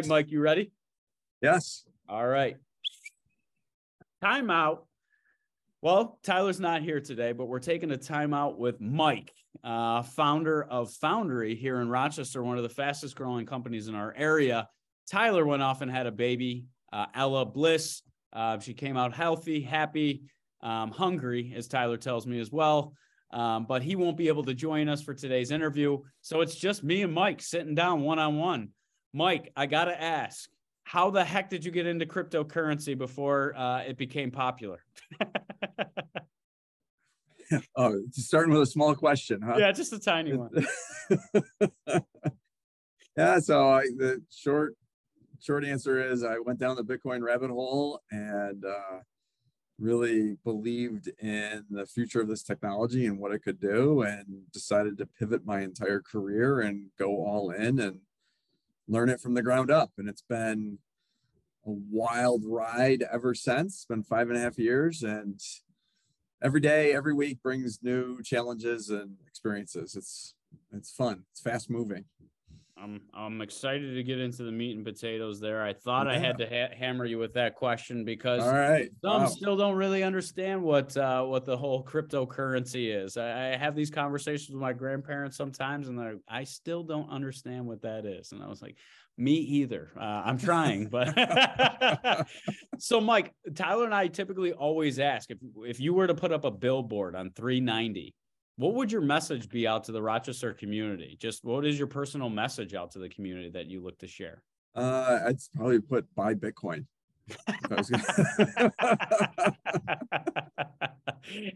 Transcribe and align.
right, 0.00 0.08
Mike, 0.08 0.30
you 0.30 0.40
ready? 0.40 0.72
Yes. 1.42 1.84
All 2.08 2.26
right. 2.26 2.56
Timeout. 4.24 4.80
Well, 5.82 6.18
Tyler's 6.22 6.60
not 6.60 6.82
here 6.82 7.00
today, 7.00 7.32
but 7.32 7.46
we're 7.46 7.58
taking 7.58 7.90
a 7.90 7.96
timeout 7.96 8.58
with 8.58 8.80
Mike, 8.80 9.32
uh, 9.64 10.02
founder 10.02 10.62
of 10.62 10.92
Foundry 10.94 11.54
here 11.54 11.80
in 11.80 11.88
Rochester, 11.88 12.42
one 12.42 12.56
of 12.56 12.62
the 12.62 12.68
fastest 12.68 13.16
growing 13.16 13.46
companies 13.46 13.88
in 13.88 13.94
our 13.94 14.14
area. 14.16 14.68
Tyler 15.10 15.46
went 15.46 15.62
off 15.62 15.80
and 15.80 15.90
had 15.90 16.06
a 16.06 16.12
baby, 16.12 16.66
uh, 16.92 17.06
Ella 17.14 17.46
Bliss. 17.46 18.02
Uh, 18.32 18.58
she 18.58 18.74
came 18.74 18.96
out 18.96 19.14
healthy, 19.14 19.60
happy, 19.60 20.22
um, 20.62 20.90
hungry, 20.90 21.52
as 21.56 21.66
Tyler 21.66 21.96
tells 21.96 22.26
me 22.26 22.40
as 22.40 22.50
well. 22.50 22.94
Um, 23.32 23.64
but 23.66 23.82
he 23.82 23.96
won't 23.96 24.16
be 24.16 24.28
able 24.28 24.44
to 24.44 24.54
join 24.54 24.88
us 24.88 25.02
for 25.02 25.14
today's 25.14 25.50
interview. 25.50 25.98
So 26.20 26.40
it's 26.40 26.56
just 26.56 26.84
me 26.84 27.02
and 27.02 27.12
Mike 27.12 27.40
sitting 27.40 27.74
down 27.74 28.02
one 28.02 28.18
on 28.18 28.36
one. 28.36 28.70
Mike, 29.12 29.52
I 29.56 29.66
got 29.66 29.86
to 29.86 30.00
ask, 30.00 30.48
how 30.84 31.10
the 31.10 31.24
heck 31.24 31.50
did 31.50 31.64
you 31.64 31.70
get 31.70 31.86
into 31.86 32.06
cryptocurrency 32.06 32.96
before 32.96 33.56
uh, 33.56 33.82
it 33.82 33.96
became 33.96 34.30
popular? 34.30 34.84
oh, 37.76 38.00
starting 38.12 38.52
with 38.52 38.62
a 38.62 38.66
small 38.66 38.94
question, 38.94 39.40
huh? 39.42 39.56
Yeah, 39.58 39.72
just 39.72 39.92
a 39.92 39.98
tiny 39.98 40.36
one. 40.36 40.66
yeah, 43.16 43.38
so 43.40 43.70
I, 43.70 43.82
the 43.96 44.22
short 44.30 44.76
short 45.40 45.64
answer 45.64 46.04
is 46.04 46.22
I 46.22 46.38
went 46.38 46.58
down 46.58 46.76
the 46.76 46.84
Bitcoin 46.84 47.22
rabbit 47.22 47.50
hole 47.50 48.00
and 48.10 48.64
uh, 48.64 49.00
really 49.78 50.36
believed 50.44 51.10
in 51.20 51.64
the 51.70 51.86
future 51.86 52.20
of 52.20 52.28
this 52.28 52.42
technology 52.42 53.06
and 53.06 53.18
what 53.18 53.32
it 53.32 53.42
could 53.42 53.60
do, 53.60 54.02
and 54.02 54.24
decided 54.52 54.98
to 54.98 55.06
pivot 55.06 55.44
my 55.44 55.62
entire 55.62 56.00
career 56.00 56.60
and 56.60 56.90
go 56.98 57.24
all 57.24 57.50
in 57.50 57.80
and 57.80 58.00
learn 58.90 59.08
it 59.08 59.20
from 59.20 59.34
the 59.34 59.42
ground 59.42 59.70
up. 59.70 59.92
And 59.96 60.08
it's 60.08 60.24
been 60.28 60.78
a 61.64 61.70
wild 61.70 62.42
ride 62.44 63.04
ever 63.10 63.34
since. 63.34 63.74
It's 63.74 63.86
been 63.86 64.02
five 64.02 64.28
and 64.28 64.36
a 64.36 64.40
half 64.40 64.58
years, 64.58 65.02
and 65.02 65.40
every 66.42 66.60
day, 66.60 66.92
every 66.92 67.14
week 67.14 67.42
brings 67.42 67.80
new 67.82 68.22
challenges 68.22 68.90
and 68.90 69.16
experiences. 69.26 69.94
It's 69.94 70.34
it's 70.72 70.90
fun. 70.90 71.24
It's 71.30 71.40
fast 71.40 71.70
moving. 71.70 72.06
I'm 72.82 73.00
I'm 73.12 73.40
excited 73.40 73.94
to 73.94 74.02
get 74.02 74.18
into 74.18 74.42
the 74.42 74.52
meat 74.52 74.76
and 74.76 74.84
potatoes 74.84 75.40
there. 75.40 75.62
I 75.62 75.72
thought 75.72 76.06
yeah. 76.06 76.14
I 76.14 76.18
had 76.18 76.38
to 76.38 76.46
ha- 76.46 76.74
hammer 76.74 77.04
you 77.04 77.18
with 77.18 77.34
that 77.34 77.54
question 77.54 78.04
because 78.04 78.42
all 78.42 78.52
right, 78.52 78.90
some 79.02 79.22
wow. 79.22 79.28
still 79.28 79.56
don't 79.56 79.76
really 79.76 80.02
understand 80.02 80.62
what 80.62 80.96
uh, 80.96 81.24
what 81.24 81.44
the 81.44 81.56
whole 81.56 81.84
cryptocurrency 81.84 82.94
is. 83.04 83.16
I, 83.16 83.52
I, 83.52 83.56
have 83.56 83.74
these 83.74 83.90
conversations 83.90 84.50
with 84.50 84.60
my 84.60 84.72
grandparents 84.72 85.36
sometimes, 85.36 85.88
and 85.88 86.20
I 86.28 86.44
still 86.44 86.82
don't 86.82 87.10
understand 87.10 87.66
what 87.66 87.82
that 87.82 88.06
is. 88.06 88.32
And 88.32 88.42
I 88.42 88.48
was 88.48 88.62
like, 88.62 88.76
me 89.18 89.34
either. 89.34 89.90
Uh, 89.98 90.22
I'm 90.24 90.38
trying, 90.38 90.86
but 90.86 92.26
so 92.78 93.00
Mike, 93.00 93.34
Tyler 93.54 93.84
and 93.84 93.94
I 93.94 94.06
typically 94.06 94.52
always 94.52 94.98
ask 94.98 95.30
if 95.30 95.38
if 95.64 95.80
you 95.80 95.92
were 95.92 96.06
to 96.06 96.14
put 96.14 96.32
up 96.32 96.44
a 96.44 96.50
billboard 96.50 97.14
on 97.14 97.30
390 97.30 98.14
what 98.56 98.74
would 98.74 98.92
your 98.92 99.00
message 99.00 99.48
be 99.48 99.66
out 99.66 99.84
to 99.84 99.92
the 99.92 100.02
Rochester 100.02 100.52
community? 100.52 101.16
Just 101.18 101.44
what 101.44 101.66
is 101.66 101.78
your 101.78 101.88
personal 101.88 102.28
message 102.28 102.74
out 102.74 102.90
to 102.92 102.98
the 102.98 103.08
community 103.08 103.50
that 103.50 103.66
you 103.66 103.82
look 103.82 103.98
to 103.98 104.06
share? 104.06 104.42
Uh, 104.74 105.20
I'd 105.26 105.38
probably 105.54 105.80
put 105.80 106.06
buy 106.14 106.34
Bitcoin. 106.34 106.86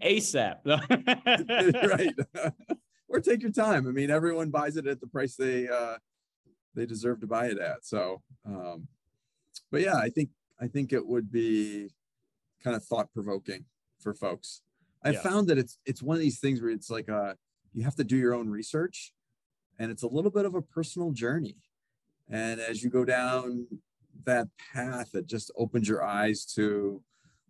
ASAP. 0.03 0.65
right. 1.89 2.53
or 3.09 3.21
take 3.21 3.43
your 3.43 3.53
time. 3.53 3.87
I 3.87 3.91
mean, 3.91 4.11
everyone 4.11 4.51
buys 4.51 4.77
it 4.77 4.87
at 4.87 5.01
the 5.01 5.07
price 5.07 5.37
they 5.37 5.69
uh, 5.69 5.97
they 6.75 6.87
deserve 6.87 7.21
to 7.21 7.27
buy 7.27 7.47
it 7.47 7.59
at. 7.59 7.85
So, 7.85 8.23
um, 8.45 8.89
but 9.71 9.83
yeah, 9.83 9.97
I 9.97 10.09
think 10.09 10.31
I 10.61 10.67
think 10.67 10.93
it 10.93 11.07
would 11.07 11.31
be 11.31 11.91
kind 12.63 12.77
of 12.77 12.85
thought 12.85 13.13
provoking 13.13 13.65
for 14.01 14.15
folks. 14.15 14.63
I 15.05 15.11
yeah. 15.11 15.21
found 15.21 15.49
that 15.49 15.59
it's 15.59 15.79
it's 15.85 16.03
one 16.03 16.17
of 16.17 16.21
these 16.21 16.41
things 16.41 16.61
where 16.61 16.71
it's 16.71 16.91
like 16.91 17.09
uh 17.09 17.35
you 17.73 17.85
have 17.85 17.97
to 17.97 18.05
do 18.05 18.17
your 18.17 18.35
own 18.35 18.49
research 18.49 19.13
and 19.79 19.91
it's 19.91 20.03
a 20.03 20.09
little 20.09 20.31
bit 20.31 20.45
of 20.45 20.55
a 20.55 20.63
personal 20.63 21.11
journey. 21.11 21.57
And 22.31 22.61
as 22.61 22.83
you 22.83 22.91
go 22.91 23.05
down 23.05 23.67
that 24.25 24.49
path, 24.73 25.15
it 25.15 25.27
just 25.27 25.51
opens 25.57 25.89
your 25.89 26.05
eyes 26.05 26.45
to 26.55 27.03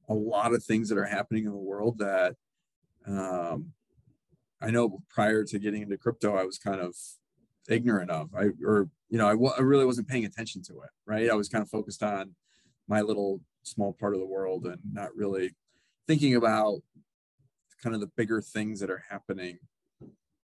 a 0.09 0.15
lot 0.15 0.55
of 0.55 0.65
things 0.65 0.89
that 0.89 0.99
are 0.99 1.05
happening 1.05 1.45
in 1.45 1.51
the 1.51 1.57
world 1.57 1.99
that 1.99 2.35
um, 3.07 3.73
I 4.61 4.71
know 4.71 5.03
prior 5.11 5.45
to 5.45 5.59
getting 5.59 5.83
into 5.83 5.99
crypto, 5.99 6.37
I 6.37 6.45
was 6.45 6.59
kind 6.59 6.81
of 6.81 6.97
ignorant 7.69 8.11
of. 8.11 8.31
I 8.35 8.49
or 8.65 8.89
you 9.11 9.19
know, 9.19 9.29
I, 9.29 9.33
w- 9.33 9.53
I 9.57 9.63
really 9.63 9.85
wasn't 9.85 10.09
paying 10.09 10.25
attention 10.25 10.63
to 10.65 10.73
it. 10.81 10.91
Right, 11.07 11.31
I 11.31 11.35
was 11.35 11.49
kind 11.49 11.63
of 11.63 11.69
focused 11.69 12.03
on 12.03 12.35
my 12.89 13.03
little 13.03 13.41
small 13.63 13.93
part 13.93 14.15
of 14.15 14.21
the 14.21 14.27
world 14.27 14.67
and 14.67 14.79
not 14.93 15.15
really 15.15 15.55
thinking 16.07 16.35
about 16.37 16.81
kind 17.85 17.95
of 17.95 18.01
the 18.01 18.11
bigger 18.17 18.41
things 18.41 18.81
that 18.81 18.91
are 18.91 19.05
happening, 19.11 19.59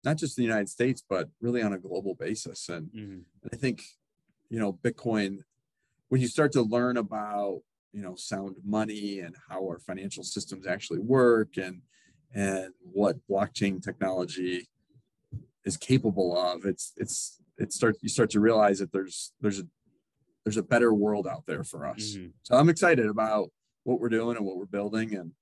not 0.04 0.16
just 0.16 0.36
in 0.36 0.42
the 0.42 0.48
United 0.48 0.68
States, 0.68 1.02
but 1.08 1.28
really 1.40 1.62
on 1.62 1.72
a 1.72 1.78
global 1.78 2.16
basis. 2.16 2.68
And, 2.68 2.88
mm-hmm. 2.88 3.20
and 3.42 3.50
I 3.52 3.56
think, 3.56 3.82
you 4.50 4.58
know, 4.58 4.72
Bitcoin, 4.72 5.38
when 6.08 6.20
you 6.20 6.26
start 6.26 6.50
to 6.52 6.62
learn 6.62 6.96
about, 6.96 7.60
you 7.92 8.02
know, 8.02 8.16
sound 8.16 8.56
money 8.64 9.20
and 9.20 9.36
how 9.48 9.60
our 9.62 9.78
financial 9.78 10.24
systems 10.24 10.66
actually 10.66 10.98
work 10.98 11.56
and, 11.56 11.82
and 12.34 12.74
what 12.80 13.16
blockchain 13.30 13.82
technology 13.82 14.66
is 15.64 15.76
capable 15.76 16.36
of, 16.36 16.64
it's, 16.64 16.92
it's, 16.96 17.40
it 17.56 17.72
starts, 17.72 18.00
you 18.02 18.08
start 18.08 18.30
to 18.30 18.40
realize 18.40 18.80
that 18.80 18.92
there's, 18.92 19.32
there's 19.40 19.60
a, 19.60 19.64
there's 20.44 20.56
a 20.56 20.62
better 20.62 20.92
world 20.92 21.26
out 21.26 21.44
there 21.46 21.62
for 21.62 21.86
us. 21.86 22.16
Mm-hmm. 22.16 22.28
So 22.42 22.56
I'm 22.56 22.68
excited 22.68 23.06
about 23.06 23.50
what 23.84 24.00
we're 24.00 24.08
doing 24.08 24.36
and 24.36 24.44
what 24.44 24.56
we're 24.56 24.66
building 24.66 25.14
and 25.14 25.32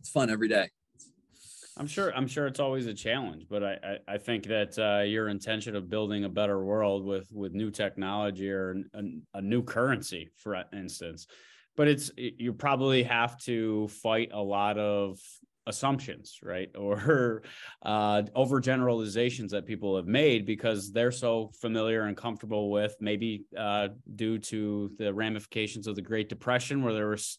it's 0.00 0.10
fun 0.10 0.30
every 0.30 0.48
day. 0.48 0.70
I'm 1.76 1.86
sure. 1.88 2.14
I'm 2.14 2.28
sure 2.28 2.46
it's 2.46 2.60
always 2.60 2.86
a 2.86 2.94
challenge, 2.94 3.46
but 3.50 3.64
I 3.64 3.78
I, 3.82 4.14
I 4.14 4.18
think 4.18 4.44
that 4.44 4.78
uh, 4.78 5.02
your 5.02 5.28
intention 5.28 5.74
of 5.74 5.90
building 5.90 6.24
a 6.24 6.28
better 6.28 6.64
world 6.64 7.04
with 7.04 7.28
with 7.32 7.52
new 7.52 7.70
technology 7.70 8.50
or 8.50 8.76
a, 8.94 9.02
a 9.34 9.42
new 9.42 9.62
currency, 9.62 10.30
for 10.36 10.62
instance, 10.72 11.26
but 11.76 11.88
it's 11.88 12.12
you 12.16 12.52
probably 12.52 13.02
have 13.02 13.36
to 13.44 13.88
fight 13.88 14.30
a 14.32 14.40
lot 14.40 14.78
of 14.78 15.18
assumptions, 15.66 16.38
right, 16.44 16.70
or 16.78 17.42
uh, 17.82 18.22
overgeneralizations 18.36 19.50
that 19.50 19.66
people 19.66 19.96
have 19.96 20.06
made 20.06 20.46
because 20.46 20.92
they're 20.92 21.10
so 21.10 21.50
familiar 21.60 22.02
and 22.02 22.16
comfortable 22.16 22.70
with, 22.70 22.94
maybe 23.00 23.46
uh, 23.58 23.88
due 24.14 24.38
to 24.38 24.92
the 24.98 25.12
ramifications 25.12 25.88
of 25.88 25.96
the 25.96 26.02
Great 26.02 26.28
Depression, 26.28 26.84
where 26.84 26.94
there 26.94 27.08
was 27.08 27.38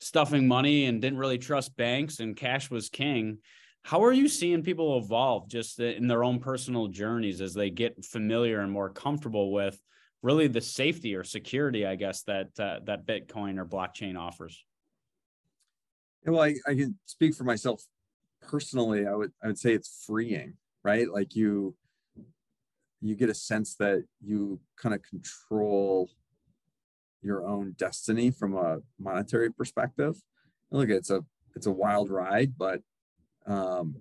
stuffing 0.00 0.46
money 0.46 0.86
and 0.86 1.02
didn't 1.02 1.18
really 1.18 1.38
trust 1.38 1.76
banks 1.76 2.20
and 2.20 2.36
cash 2.36 2.70
was 2.70 2.88
king 2.88 3.38
how 3.84 4.04
are 4.04 4.12
you 4.12 4.28
seeing 4.28 4.62
people 4.62 4.98
evolve 4.98 5.48
just 5.48 5.80
in 5.80 6.06
their 6.06 6.22
own 6.22 6.38
personal 6.38 6.86
journeys 6.88 7.40
as 7.40 7.52
they 7.52 7.70
get 7.70 8.04
familiar 8.04 8.60
and 8.60 8.70
more 8.70 8.90
comfortable 8.90 9.52
with 9.52 9.80
really 10.22 10.46
the 10.46 10.60
safety 10.60 11.16
or 11.16 11.24
security, 11.24 11.84
I 11.84 11.96
guess 11.96 12.22
that 12.22 12.48
uh, 12.58 12.78
that 12.84 13.06
Bitcoin 13.06 13.58
or 13.58 13.66
blockchain 13.66 14.16
offers? 14.16 14.64
Well, 16.24 16.42
I, 16.42 16.54
I 16.66 16.74
can 16.74 16.96
speak 17.06 17.34
for 17.34 17.42
myself 17.44 17.82
personally. 18.40 19.06
I 19.06 19.14
would 19.14 19.32
I 19.42 19.48
would 19.48 19.58
say 19.58 19.74
it's 19.74 20.04
freeing, 20.06 20.54
right? 20.84 21.10
Like 21.10 21.34
you 21.34 21.74
you 23.00 23.16
get 23.16 23.30
a 23.30 23.34
sense 23.34 23.74
that 23.76 24.04
you 24.24 24.60
kind 24.76 24.94
of 24.94 25.02
control 25.02 26.08
your 27.20 27.44
own 27.44 27.74
destiny 27.76 28.30
from 28.30 28.56
a 28.56 28.78
monetary 29.00 29.52
perspective. 29.52 30.14
And 30.70 30.80
look, 30.80 30.88
it's 30.88 31.10
a 31.10 31.24
it's 31.56 31.66
a 31.66 31.72
wild 31.72 32.10
ride, 32.10 32.56
but 32.56 32.80
um, 33.46 33.96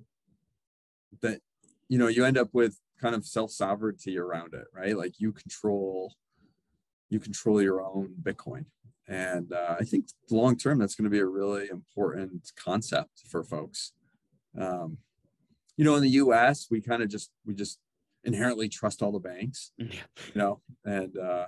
that 1.22 1.42
you 1.90 1.98
know 1.98 2.08
you 2.08 2.26
end 2.26 2.38
up 2.38 2.50
with 2.54 2.78
kind 3.02 3.16
of 3.16 3.26
self 3.26 3.52
sovereignty 3.52 4.18
around 4.18 4.54
it, 4.54 4.66
right? 4.74 4.98
Like 4.98 5.20
you 5.20 5.32
control 5.32 6.14
you 7.10 7.20
control 7.20 7.62
your 7.62 7.82
own 7.82 8.14
Bitcoin, 8.22 8.66
and 9.08 9.52
uh, 9.52 9.76
I 9.80 9.84
think 9.84 10.08
long 10.30 10.58
term 10.58 10.80
that's 10.80 10.96
going 10.96 11.06
to 11.06 11.10
be 11.10 11.20
a 11.20 11.26
really 11.26 11.70
important 11.70 12.52
concept 12.56 13.24
for 13.30 13.44
folks. 13.44 13.94
Um, 14.60 14.98
you 15.78 15.86
know, 15.86 15.96
in 15.96 16.04
the 16.04 16.10
U.S., 16.10 16.68
we 16.70 16.82
kind 16.82 17.02
of 17.02 17.10
just 17.10 17.32
we 17.46 17.54
just 17.54 17.80
inherently 18.24 18.70
trust 18.70 19.02
all 19.02 19.12
the 19.12 19.20
banks, 19.20 19.72
you 19.78 19.90
know, 20.36 20.62
and 20.86 21.18
uh, 21.18 21.46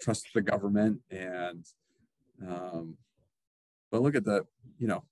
trust 0.00 0.28
the 0.34 0.40
government 0.40 1.00
and 1.10 1.64
um, 2.46 2.96
but 3.90 4.02
look 4.02 4.14
at 4.14 4.24
the 4.24 4.44
you 4.78 4.86
know 4.86 5.04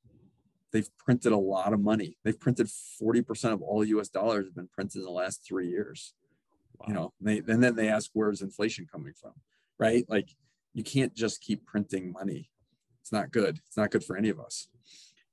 they've 0.75 0.99
printed 0.99 1.31
a 1.31 1.39
lot 1.39 1.73
of 1.73 1.81
money. 1.81 2.19
They've 2.25 2.39
printed 2.39 2.67
40% 2.67 3.53
of 3.53 3.63
all 3.63 3.85
US 3.85 4.09
dollars 4.09 4.47
have 4.47 4.57
been 4.57 4.69
printed 4.69 4.97
in 4.97 5.05
the 5.05 5.11
last 5.11 5.47
three 5.47 5.69
years. 5.69 6.15
Wow. 6.79 6.87
You 6.89 6.95
know, 6.95 7.13
they, 7.21 7.39
and 7.47 7.63
then 7.63 7.77
they 7.77 7.89
ask, 7.89 8.11
where's 8.13 8.43
inflation 8.43 8.87
coming 8.91 9.15
from? 9.15 9.35
Right? 9.79 10.05
Like 10.09 10.31
you 10.75 10.83
can't 10.83 11.15
just 11.15 11.41
keep 11.41 11.65
printing 11.65 12.13
money. 12.13 12.51
It's 13.01 13.13
not 13.13 13.31
good. 13.31 13.61
It's 13.69 13.77
not 13.77 13.93
good 13.93 14.03
for 14.03 14.17
any 14.17 14.31
of 14.31 14.41
us. 14.41 14.69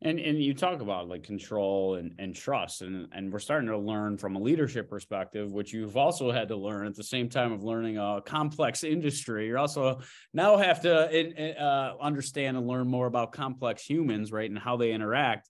And 0.04 0.20
and 0.20 0.42
you 0.42 0.56
talk 0.56 0.82
about 0.82 1.08
like 1.08 1.24
control 1.24 1.96
and, 1.96 2.16
and 2.18 2.36
trust 2.36 2.82
and 2.82 3.08
and 3.12 3.32
we're 3.32 3.38
starting 3.38 3.70
to 3.70 3.78
learn 3.78 4.18
from 4.18 4.36
a 4.36 4.40
leadership 4.40 4.90
perspective, 4.90 5.52
which 5.52 5.74
you've 5.74 5.96
also 5.96 6.32
had 6.32 6.48
to 6.48 6.56
learn 6.56 6.88
at 6.88 6.96
the 6.96 7.04
same 7.04 7.30
time 7.30 7.52
of 7.52 7.64
learning 7.64 8.00
a 8.00 8.20
complex 8.26 8.84
industry. 8.96 9.48
You 9.48 9.58
also 9.58 10.00
now 10.34 10.58
have 10.58 10.82
to 10.82 11.62
uh, 11.62 11.96
understand 12.02 12.58
and 12.58 12.68
learn 12.68 12.88
more 12.88 13.06
about 13.06 13.32
complex 13.32 13.84
humans, 13.84 14.32
right, 14.32 14.50
and 14.50 14.58
how 14.58 14.76
they 14.76 14.92
interact. 14.92 15.50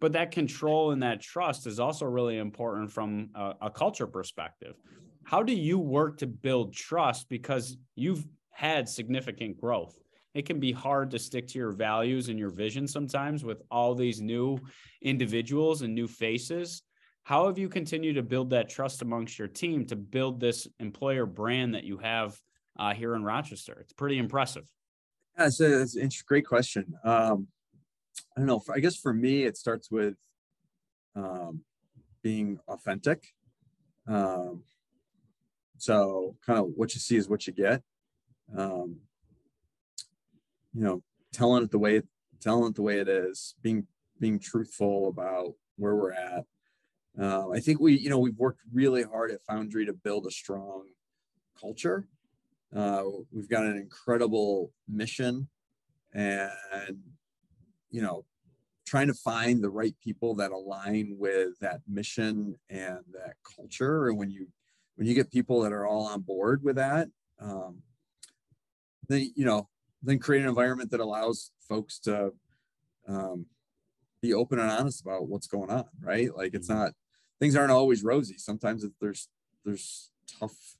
But 0.00 0.12
that 0.12 0.30
control 0.30 0.92
and 0.92 1.02
that 1.02 1.20
trust 1.20 1.66
is 1.66 1.78
also 1.78 2.06
really 2.06 2.38
important 2.38 2.90
from 2.90 3.28
a, 3.34 3.52
a 3.62 3.70
culture 3.70 4.06
perspective. 4.06 4.76
How 5.24 5.42
do 5.42 5.52
you 5.52 5.78
work 5.78 6.18
to 6.18 6.26
build 6.26 6.72
trust 6.72 7.28
because 7.28 7.76
you've 7.96 8.24
had 8.50 8.88
significant 8.88 9.60
growth? 9.60 9.99
It 10.34 10.46
can 10.46 10.60
be 10.60 10.72
hard 10.72 11.10
to 11.10 11.18
stick 11.18 11.48
to 11.48 11.58
your 11.58 11.72
values 11.72 12.28
and 12.28 12.38
your 12.38 12.50
vision 12.50 12.86
sometimes 12.86 13.44
with 13.44 13.62
all 13.70 13.94
these 13.94 14.20
new 14.20 14.58
individuals 15.02 15.82
and 15.82 15.94
new 15.94 16.06
faces. 16.06 16.82
How 17.24 17.46
have 17.46 17.58
you 17.58 17.68
continued 17.68 18.14
to 18.14 18.22
build 18.22 18.50
that 18.50 18.68
trust 18.68 19.02
amongst 19.02 19.38
your 19.38 19.48
team 19.48 19.86
to 19.86 19.96
build 19.96 20.40
this 20.40 20.66
employer 20.78 21.26
brand 21.26 21.74
that 21.74 21.84
you 21.84 21.98
have 21.98 22.38
uh, 22.78 22.94
here 22.94 23.14
in 23.14 23.24
Rochester? 23.24 23.78
It's 23.80 23.92
pretty 23.92 24.18
impressive. 24.18 24.66
Yeah, 25.38 25.46
it's 25.46 25.60
a, 25.60 25.82
it's 25.82 25.96
a 26.20 26.24
great 26.24 26.46
question. 26.46 26.94
Um, 27.04 27.48
I 28.36 28.40
don't 28.40 28.46
know. 28.46 28.62
I 28.72 28.80
guess 28.80 28.96
for 28.96 29.12
me, 29.12 29.44
it 29.44 29.56
starts 29.56 29.90
with 29.90 30.16
um, 31.14 31.62
being 32.22 32.58
authentic. 32.68 33.26
Um, 34.06 34.62
so, 35.78 36.36
kind 36.44 36.58
of 36.58 36.70
what 36.76 36.94
you 36.94 37.00
see 37.00 37.16
is 37.16 37.28
what 37.28 37.46
you 37.46 37.52
get. 37.52 37.82
Um, 38.56 38.96
you 40.74 40.82
know, 40.82 41.02
telling 41.32 41.62
it 41.62 41.70
the 41.70 41.78
way 41.78 42.02
telling 42.40 42.70
it 42.70 42.74
the 42.74 42.82
way 42.82 42.98
it 42.98 43.08
is, 43.08 43.54
being 43.62 43.86
being 44.18 44.38
truthful 44.38 45.08
about 45.08 45.54
where 45.76 45.94
we're 45.94 46.12
at. 46.12 46.44
Uh, 47.20 47.50
I 47.50 47.60
think 47.60 47.80
we, 47.80 47.98
you 47.98 48.08
know, 48.08 48.18
we've 48.18 48.38
worked 48.38 48.60
really 48.72 49.02
hard 49.02 49.30
at 49.30 49.42
Foundry 49.48 49.86
to 49.86 49.92
build 49.92 50.26
a 50.26 50.30
strong 50.30 50.84
culture. 51.58 52.06
Uh, 52.74 53.02
we've 53.32 53.48
got 53.48 53.64
an 53.64 53.76
incredible 53.76 54.72
mission, 54.88 55.48
and 56.12 56.50
you 57.90 58.00
know, 58.00 58.24
trying 58.86 59.08
to 59.08 59.14
find 59.14 59.62
the 59.62 59.70
right 59.70 59.94
people 60.02 60.34
that 60.36 60.52
align 60.52 61.16
with 61.18 61.58
that 61.60 61.80
mission 61.88 62.56
and 62.68 62.98
that 63.12 63.34
culture. 63.56 64.08
And 64.08 64.18
when 64.18 64.30
you 64.30 64.46
when 64.96 65.08
you 65.08 65.14
get 65.14 65.32
people 65.32 65.62
that 65.62 65.72
are 65.72 65.86
all 65.86 66.06
on 66.06 66.20
board 66.20 66.62
with 66.62 66.76
that, 66.76 67.08
um, 67.40 67.82
then 69.08 69.32
you 69.34 69.44
know 69.44 69.68
then 70.02 70.18
create 70.18 70.42
an 70.42 70.48
environment 70.48 70.90
that 70.90 71.00
allows 71.00 71.50
folks 71.68 71.98
to 72.00 72.32
um, 73.08 73.46
be 74.22 74.34
open 74.34 74.58
and 74.58 74.70
honest 74.70 75.02
about 75.02 75.28
what's 75.28 75.46
going 75.46 75.70
on 75.70 75.84
right? 76.02 76.34
Like 76.34 76.54
it's 76.54 76.68
mm-hmm. 76.68 76.78
not 76.78 76.92
things 77.38 77.56
aren't 77.56 77.72
always 77.72 78.02
rosy. 78.02 78.36
Sometimes 78.38 78.84
there's 79.00 79.28
there's 79.64 80.10
tough 80.38 80.76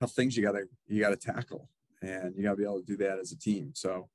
tough 0.00 0.12
things 0.12 0.36
you 0.36 0.44
gotta 0.44 0.64
you 0.86 1.00
gotta 1.00 1.16
tackle 1.16 1.68
and 2.02 2.34
you 2.36 2.42
gotta 2.42 2.56
be 2.56 2.64
able 2.64 2.80
to 2.80 2.86
do 2.86 2.96
that 2.98 3.18
as 3.18 3.32
a 3.32 3.38
team. 3.38 3.72
So 3.74 4.08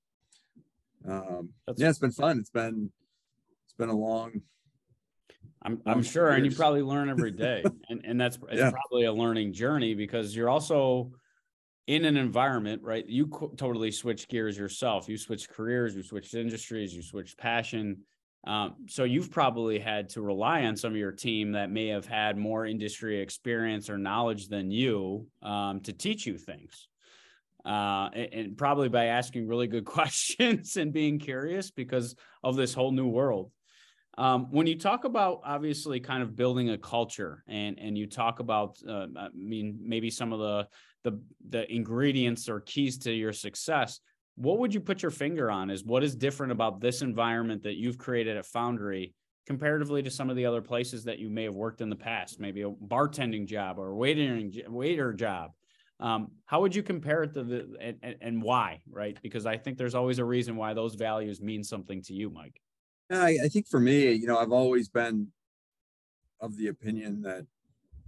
um 1.07 1.49
yeah 1.75 1.89
it's 1.89 1.99
been 1.99 2.11
fun. 2.11 2.39
It's 2.39 2.49
been 2.49 2.91
it's 3.65 3.73
been 3.73 3.89
a 3.89 3.95
long 3.95 4.41
I'm, 5.63 5.79
I'm 5.85 6.01
sure 6.01 6.29
and 6.29 6.45
you 6.45 6.55
probably 6.55 6.81
learn 6.81 7.09
every 7.09 7.31
day 7.47 7.63
and 7.89 8.01
and 8.03 8.19
that's 8.19 8.37
it's 8.49 8.59
yeah. 8.59 8.71
probably 8.71 9.05
a 9.05 9.13
learning 9.13 9.53
journey 9.53 9.93
because 9.93 10.35
you're 10.35 10.49
also 10.49 11.11
in 11.91 12.05
an 12.05 12.15
environment, 12.15 12.81
right? 12.83 13.05
You 13.05 13.27
co- 13.27 13.49
totally 13.57 13.91
switch 13.91 14.29
gears 14.29 14.57
yourself. 14.57 15.09
You 15.09 15.17
switch 15.17 15.49
careers, 15.49 15.93
you 15.93 16.01
switched 16.01 16.33
industries, 16.33 16.95
you 16.95 17.01
switched 17.01 17.37
passion. 17.37 17.97
Um, 18.47 18.75
so 18.87 19.03
you've 19.03 19.29
probably 19.29 19.77
had 19.77 20.07
to 20.11 20.21
rely 20.21 20.63
on 20.63 20.77
some 20.77 20.93
of 20.93 20.97
your 20.97 21.11
team 21.11 21.51
that 21.51 21.69
may 21.69 21.87
have 21.87 22.05
had 22.05 22.37
more 22.37 22.65
industry 22.65 23.19
experience 23.19 23.89
or 23.89 23.97
knowledge 23.97 24.47
than 24.47 24.71
you 24.71 25.27
um, 25.43 25.81
to 25.81 25.91
teach 25.91 26.25
you 26.25 26.37
things. 26.37 26.87
Uh, 27.65 28.09
and, 28.13 28.33
and 28.33 28.57
probably 28.57 28.87
by 28.87 29.07
asking 29.07 29.45
really 29.45 29.67
good 29.67 29.85
questions 29.97 30.77
and 30.77 30.93
being 30.93 31.19
curious 31.19 31.71
because 31.71 32.15
of 32.41 32.55
this 32.55 32.73
whole 32.73 32.93
new 32.93 33.07
world. 33.07 33.51
Um, 34.17 34.47
when 34.51 34.67
you 34.67 34.77
talk 34.77 35.05
about 35.05 35.41
obviously 35.45 35.99
kind 35.99 36.21
of 36.21 36.35
building 36.35 36.71
a 36.71 36.77
culture 36.77 37.43
and 37.47 37.79
and 37.79 37.97
you 37.97 38.07
talk 38.07 38.39
about 38.39 38.77
uh, 38.87 39.07
I 39.17 39.29
mean 39.33 39.79
maybe 39.81 40.09
some 40.09 40.33
of 40.33 40.39
the 40.39 40.67
the 41.03 41.21
the 41.49 41.73
ingredients 41.73 42.49
or 42.49 42.59
keys 42.59 42.97
to 42.99 43.11
your 43.11 43.33
success 43.33 44.01
what 44.35 44.59
would 44.59 44.73
you 44.73 44.79
put 44.79 45.01
your 45.01 45.11
finger 45.11 45.51
on 45.51 45.69
is 45.69 45.83
what 45.83 46.03
is 46.03 46.15
different 46.15 46.51
about 46.51 46.79
this 46.79 47.01
environment 47.01 47.63
that 47.63 47.75
you've 47.75 47.97
created 47.97 48.37
at 48.37 48.45
foundry 48.45 49.13
comparatively 49.47 50.01
to 50.03 50.09
some 50.09 50.29
of 50.29 50.35
the 50.35 50.45
other 50.45 50.61
places 50.61 51.03
that 51.03 51.19
you 51.19 51.29
may 51.29 51.43
have 51.43 51.55
worked 51.55 51.81
in 51.81 51.89
the 51.89 51.95
past 51.95 52.39
maybe 52.39 52.61
a 52.61 52.69
bartending 52.69 53.45
job 53.45 53.77
or 53.77 53.91
a 53.91 53.95
waitering 53.95 54.67
waiter 54.69 55.13
job? 55.13 55.51
Um, 55.99 56.31
how 56.45 56.61
would 56.61 56.73
you 56.73 56.81
compare 56.81 57.23
it 57.23 57.33
to 57.35 57.43
the 57.43 57.95
and, 58.01 58.15
and 58.21 58.41
why 58.41 58.81
right? 58.89 59.17
Because 59.21 59.45
i 59.45 59.57
think 59.57 59.77
there's 59.77 59.95
always 59.95 60.19
a 60.19 60.25
reason 60.25 60.55
why 60.55 60.73
those 60.73 60.95
values 60.95 61.41
mean 61.41 61.63
something 61.63 62.01
to 62.03 62.13
you 62.13 62.29
mike 62.29 62.59
I, 63.11 63.37
I 63.43 63.47
think 63.47 63.67
for 63.67 63.79
me 63.79 64.11
you 64.11 64.27
know 64.27 64.37
i've 64.37 64.51
always 64.51 64.89
been 64.89 65.27
of 66.41 66.57
the 66.57 66.67
opinion 66.67 67.21
that 67.21 67.45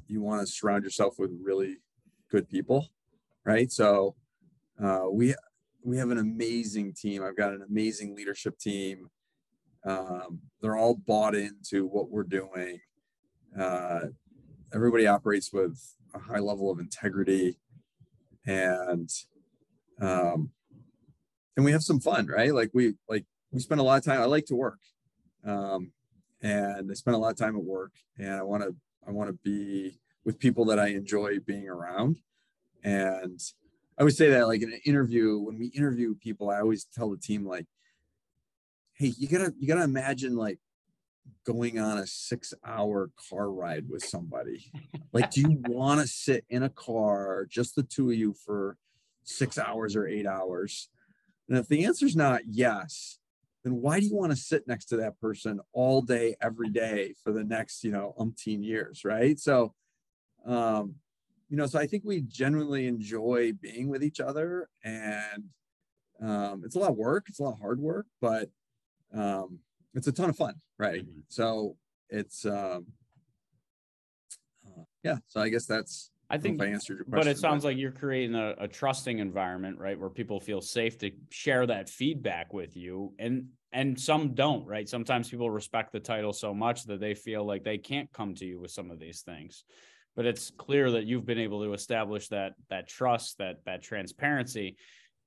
you 0.08 0.22
want 0.22 0.42
to 0.42 0.48
surround 0.48 0.84
yourself 0.84 1.16
with 1.18 1.32
really 1.42 1.78
good 2.30 2.50
people, 2.50 2.88
right? 3.46 3.72
So 3.72 4.16
uh, 4.84 5.06
we 5.12 5.36
we 5.84 5.98
have 5.98 6.10
an 6.10 6.18
amazing 6.18 6.94
team. 6.94 7.24
I've 7.24 7.38
got 7.38 7.54
an 7.54 7.64
amazing 7.68 8.16
leadership 8.16 8.58
team. 8.58 9.10
Um, 9.86 10.40
they're 10.62 10.78
all 10.78 10.96
bought 10.96 11.36
into 11.36 11.86
what 11.86 12.10
we're 12.10 12.24
doing. 12.24 12.80
Uh, 13.58 14.08
everybody 14.74 15.08
operates 15.08 15.52
with 15.52 15.78
a 16.16 16.20
high 16.20 16.40
level 16.40 16.72
of 16.72 16.80
integrity, 16.80 17.58
and 18.46 19.10
um, 20.02 20.50
and 21.56 21.66
we 21.66 21.72
have 21.72 21.84
some 21.84 22.00
fun, 22.00 22.28
right? 22.28 22.54
Like 22.54 22.72
we 22.74 22.96
like 23.08 23.26
we 23.52 23.60
spend 23.60 23.82
a 23.82 23.84
lot 23.84 23.98
of 23.98 24.06
time. 24.06 24.22
I 24.22 24.26
like 24.26 24.46
to 24.46 24.56
work, 24.56 24.80
um, 25.46 25.92
and 26.42 26.90
I 26.90 26.94
spend 26.94 27.16
a 27.16 27.20
lot 27.20 27.32
of 27.32 27.38
time 27.38 27.56
at 27.56 27.64
work, 27.64 27.94
and 28.18 28.34
I 28.34 28.44
want 28.44 28.64
to 28.64 28.76
I 29.08 29.12
want 29.12 29.30
to 29.30 29.38
be 29.44 30.00
with 30.26 30.40
people 30.40 30.66
that 30.66 30.80
I 30.80 30.88
enjoy 30.88 31.40
being 31.40 31.68
around. 31.68 32.20
And 32.84 33.40
I 33.98 34.04
would 34.04 34.16
say 34.16 34.30
that 34.30 34.48
like 34.48 34.62
in 34.62 34.72
an 34.72 34.82
interview, 34.86 35.40
when 35.40 35.58
we 35.58 35.68
interview 35.68 36.16
people, 36.16 36.50
I 36.50 36.60
always 36.60 36.86
tell 36.86 37.10
the 37.10 37.18
team 37.18 37.46
like, 37.46 37.66
hey, 38.94 39.14
you 39.18 39.28
gotta 39.28 39.54
you 39.58 39.68
gotta 39.68 39.84
imagine 39.84 40.36
like 40.36 40.60
going 41.46 41.80
on 41.80 41.98
a 41.98 42.08
six 42.08 42.54
hour 42.66 43.10
car 43.30 43.52
ride 43.52 43.90
with 43.90 44.04
somebody. 44.04 44.72
like, 45.12 45.32
do 45.32 45.42
you 45.42 45.62
want 45.68 46.02
to 46.02 46.08
sit 46.08 46.46
in 46.50 46.64
a 46.64 46.70
car, 46.70 47.46
just 47.50 47.76
the 47.76 47.84
two 47.84 48.10
of 48.10 48.18
you 48.18 48.34
for 48.46 48.78
six 49.24 49.58
hours 49.58 49.96
or 49.96 50.08
eight 50.08 50.28
hours? 50.28 50.90
And 51.50 51.58
if 51.58 51.68
the 51.68 51.86
answer 51.86 52.06
is 52.06 52.16
not 52.16 52.42
yes, 52.50 53.20
then 53.64 53.82
why 53.82 54.00
do 54.00 54.06
you 54.06 54.16
want 54.16 54.32
to 54.32 54.38
sit 54.38 54.68
next 54.68 54.86
to 54.86 54.98
that 54.98 55.20
person 55.20 55.60
all 55.72 56.02
day, 56.02 56.36
every 56.42 56.70
day 56.70 57.14
for 57.24 57.32
the 57.32 57.44
next, 57.44 57.84
you 57.84 57.92
know, 57.92 58.14
umpteen 58.20 58.64
years, 58.64 59.06
right? 59.06 59.40
So 59.40 59.74
um, 60.46 60.96
you 61.50 61.58
know, 61.58 61.66
so 61.66 61.80
I 61.80 61.88
think 61.88 62.04
we 62.04 62.22
genuinely 62.22 62.88
enjoy 62.88 63.54
being 63.54 63.88
with 63.88 64.04
each 64.04 64.20
other, 64.20 64.70
and 64.84 65.44
um, 66.22 66.64
it's 66.66 66.76
a 66.76 66.80
lot 66.80 66.90
of 66.90 66.98
work. 66.98 67.26
It's 67.28 67.40
a 67.40 67.44
lot 67.44 67.54
of 67.54 67.60
hard 67.60 67.80
work, 67.80 68.08
but 68.20 68.50
um, 69.14 69.60
it's 69.94 70.08
a 70.08 70.12
ton 70.12 70.30
of 70.30 70.36
fun, 70.36 70.56
right? 70.80 71.04
Mm-hmm. 71.04 71.20
So 71.28 71.78
it's 72.10 72.46
um, 72.46 72.88
uh, 74.66 74.84
yeah. 75.04 75.18
So 75.28 75.42
I 75.42 75.50
guess 75.50 75.66
that's 75.66 76.10
I 76.34 76.38
think 76.38 76.62
I 76.62 76.66
answered 76.66 76.98
your 76.98 77.06
question. 77.06 77.26
But 77.26 77.28
it 77.28 77.38
sounds 77.38 77.64
but... 77.64 77.70
like 77.70 77.78
you're 77.78 77.92
creating 77.92 78.36
a, 78.36 78.56
a, 78.60 78.68
trusting 78.68 79.20
environment, 79.20 79.78
right? 79.78 80.00
Where 80.00 80.10
people 80.10 80.40
feel 80.40 80.62
safe 80.62 80.98
to 81.00 81.12
share 81.30 81.68
that 81.68 81.90
feedback 81.90 82.54
with 82.54 82.76
you. 82.76 83.14
And 83.20 83.50
and 83.72 84.00
some 84.00 84.34
don't, 84.34 84.66
right? 84.68 84.88
Sometimes 84.88 85.30
people 85.30 85.50
respect 85.50 85.92
the 85.94 86.00
title 86.00 86.34
so 86.34 86.54
much 86.54 86.86
that 86.86 87.00
they 87.00 87.14
feel 87.14 87.46
like 87.46 87.64
they 87.64 87.78
can't 87.78 88.12
come 88.14 88.36
to 88.36 88.46
you 88.46 88.60
with 88.60 88.72
some 88.72 88.92
of 88.92 89.00
these 89.00 89.22
things 89.22 89.64
but 90.16 90.28
it's 90.28 90.52
clear 90.52 90.92
that 90.92 91.06
you've 91.06 91.26
been 91.26 91.40
able 91.40 91.64
to 91.64 91.74
establish 91.74 92.28
that 92.28 92.54
that 92.70 92.88
trust 92.88 93.38
that 93.40 93.56
that 93.66 93.82
transparency 93.82 94.76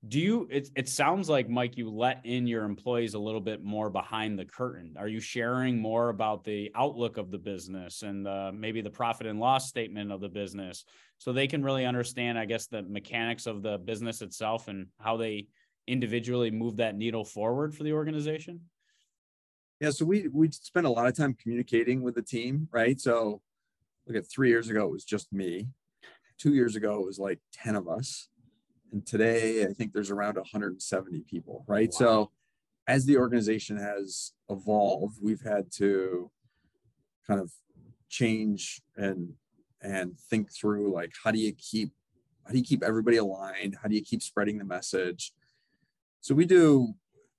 do 0.09 0.21
you 0.21 0.47
it, 0.50 0.69
it 0.76 0.88
sounds 0.88 1.29
like 1.29 1.49
mike 1.49 1.76
you 1.76 1.91
let 1.91 2.21
in 2.25 2.47
your 2.47 2.65
employees 2.65 3.15
a 3.15 3.19
little 3.19 3.41
bit 3.41 3.65
more 3.65 3.91
behind 3.91 4.38
the 4.38 4.45
curtain 4.45 4.95
are 4.99 5.09
you 5.09 5.21
sharing 5.21 5.79
more 5.79 6.11
about 6.11 6.45
the 6.45 6.71
outlook 6.75 7.17
of 7.17 7.31
the 7.31 7.38
business 7.38 8.03
and 8.03 8.29
uh, 8.29 8.53
maybe 8.55 8.81
the 8.81 8.91
profit 8.91 9.26
and 9.26 9.41
loss 9.41 9.69
statement 9.69 10.12
of 10.12 10.21
the 10.21 10.29
business 10.29 10.85
so 11.19 11.33
they 11.33 11.47
can 11.47 11.62
really 11.62 11.85
understand 11.85 12.38
i 12.38 12.45
guess 12.45 12.67
the 12.67 12.83
mechanics 12.83 13.47
of 13.47 13.62
the 13.62 13.79
business 13.79 14.23
itself 14.23 14.69
and 14.69 14.87
how 15.00 15.17
they 15.17 15.47
individually 15.87 16.50
move 16.50 16.76
that 16.76 16.97
needle 16.97 17.25
forward 17.25 17.75
for 17.75 17.83
the 17.83 17.93
organization 17.93 18.61
yeah 19.81 19.91
so 19.91 20.05
we 20.05 20.29
we 20.29 20.50
spend 20.50 20.87
a 20.87 20.91
lot 20.91 21.07
of 21.07 21.17
time 21.17 21.35
communicating 21.41 22.03
with 22.03 22.15
the 22.15 22.23
team 22.23 22.69
right 22.71 23.00
so 23.00 23.41
look 24.07 24.17
at 24.17 24.31
three 24.31 24.49
years 24.49 24.69
ago, 24.69 24.85
it 24.85 24.93
was 24.93 25.05
just 25.05 25.33
me. 25.33 25.69
Two 26.38 26.55
years 26.55 26.76
ago, 26.76 27.00
it 27.00 27.07
was 27.07 27.19
like 27.19 27.41
10 27.55 27.76
of 27.76 27.88
us. 27.88 28.29
And 28.93 29.07
today, 29.07 29.64
I 29.64 29.73
think 29.73 29.93
there's 29.93 30.11
around 30.11 30.37
170 30.37 31.21
people, 31.28 31.64
right? 31.66 31.90
Wow. 31.93 31.99
So 31.99 32.31
as 32.87 33.05
the 33.05 33.16
organization 33.16 33.76
has 33.76 34.33
evolved, 34.49 35.19
we've 35.23 35.43
had 35.43 35.73
to 35.73 36.31
kind 37.26 37.40
of 37.40 37.52
change 38.09 38.81
and 38.97 39.35
and 39.83 40.19
think 40.19 40.52
through 40.52 40.93
like 40.93 41.12
how 41.23 41.31
do 41.31 41.38
you 41.38 41.52
keep 41.52 41.90
how 42.45 42.52
do 42.52 42.59
you 42.59 42.64
keep 42.64 42.85
everybody 42.85 43.16
aligned? 43.16 43.76
How 43.83 43.88
do 43.88 43.97
you 43.97 44.02
keep 44.02 44.23
spreading 44.23 44.59
the 44.59 44.64
message? 44.64 45.33
So 46.21 46.35
we 46.35 46.47
do, 46.47 46.95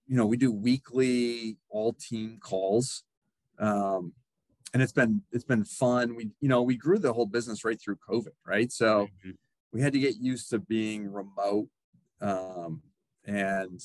you 0.06 0.18
know, 0.18 0.26
we 0.26 0.38
do 0.38 0.52
weekly 0.52 1.58
all 1.70 1.94
team 1.94 2.40
calls. 2.42 3.04
Um, 3.58 4.14
and 4.74 4.84
it's 4.84 4.92
been 4.92 5.22
it's 5.32 5.46
been 5.46 5.64
fun. 5.64 6.16
We, 6.16 6.30
you 6.42 6.50
know, 6.50 6.62
we 6.62 6.76
grew 6.76 7.00
the 7.00 7.14
whole 7.14 7.26
business 7.26 7.64
right 7.64 7.80
through 7.80 7.98
COVID, 8.08 8.34
right? 8.46 8.72
So 8.72 9.06
mm-hmm. 9.06 9.32
We 9.72 9.82
had 9.82 9.94
to 9.94 10.00
get 10.00 10.18
used 10.18 10.50
to 10.50 10.60
being 10.60 11.12
remote. 11.12 11.70
Um, 12.22 12.82
and 13.26 13.82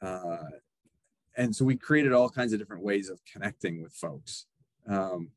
uh, 0.00 0.38
and 1.36 1.54
so 1.54 1.64
we 1.64 1.76
created 1.76 2.12
all 2.12 2.28
kinds 2.28 2.52
of 2.52 2.58
different 2.58 2.82
ways 2.82 3.08
of 3.08 3.20
connecting 3.30 3.82
with 3.82 3.92
folks. 3.92 4.46
Um, 4.88 5.30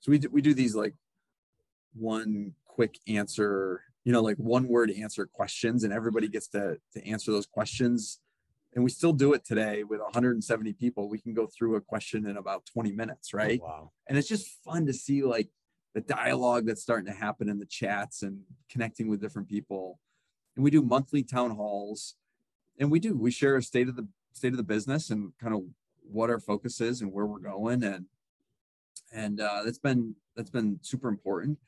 so 0.00 0.10
we 0.10 0.18
do, 0.18 0.28
we 0.30 0.40
do 0.40 0.54
these 0.54 0.74
like 0.74 0.94
one 1.94 2.54
quick 2.64 2.98
answer, 3.06 3.82
you 4.04 4.12
know, 4.12 4.22
like 4.22 4.36
one 4.36 4.66
word 4.66 4.90
answer 4.90 5.26
questions, 5.26 5.84
and 5.84 5.92
everybody 5.92 6.28
gets 6.28 6.48
to 6.48 6.78
to 6.94 7.06
answer 7.06 7.32
those 7.32 7.46
questions. 7.46 8.20
And 8.74 8.82
we 8.82 8.88
still 8.88 9.12
do 9.12 9.34
it 9.34 9.44
today 9.44 9.84
with 9.84 10.00
170 10.00 10.72
people. 10.72 11.10
We 11.10 11.18
can 11.18 11.34
go 11.34 11.46
through 11.46 11.76
a 11.76 11.80
question 11.82 12.26
in 12.26 12.38
about 12.38 12.64
20 12.72 12.90
minutes, 12.92 13.32
oh, 13.34 13.36
right? 13.36 13.60
Oh, 13.62 13.66
wow. 13.66 13.90
And 14.08 14.16
it's 14.16 14.28
just 14.28 14.48
fun 14.64 14.86
to 14.86 14.94
see 14.94 15.22
like 15.22 15.50
the 15.94 16.00
dialogue 16.00 16.66
that's 16.66 16.82
starting 16.82 17.06
to 17.06 17.18
happen 17.18 17.48
in 17.48 17.58
the 17.58 17.66
chats 17.66 18.22
and 18.22 18.40
connecting 18.70 19.08
with 19.08 19.20
different 19.20 19.48
people. 19.48 19.98
And 20.56 20.64
we 20.64 20.70
do 20.70 20.82
monthly 20.82 21.22
town 21.22 21.50
halls. 21.50 22.14
And 22.78 22.90
we 22.90 22.98
do 22.98 23.16
we 23.16 23.30
share 23.30 23.56
a 23.56 23.62
state 23.62 23.88
of 23.88 23.96
the 23.96 24.08
state 24.32 24.52
of 24.52 24.56
the 24.56 24.62
business 24.62 25.10
and 25.10 25.32
kind 25.40 25.54
of 25.54 25.62
what 26.02 26.30
our 26.30 26.40
focus 26.40 26.80
is 26.80 27.00
and 27.00 27.12
where 27.12 27.26
we're 27.26 27.38
going. 27.38 27.82
And 27.84 28.06
and 29.12 29.40
uh, 29.40 29.62
that's 29.64 29.78
been 29.78 30.16
that's 30.34 30.50
been 30.50 30.78
super 30.82 31.08
important. 31.08 31.58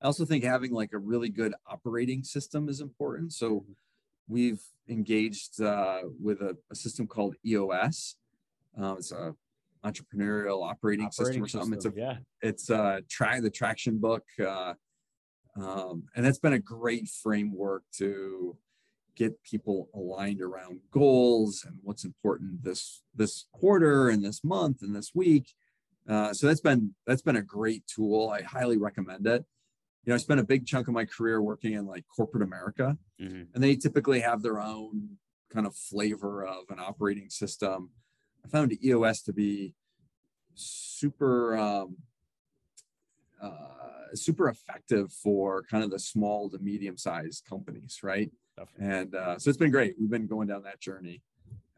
I 0.00 0.06
also 0.06 0.24
think 0.24 0.44
having 0.44 0.72
like 0.72 0.92
a 0.92 0.98
really 0.98 1.28
good 1.28 1.54
operating 1.66 2.22
system 2.22 2.68
is 2.68 2.80
important. 2.80 3.32
So 3.32 3.64
we've 4.28 4.62
engaged 4.88 5.60
uh, 5.60 6.00
with 6.22 6.40
a, 6.40 6.56
a, 6.70 6.74
system 6.74 7.06
called 7.06 7.36
eos 7.44 8.16
um, 8.76 8.96
it's 8.98 9.12
a 9.12 9.34
entrepreneurial 9.84 10.68
operating, 10.68 11.06
operating 11.06 11.10
system 11.10 11.42
or 11.42 11.48
something 11.48 11.80
system, 11.80 11.92
it's 11.92 11.96
a 11.96 12.00
yeah 12.00 12.16
it's 12.40 12.70
uh 12.70 13.00
try 13.08 13.40
the 13.40 13.50
traction 13.50 13.98
book 13.98 14.24
uh, 14.44 14.74
um, 15.56 16.04
and 16.16 16.24
that's 16.24 16.38
been 16.38 16.54
a 16.54 16.58
great 16.58 17.08
framework 17.08 17.84
to 17.98 18.56
get 19.16 19.40
people 19.44 19.88
aligned 19.94 20.40
around 20.40 20.80
goals 20.90 21.64
and 21.66 21.78
what's 21.82 22.04
important 22.04 22.64
this 22.64 23.02
this 23.14 23.46
quarter 23.52 24.08
and 24.08 24.24
this 24.24 24.42
month 24.42 24.82
and 24.82 24.94
this 24.94 25.12
week. 25.14 25.54
Uh, 26.08 26.34
so 26.34 26.46
that's 26.46 26.60
been 26.60 26.94
that's 27.06 27.22
been 27.22 27.36
a 27.36 27.42
great 27.42 27.86
tool. 27.86 28.30
I 28.30 28.42
highly 28.42 28.76
recommend 28.76 29.26
it. 29.26 29.44
You 30.04 30.10
know, 30.10 30.16
I 30.16 30.18
spent 30.18 30.40
a 30.40 30.44
big 30.44 30.66
chunk 30.66 30.88
of 30.88 30.94
my 30.94 31.04
career 31.04 31.40
working 31.40 31.74
in 31.74 31.86
like 31.86 32.04
corporate 32.14 32.42
America, 32.42 32.98
mm-hmm. 33.20 33.42
and 33.54 33.64
they 33.64 33.76
typically 33.76 34.20
have 34.20 34.42
their 34.42 34.60
own 34.60 35.16
kind 35.52 35.66
of 35.66 35.74
flavor 35.74 36.44
of 36.44 36.64
an 36.68 36.78
operating 36.78 37.30
system. 37.30 37.90
I 38.44 38.48
found 38.48 38.76
EOS 38.84 39.22
to 39.22 39.32
be 39.32 39.74
super 40.54 41.56
um, 41.56 41.96
uh, 43.42 44.14
super 44.14 44.48
effective 44.48 45.12
for 45.12 45.62
kind 45.64 45.84
of 45.84 45.90
the 45.90 45.98
small 45.98 46.48
to 46.50 46.58
medium 46.58 46.96
sized 46.96 47.44
companies, 47.48 48.00
right? 48.02 48.30
Definitely. 48.56 48.96
And 48.96 49.14
uh, 49.14 49.38
so 49.38 49.48
it's 49.48 49.58
been 49.58 49.70
great. 49.70 49.94
We've 49.98 50.10
been 50.10 50.26
going 50.26 50.48
down 50.48 50.62
that 50.62 50.80
journey. 50.80 51.22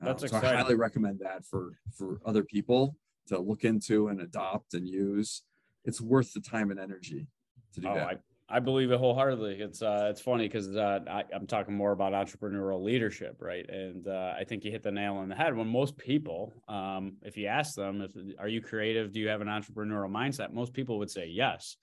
That's 0.00 0.22
um, 0.22 0.28
so 0.28 0.36
exciting. 0.36 0.58
I 0.58 0.62
highly 0.62 0.74
recommend 0.74 1.20
that 1.20 1.44
for 1.44 1.78
for 1.96 2.20
other 2.24 2.44
people 2.44 2.96
to 3.28 3.38
look 3.38 3.64
into 3.64 4.08
and 4.08 4.20
adopt 4.20 4.74
and 4.74 4.88
use. 4.88 5.42
It's 5.84 6.00
worth 6.00 6.32
the 6.32 6.40
time 6.40 6.70
and 6.70 6.80
energy 6.80 7.28
to 7.74 7.80
do 7.80 7.88
oh, 7.88 7.94
that. 7.94 8.06
I, 8.06 8.16
I 8.48 8.60
believe 8.60 8.92
it 8.92 8.98
wholeheartedly. 8.98 9.60
It's 9.60 9.82
uh, 9.82 10.06
it's 10.10 10.20
funny 10.20 10.46
because 10.46 10.76
uh, 10.76 11.00
I, 11.10 11.24
am 11.32 11.46
talking 11.46 11.74
more 11.74 11.92
about 11.92 12.12
entrepreneurial 12.12 12.82
leadership, 12.82 13.36
right? 13.40 13.68
And 13.68 14.06
uh, 14.06 14.34
I 14.38 14.44
think 14.44 14.64
you 14.64 14.70
hit 14.70 14.84
the 14.84 14.92
nail 14.92 15.14
on 15.14 15.28
the 15.28 15.34
head. 15.34 15.56
When 15.56 15.66
most 15.66 15.96
people, 15.96 16.52
um, 16.68 17.14
if 17.22 17.36
you 17.36 17.48
ask 17.48 17.74
them, 17.74 18.02
if 18.02 18.12
are 18.38 18.46
you 18.48 18.60
creative, 18.60 19.12
do 19.12 19.18
you 19.18 19.28
have 19.28 19.40
an 19.40 19.48
entrepreneurial 19.48 20.10
mindset? 20.10 20.52
Most 20.52 20.72
people 20.72 20.98
would 20.98 21.10
say 21.10 21.26
yes 21.26 21.76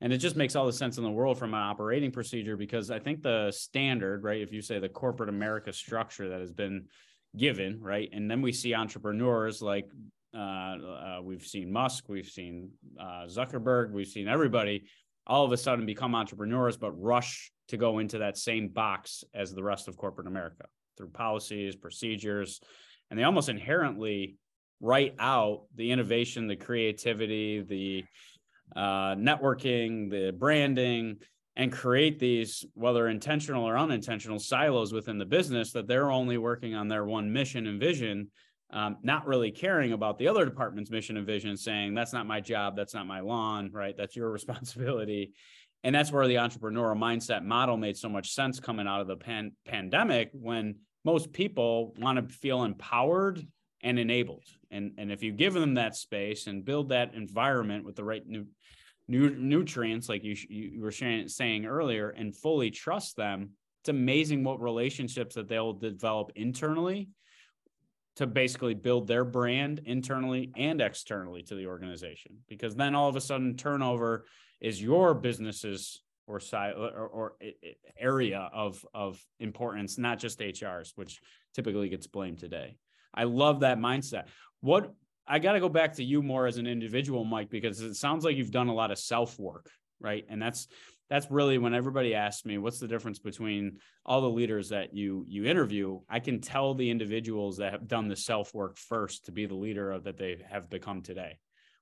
and 0.00 0.12
it 0.12 0.18
just 0.18 0.36
makes 0.36 0.54
all 0.54 0.66
the 0.66 0.72
sense 0.72 0.96
in 0.96 1.04
the 1.04 1.10
world 1.10 1.38
from 1.38 1.54
an 1.54 1.60
operating 1.60 2.10
procedure 2.10 2.56
because 2.56 2.90
i 2.90 2.98
think 2.98 3.22
the 3.22 3.50
standard 3.50 4.22
right 4.22 4.40
if 4.40 4.52
you 4.52 4.62
say 4.62 4.78
the 4.78 4.88
corporate 4.88 5.28
america 5.28 5.72
structure 5.72 6.28
that 6.28 6.40
has 6.40 6.52
been 6.52 6.86
given 7.36 7.80
right 7.80 8.08
and 8.12 8.30
then 8.30 8.40
we 8.42 8.52
see 8.52 8.74
entrepreneurs 8.74 9.60
like 9.60 9.86
uh, 10.34 10.38
uh, 10.38 11.18
we've 11.22 11.46
seen 11.46 11.72
musk 11.72 12.08
we've 12.08 12.28
seen 12.28 12.70
uh, 13.00 13.26
zuckerberg 13.26 13.90
we've 13.90 14.08
seen 14.08 14.28
everybody 14.28 14.84
all 15.28 15.44
of 15.44 15.52
a 15.52 15.56
sudden 15.56 15.86
become 15.86 16.14
entrepreneurs 16.14 16.76
but 16.76 16.92
rush 16.92 17.50
to 17.68 17.76
go 17.76 17.98
into 17.98 18.18
that 18.18 18.38
same 18.38 18.68
box 18.68 19.24
as 19.34 19.52
the 19.52 19.62
rest 19.62 19.88
of 19.88 19.96
corporate 19.96 20.26
america 20.26 20.64
through 20.96 21.10
policies 21.10 21.76
procedures 21.76 22.60
and 23.10 23.18
they 23.18 23.24
almost 23.24 23.48
inherently 23.48 24.36
write 24.80 25.14
out 25.18 25.62
the 25.74 25.90
innovation 25.90 26.46
the 26.46 26.56
creativity 26.56 27.60
the 27.60 28.04
uh, 28.76 29.14
networking, 29.14 30.10
the 30.10 30.32
branding, 30.32 31.16
and 31.56 31.72
create 31.72 32.18
these, 32.18 32.64
whether 32.74 33.08
intentional 33.08 33.64
or 33.64 33.76
unintentional, 33.76 34.38
silos 34.38 34.92
within 34.92 35.18
the 35.18 35.24
business 35.24 35.72
that 35.72 35.88
they're 35.88 36.10
only 36.10 36.38
working 36.38 36.74
on 36.74 36.88
their 36.88 37.04
one 37.04 37.32
mission 37.32 37.66
and 37.66 37.80
vision, 37.80 38.30
um, 38.70 38.98
not 39.02 39.26
really 39.26 39.50
caring 39.50 39.92
about 39.92 40.18
the 40.18 40.28
other 40.28 40.44
department's 40.44 40.90
mission 40.90 41.16
and 41.16 41.26
vision, 41.26 41.56
saying, 41.56 41.94
that's 41.94 42.12
not 42.12 42.26
my 42.26 42.40
job, 42.40 42.76
that's 42.76 42.94
not 42.94 43.06
my 43.06 43.20
lawn, 43.20 43.70
right? 43.72 43.96
That's 43.96 44.14
your 44.14 44.30
responsibility. 44.32 45.32
And 45.84 45.94
that's 45.94 46.12
where 46.12 46.26
the 46.26 46.36
entrepreneurial 46.36 46.98
mindset 46.98 47.44
model 47.44 47.76
made 47.76 47.96
so 47.96 48.08
much 48.08 48.32
sense 48.32 48.60
coming 48.60 48.86
out 48.86 49.00
of 49.00 49.06
the 49.06 49.16
pan- 49.16 49.52
pandemic 49.64 50.30
when 50.32 50.76
most 51.04 51.32
people 51.32 51.94
want 51.98 52.18
to 52.18 52.34
feel 52.34 52.64
empowered 52.64 53.46
and 53.82 53.98
enabled. 53.98 54.44
And, 54.70 54.92
and 54.98 55.12
if 55.12 55.22
you 55.22 55.32
give 55.32 55.54
them 55.54 55.74
that 55.74 55.94
space 55.94 56.46
and 56.48 56.64
build 56.64 56.88
that 56.88 57.14
environment 57.14 57.84
with 57.84 57.94
the 57.96 58.04
right 58.04 58.26
new, 58.26 58.46
new 59.06 59.30
nutrients, 59.30 60.08
like 60.08 60.24
you, 60.24 60.36
you 60.48 60.82
were 60.82 60.90
saying 60.90 61.64
earlier, 61.64 62.10
and 62.10 62.36
fully 62.36 62.70
trust 62.70 63.16
them, 63.16 63.50
it's 63.82 63.88
amazing 63.88 64.42
what 64.42 64.60
relationships 64.60 65.36
that 65.36 65.48
they'll 65.48 65.72
develop 65.72 66.32
internally 66.34 67.08
to 68.18 68.26
basically 68.26 68.74
build 68.74 69.06
their 69.06 69.24
brand 69.24 69.80
internally 69.84 70.52
and 70.56 70.80
externally 70.80 71.40
to 71.40 71.54
the 71.54 71.68
organization. 71.68 72.36
Because 72.48 72.74
then 72.74 72.96
all 72.96 73.08
of 73.08 73.14
a 73.14 73.20
sudden, 73.20 73.56
turnover 73.56 74.24
is 74.60 74.82
your 74.82 75.14
business's 75.14 76.02
or 76.26 76.40
side 76.40 76.74
or, 76.76 76.90
or, 76.90 77.36
area 77.96 78.50
of 78.52 78.84
of 78.92 79.24
importance, 79.38 79.98
not 79.98 80.18
just 80.18 80.40
HR's, 80.40 80.92
which 80.96 81.20
typically 81.54 81.88
gets 81.88 82.08
blamed 82.08 82.40
today. 82.40 82.76
I 83.14 83.22
love 83.22 83.60
that 83.60 83.78
mindset. 83.78 84.24
What 84.62 84.92
I 85.24 85.38
got 85.38 85.52
to 85.52 85.60
go 85.60 85.68
back 85.68 85.94
to 85.94 86.04
you 86.04 86.20
more 86.20 86.46
as 86.46 86.58
an 86.58 86.66
individual, 86.66 87.24
Mike, 87.24 87.50
because 87.50 87.80
it 87.80 87.94
sounds 87.94 88.24
like 88.24 88.36
you've 88.36 88.50
done 88.50 88.68
a 88.68 88.74
lot 88.74 88.90
of 88.90 88.98
self 88.98 89.38
work, 89.38 89.70
right? 90.00 90.24
And 90.28 90.42
that's 90.42 90.66
that's 91.10 91.30
really 91.30 91.58
when 91.58 91.74
everybody 91.74 92.14
asks 92.14 92.44
me 92.44 92.58
what's 92.58 92.78
the 92.78 92.88
difference 92.88 93.18
between 93.18 93.78
all 94.04 94.20
the 94.20 94.30
leaders 94.30 94.68
that 94.68 94.94
you 94.94 95.24
you 95.28 95.46
interview 95.46 96.00
i 96.08 96.20
can 96.20 96.40
tell 96.40 96.74
the 96.74 96.90
individuals 96.90 97.56
that 97.56 97.72
have 97.72 97.88
done 97.88 98.08
the 98.08 98.16
self 98.16 98.54
work 98.54 98.76
first 98.76 99.26
to 99.26 99.32
be 99.32 99.46
the 99.46 99.54
leader 99.54 99.90
of 99.90 100.04
that 100.04 100.16
they 100.16 100.36
have 100.48 100.68
become 100.70 101.02
today 101.02 101.38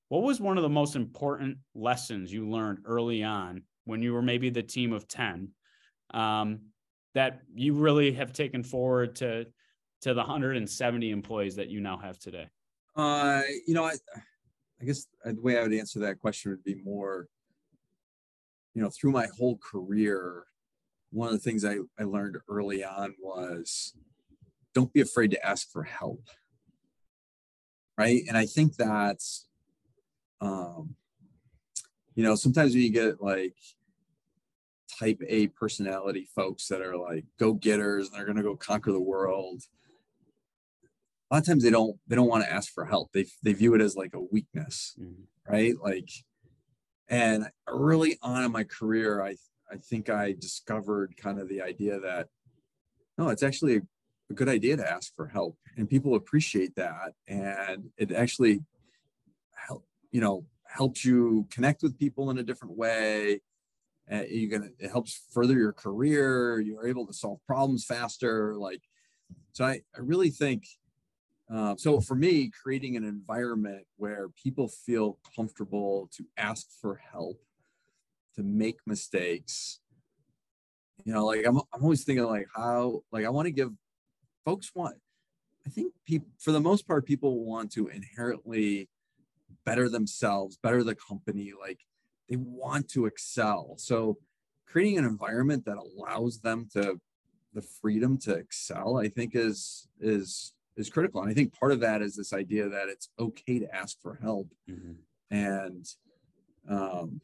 what 0.08 0.22
was 0.22 0.40
one 0.40 0.56
of 0.56 0.62
the 0.62 0.68
most 0.68 0.96
important 0.96 1.58
lessons 1.74 2.32
you 2.32 2.48
learned 2.48 2.78
early 2.84 3.22
on 3.22 3.62
when 3.84 4.02
you 4.02 4.12
were 4.12 4.22
maybe 4.22 4.50
the 4.50 4.62
team 4.62 4.92
of 4.92 5.08
10 5.08 5.48
um, 6.14 6.60
that 7.14 7.40
you 7.54 7.72
really 7.72 8.12
have 8.12 8.32
taken 8.32 8.62
forward 8.62 9.16
to 9.16 9.46
to 10.02 10.14
the 10.14 10.20
170 10.20 11.10
employees 11.10 11.56
that 11.56 11.68
you 11.68 11.80
now 11.80 11.96
have 11.96 12.18
today? 12.18 12.46
Uh, 12.94 13.42
you 13.66 13.74
know, 13.74 13.84
I, 13.84 13.94
I 14.80 14.84
guess 14.84 15.06
the 15.24 15.40
way 15.40 15.58
I 15.58 15.62
would 15.62 15.72
answer 15.72 15.98
that 16.00 16.20
question 16.20 16.50
would 16.50 16.64
be 16.64 16.76
more, 16.84 17.26
you 18.76 18.82
know, 18.82 18.90
through 18.90 19.10
my 19.10 19.26
whole 19.38 19.56
career, 19.56 20.44
one 21.10 21.28
of 21.28 21.32
the 21.32 21.40
things 21.40 21.64
I, 21.64 21.78
I 21.98 22.04
learned 22.04 22.36
early 22.46 22.84
on 22.84 23.14
was 23.18 23.94
don't 24.74 24.92
be 24.92 25.00
afraid 25.00 25.30
to 25.30 25.44
ask 25.44 25.72
for 25.72 25.82
help. 25.82 26.28
Right. 27.96 28.24
And 28.28 28.36
I 28.36 28.44
think 28.44 28.76
that's, 28.76 29.46
um, 30.42 30.94
you 32.14 32.22
know, 32.22 32.34
sometimes 32.34 32.74
when 32.74 32.82
you 32.82 32.90
get 32.90 33.22
like 33.22 33.56
type 35.00 35.22
A 35.26 35.46
personality 35.46 36.28
folks 36.34 36.68
that 36.68 36.82
are 36.82 36.98
like 36.98 37.24
go 37.38 37.54
getters 37.54 38.08
and 38.08 38.18
they're 38.18 38.26
going 38.26 38.36
to 38.36 38.42
go 38.42 38.56
conquer 38.56 38.92
the 38.92 39.00
world, 39.00 39.62
a 41.30 41.34
lot 41.34 41.40
of 41.40 41.46
times 41.46 41.62
they 41.62 41.70
don't 41.70 41.96
they 42.06 42.14
don't 42.14 42.28
want 42.28 42.44
to 42.44 42.52
ask 42.52 42.72
for 42.72 42.84
help 42.84 43.10
they 43.12 43.24
they 43.42 43.52
view 43.52 43.74
it 43.74 43.80
as 43.80 43.96
like 43.96 44.14
a 44.14 44.20
weakness 44.20 44.94
mm-hmm. 44.96 45.52
right 45.52 45.74
like 45.82 46.08
and 47.08 47.46
early 47.66 48.18
on 48.22 48.44
in 48.44 48.52
my 48.52 48.64
career 48.64 49.22
i 49.22 49.34
i 49.70 49.76
think 49.76 50.08
i 50.10 50.32
discovered 50.32 51.14
kind 51.16 51.40
of 51.40 51.48
the 51.48 51.62
idea 51.62 51.98
that 52.00 52.28
no 53.18 53.28
it's 53.28 53.42
actually 53.42 53.82
a 54.30 54.34
good 54.34 54.48
idea 54.48 54.76
to 54.76 54.90
ask 54.90 55.14
for 55.14 55.26
help 55.26 55.56
and 55.76 55.88
people 55.88 56.14
appreciate 56.14 56.74
that. 56.76 57.12
And 57.28 57.90
it 57.96 58.12
actually 58.12 58.60
help 59.54 59.84
you 60.10 60.20
know 60.20 60.46
helps 60.66 61.04
you 61.04 61.46
connect 61.50 61.82
with 61.82 61.98
people 61.98 62.30
in 62.30 62.38
a 62.38 62.42
different 62.42 62.76
way. 62.76 63.40
You 64.10 64.48
gonna 64.48 64.70
it 64.78 64.90
helps 64.90 65.26
further 65.32 65.54
your 65.54 65.72
career. 65.72 66.60
You're 66.60 66.86
able 66.86 67.06
to 67.06 67.12
solve 67.12 67.38
problems 67.46 67.84
faster 67.84 68.54
like 68.56 68.82
so 69.52 69.64
i, 69.64 69.80
I 69.96 70.00
really 70.00 70.30
think 70.30 70.64
uh, 71.52 71.76
so 71.76 72.00
for 72.00 72.14
me 72.14 72.50
creating 72.62 72.96
an 72.96 73.04
environment 73.04 73.84
where 73.96 74.28
people 74.42 74.68
feel 74.68 75.18
comfortable 75.34 76.08
to 76.12 76.24
ask 76.36 76.66
for 76.80 77.00
help 77.12 77.40
to 78.34 78.42
make 78.42 78.78
mistakes 78.86 79.80
you 81.04 81.12
know 81.12 81.26
like 81.26 81.46
i'm, 81.46 81.56
I'm 81.72 81.82
always 81.82 82.04
thinking 82.04 82.24
like 82.24 82.48
how 82.54 83.02
like 83.12 83.24
i 83.24 83.28
want 83.28 83.46
to 83.46 83.52
give 83.52 83.70
folks 84.44 84.72
want 84.74 84.96
i 85.66 85.70
think 85.70 85.92
people 86.04 86.28
for 86.38 86.52
the 86.52 86.60
most 86.60 86.86
part 86.86 87.06
people 87.06 87.44
want 87.44 87.72
to 87.72 87.88
inherently 87.88 88.88
better 89.64 89.88
themselves 89.88 90.58
better 90.62 90.82
the 90.82 90.94
company 90.94 91.52
like 91.58 91.80
they 92.28 92.36
want 92.36 92.88
to 92.90 93.06
excel. 93.06 93.74
So 93.78 94.18
creating 94.66 94.98
an 94.98 95.04
environment 95.04 95.64
that 95.64 95.76
allows 95.76 96.40
them 96.40 96.68
to 96.72 97.00
the 97.54 97.62
freedom 97.62 98.18
to 98.18 98.34
excel 98.34 98.98
i 98.98 99.08
think 99.08 99.34
is 99.34 99.88
is 99.98 100.52
is 100.76 100.90
critical 100.90 101.20
and 101.20 101.30
i 101.30 101.34
think 101.34 101.52
part 101.58 101.72
of 101.72 101.80
that 101.80 102.02
is 102.02 102.14
this 102.16 102.32
idea 102.32 102.68
that 102.68 102.88
it's 102.88 103.08
okay 103.18 103.58
to 103.58 103.74
ask 103.74 104.00
for 104.00 104.18
help 104.22 104.48
mm-hmm. 104.68 104.92
and 105.30 105.86
um 106.68 107.20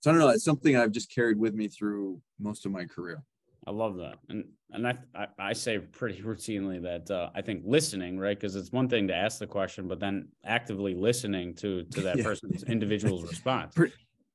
so 0.00 0.10
i 0.10 0.12
don't 0.12 0.20
know 0.20 0.28
it's 0.28 0.44
something 0.44 0.76
i've 0.76 0.92
just 0.92 1.12
carried 1.12 1.38
with 1.38 1.54
me 1.54 1.68
through 1.68 2.20
most 2.38 2.66
of 2.66 2.72
my 2.72 2.84
career 2.84 3.22
I 3.68 3.70
love 3.70 3.98
that, 3.98 4.18
and 4.30 4.44
and 4.70 4.88
I 4.88 4.96
I, 5.14 5.26
I 5.38 5.52
say 5.52 5.78
pretty 5.78 6.22
routinely 6.22 6.82
that 6.82 7.10
uh, 7.10 7.28
I 7.34 7.42
think 7.42 7.62
listening, 7.66 8.18
right? 8.18 8.38
Because 8.38 8.56
it's 8.56 8.72
one 8.72 8.88
thing 8.88 9.06
to 9.08 9.14
ask 9.14 9.38
the 9.38 9.46
question, 9.46 9.86
but 9.86 10.00
then 10.00 10.28
actively 10.42 10.94
listening 10.94 11.54
to 11.56 11.84
to 11.84 12.00
that 12.00 12.16
yeah. 12.18 12.24
person's 12.24 12.62
individual's 12.68 13.24
response. 13.24 13.74
Pretty, 13.74 13.92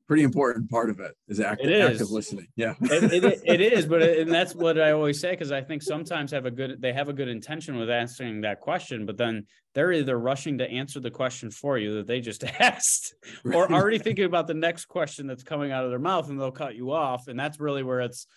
pretty 0.07 0.23
important 0.23 0.69
part 0.69 0.89
of 0.89 0.99
it 0.99 1.13
is 1.27 1.39
active, 1.39 1.69
it 1.69 1.73
is. 1.73 1.91
active 1.91 2.11
listening. 2.11 2.47
Yeah, 2.55 2.73
it, 2.81 3.23
it, 3.23 3.41
it 3.45 3.61
is, 3.61 3.85
but 3.85 4.01
and 4.01 4.31
that's 4.31 4.53
what 4.53 4.79
I 4.79 4.91
always 4.91 5.19
say 5.19 5.31
because 5.31 5.51
I 5.51 5.61
think 5.61 5.81
sometimes 5.81 6.31
have 6.31 6.45
a 6.45 6.51
good 6.51 6.81
they 6.81 6.93
have 6.93 7.09
a 7.09 7.13
good 7.13 7.27
intention 7.27 7.77
with 7.77 7.89
answering 7.89 8.41
that 8.41 8.59
question, 8.59 9.05
but 9.05 9.17
then 9.17 9.45
they're 9.73 9.91
either 9.91 10.17
rushing 10.17 10.57
to 10.59 10.69
answer 10.69 10.99
the 10.99 11.11
question 11.11 11.49
for 11.49 11.77
you 11.77 11.95
that 11.95 12.07
they 12.07 12.19
just 12.19 12.43
asked, 12.59 13.15
or 13.45 13.71
already 13.71 13.99
thinking 13.99 14.25
about 14.25 14.47
the 14.47 14.53
next 14.53 14.85
question 14.85 15.27
that's 15.27 15.43
coming 15.43 15.71
out 15.71 15.85
of 15.85 15.89
their 15.89 15.99
mouth, 15.99 16.29
and 16.29 16.39
they'll 16.39 16.51
cut 16.51 16.75
you 16.75 16.91
off, 16.91 17.27
and 17.27 17.39
that's 17.39 17.59
really 17.59 17.83
where 17.83 18.01
it's 18.01 18.27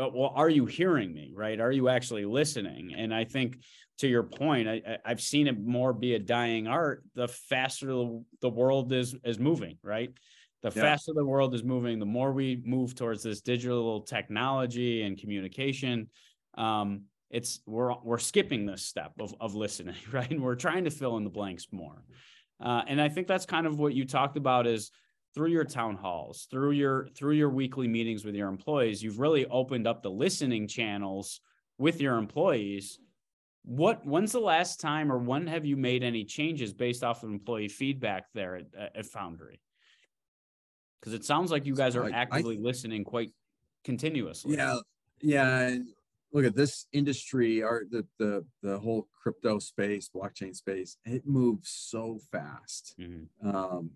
uh, 0.00 0.08
well 0.12 0.32
are 0.34 0.48
you 0.48 0.66
hearing 0.66 1.12
me 1.12 1.32
right? 1.34 1.60
Are 1.60 1.72
you 1.72 1.88
actually 1.88 2.24
listening? 2.24 2.94
And 2.96 3.12
i 3.14 3.24
think 3.24 3.58
to 4.00 4.08
your 4.08 4.22
point 4.22 4.66
I, 4.66 4.96
i've 5.04 5.20
seen 5.20 5.46
it 5.46 5.60
more 5.60 5.92
be 5.92 6.14
a 6.14 6.18
dying 6.18 6.66
art 6.66 7.04
the 7.14 7.28
faster 7.28 7.88
the 8.40 8.48
world 8.48 8.92
is 8.92 9.14
is 9.24 9.38
moving 9.38 9.76
right 9.82 10.10
the 10.62 10.72
yeah. 10.74 10.82
faster 10.82 11.12
the 11.14 11.24
world 11.24 11.54
is 11.54 11.64
moving 11.64 11.98
the 11.98 12.06
more 12.06 12.32
we 12.32 12.62
move 12.64 12.94
towards 12.94 13.22
this 13.22 13.40
digital 13.40 14.02
technology 14.02 15.02
and 15.02 15.18
communication. 15.18 16.08
Um, 16.56 17.02
it's 17.30 17.60
we're 17.66 17.94
we're 18.02 18.18
skipping 18.18 18.66
this 18.66 18.82
step 18.82 19.12
of, 19.20 19.34
of 19.40 19.54
listening 19.54 19.96
right? 20.12 20.30
And 20.30 20.42
we're 20.42 20.56
trying 20.56 20.84
to 20.84 20.90
fill 20.90 21.16
in 21.16 21.24
the 21.24 21.30
blanks 21.30 21.66
more. 21.72 22.04
Uh, 22.62 22.82
and 22.88 23.00
i 23.00 23.08
think 23.08 23.26
that's 23.26 23.46
kind 23.46 23.66
of 23.66 23.78
what 23.78 23.94
you 23.94 24.04
talked 24.04 24.36
about 24.36 24.66
is 24.66 24.90
through 25.34 25.48
your 25.48 25.64
town 25.64 25.96
halls 25.96 26.46
through 26.50 26.72
your 26.72 27.08
through 27.16 27.32
your 27.32 27.48
weekly 27.48 27.88
meetings 27.88 28.22
with 28.22 28.34
your 28.34 28.48
employees 28.48 29.02
you've 29.02 29.18
really 29.18 29.46
opened 29.46 29.86
up 29.86 30.02
the 30.02 30.10
listening 30.10 30.68
channels 30.68 31.40
with 31.80 32.00
your 32.00 32.18
employees. 32.18 32.98
What 33.64 34.06
when's 34.06 34.32
the 34.32 34.40
last 34.40 34.80
time 34.80 35.10
or 35.10 35.18
when 35.18 35.46
have 35.46 35.64
you 35.64 35.76
made 35.76 36.04
any 36.04 36.24
changes 36.24 36.72
based 36.72 37.02
off 37.02 37.22
of 37.22 37.30
employee 37.30 37.68
feedback 37.68 38.26
there 38.34 38.56
at, 38.56 38.92
at 38.94 39.06
foundry 39.06 39.60
because 41.00 41.14
it 41.14 41.24
sounds 41.24 41.50
like 41.50 41.66
you 41.66 41.74
guys 41.74 41.96
are 41.96 42.10
actively 42.12 42.56
I, 42.56 42.60
listening 42.60 43.04
quite 43.04 43.30
continuously. 43.84 44.56
Yeah. 44.56 44.76
Yeah 45.20 45.76
look 46.32 46.44
at 46.44 46.54
this 46.54 46.86
industry 46.92 47.60
our 47.60 47.82
the 47.90 48.06
the, 48.18 48.44
the 48.62 48.78
whole 48.78 49.08
crypto 49.20 49.58
space 49.58 50.08
blockchain 50.14 50.54
space 50.54 50.96
it 51.04 51.26
moves 51.26 51.70
so 51.70 52.20
fast. 52.30 52.94
Mm-hmm. 53.00 53.48
um 53.48 53.90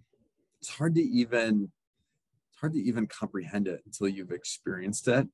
it's 0.60 0.68
hard 0.68 0.96
to 0.96 1.00
even 1.00 1.70
it's 2.50 2.58
hard 2.58 2.72
to 2.72 2.80
even 2.80 3.06
comprehend 3.06 3.68
it 3.68 3.82
until 3.86 4.08
you've 4.08 4.32
experienced 4.32 5.06
it. 5.06 5.28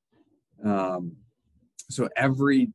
Um, 0.63 1.13
so 1.89 2.07
every 2.15 2.71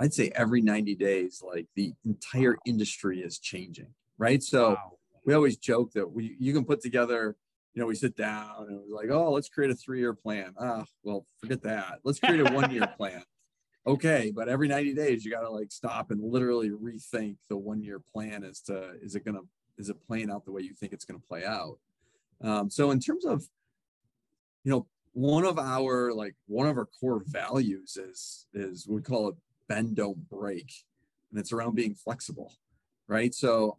i'd 0.00 0.12
say 0.12 0.32
every 0.34 0.60
90 0.60 0.96
days 0.96 1.42
like 1.46 1.66
the 1.76 1.92
entire 2.04 2.56
industry 2.66 3.20
is 3.20 3.38
changing 3.38 3.94
right? 4.20 4.42
So 4.42 4.70
wow. 4.70 4.92
we 5.24 5.34
always 5.34 5.56
joke 5.56 5.92
that 5.94 6.08
we 6.08 6.36
you 6.38 6.52
can 6.52 6.64
put 6.64 6.80
together 6.80 7.34
you 7.80 7.84
know 7.86 7.88
we 7.88 7.94
sit 7.94 8.14
down 8.14 8.66
and 8.68 8.76
it 8.76 8.82
was 8.82 8.92
like 8.92 9.08
oh 9.10 9.32
let's 9.32 9.48
create 9.48 9.70
a 9.70 9.74
three-year 9.74 10.12
plan. 10.12 10.52
Ah 10.60 10.84
well 11.02 11.24
forget 11.40 11.62
that. 11.62 12.00
Let's 12.04 12.20
create 12.20 12.46
a 12.46 12.52
one-year 12.52 12.86
plan. 12.98 13.22
Okay 13.86 14.30
but 14.36 14.50
every 14.50 14.68
90 14.68 14.92
days 14.92 15.24
you 15.24 15.30
got 15.30 15.40
to 15.40 15.48
like 15.48 15.72
stop 15.72 16.10
and 16.10 16.20
literally 16.22 16.68
rethink 16.68 17.36
the 17.48 17.56
one-year 17.56 18.02
plan 18.12 18.44
as 18.44 18.60
to 18.62 18.90
is 19.00 19.14
it 19.14 19.24
going 19.24 19.36
to 19.36 19.48
is 19.78 19.88
it 19.88 19.96
playing 20.06 20.30
out 20.30 20.44
the 20.44 20.52
way 20.52 20.60
you 20.60 20.74
think 20.74 20.92
it's 20.92 21.06
going 21.06 21.18
to 21.18 21.26
play 21.26 21.42
out? 21.46 21.78
Um, 22.42 22.68
so 22.68 22.90
in 22.90 23.00
terms 23.00 23.24
of 23.24 23.44
you 24.62 24.70
know 24.70 24.86
one 25.12 25.46
of 25.46 25.58
our 25.58 26.12
like 26.12 26.34
one 26.48 26.66
of 26.66 26.76
our 26.76 26.88
core 27.00 27.22
values 27.24 27.96
is 27.96 28.46
is 28.52 28.86
we 28.86 29.00
call 29.00 29.30
it 29.30 29.36
bend 29.70 29.96
don't 29.96 30.28
break 30.28 30.70
and 31.30 31.40
it's 31.40 31.50
around 31.50 31.76
being 31.76 31.94
flexible 31.94 32.52
right? 33.08 33.34
So 33.34 33.78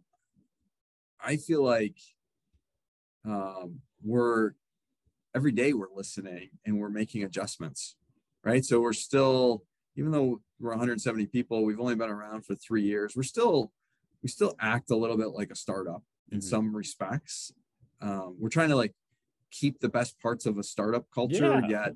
i 1.24 1.36
feel 1.36 1.62
like 1.62 1.94
um, 3.24 3.80
we're 4.04 4.52
every 5.34 5.52
day 5.52 5.72
we're 5.72 5.86
listening 5.94 6.50
and 6.64 6.78
we're 6.78 6.90
making 6.90 7.24
adjustments 7.24 7.96
right 8.44 8.64
so 8.64 8.80
we're 8.80 8.92
still 8.92 9.64
even 9.96 10.10
though 10.10 10.40
we're 10.60 10.70
170 10.70 11.26
people 11.26 11.64
we've 11.64 11.80
only 11.80 11.94
been 11.94 12.10
around 12.10 12.44
for 12.44 12.54
three 12.54 12.82
years 12.82 13.14
we're 13.16 13.22
still 13.22 13.72
we 14.22 14.28
still 14.28 14.54
act 14.60 14.90
a 14.90 14.96
little 14.96 15.16
bit 15.16 15.28
like 15.28 15.50
a 15.50 15.56
startup 15.56 16.02
in 16.30 16.38
mm-hmm. 16.38 16.48
some 16.48 16.74
respects. 16.74 17.52
Um, 18.00 18.36
we're 18.38 18.48
trying 18.48 18.70
to 18.70 18.76
like 18.76 18.94
keep 19.50 19.80
the 19.80 19.88
best 19.88 20.18
parts 20.20 20.46
of 20.46 20.58
a 20.58 20.62
startup 20.62 21.06
culture, 21.14 21.60
yeah. 21.62 21.68
yet 21.68 21.92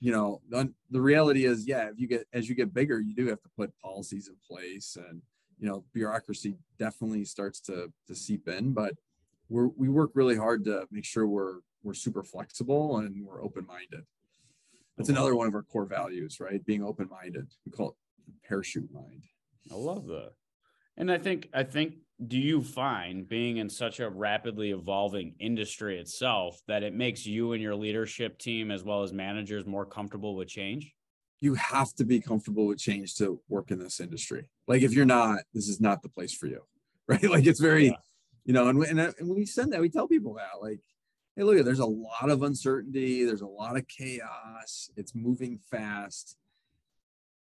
you 0.00 0.12
know 0.12 0.42
the 0.90 1.00
reality 1.00 1.46
is 1.46 1.66
yeah 1.66 1.88
if 1.88 1.98
you 1.98 2.06
get 2.06 2.26
as 2.34 2.50
you 2.50 2.54
get 2.54 2.74
bigger 2.74 3.00
you 3.00 3.14
do 3.14 3.28
have 3.28 3.40
to 3.40 3.48
put 3.56 3.72
policies 3.78 4.28
in 4.28 4.34
place 4.46 4.98
and 5.08 5.22
you 5.58 5.66
know 5.66 5.84
bureaucracy 5.94 6.54
definitely 6.78 7.24
starts 7.24 7.60
to 7.60 7.90
to 8.06 8.14
seep 8.14 8.46
in 8.46 8.74
but 8.74 8.92
we're 9.48 9.68
we 9.76 9.88
work 9.88 10.10
really 10.14 10.36
hard 10.36 10.64
to 10.64 10.86
make 10.90 11.04
sure 11.04 11.26
we're 11.26 11.60
we're 11.82 11.94
super 11.94 12.22
flexible 12.22 12.98
and 12.98 13.24
we're 13.24 13.42
open-minded 13.42 14.04
that's 14.96 15.08
another 15.08 15.36
one 15.36 15.46
of 15.46 15.54
our 15.54 15.62
core 15.62 15.86
values 15.86 16.38
right 16.40 16.64
being 16.64 16.82
open-minded 16.82 17.46
we 17.64 17.72
call 17.72 17.90
it 17.90 17.94
parachute 18.48 18.92
mind 18.92 19.22
i 19.70 19.74
love 19.74 20.06
that 20.06 20.32
and 20.96 21.10
I 21.10 21.18
think 21.18 21.48
I 21.52 21.62
think 21.62 21.94
do 22.26 22.38
you 22.38 22.62
find 22.62 23.28
being 23.28 23.58
in 23.58 23.68
such 23.68 24.00
a 24.00 24.08
rapidly 24.08 24.70
evolving 24.70 25.34
industry 25.38 25.98
itself 25.98 26.60
that 26.66 26.82
it 26.82 26.94
makes 26.94 27.26
you 27.26 27.52
and 27.52 27.62
your 27.62 27.74
leadership 27.74 28.38
team 28.38 28.70
as 28.70 28.82
well 28.82 29.02
as 29.02 29.12
managers 29.12 29.66
more 29.66 29.84
comfortable 29.84 30.34
with 30.34 30.48
change? 30.48 30.94
You 31.40 31.54
have 31.54 31.92
to 31.94 32.04
be 32.04 32.20
comfortable 32.20 32.66
with 32.66 32.78
change 32.78 33.16
to 33.16 33.40
work 33.48 33.70
in 33.70 33.78
this 33.78 34.00
industry. 34.00 34.48
Like 34.66 34.82
if 34.82 34.94
you're 34.94 35.04
not, 35.04 35.40
this 35.52 35.68
is 35.68 35.80
not 35.80 36.02
the 36.02 36.08
place 36.08 36.32
for 36.34 36.46
you. 36.46 36.62
Right? 37.08 37.22
Like 37.22 37.46
it's 37.46 37.60
very, 37.60 37.86
yeah. 37.86 37.92
You 38.46 38.52
know, 38.52 38.68
and, 38.68 38.82
and, 38.84 39.00
and 39.00 39.28
we 39.28 39.44
send 39.44 39.72
that, 39.72 39.80
we 39.80 39.90
tell 39.90 40.06
people 40.06 40.34
that 40.34 40.62
like, 40.62 40.80
hey, 41.34 41.42
look, 41.42 41.62
there's 41.64 41.80
a 41.80 41.86
lot 41.86 42.30
of 42.30 42.44
uncertainty, 42.44 43.24
there's 43.24 43.42
a 43.42 43.46
lot 43.46 43.76
of 43.76 43.86
chaos, 43.88 44.88
it's 44.96 45.14
moving 45.14 45.58
fast. 45.70 46.36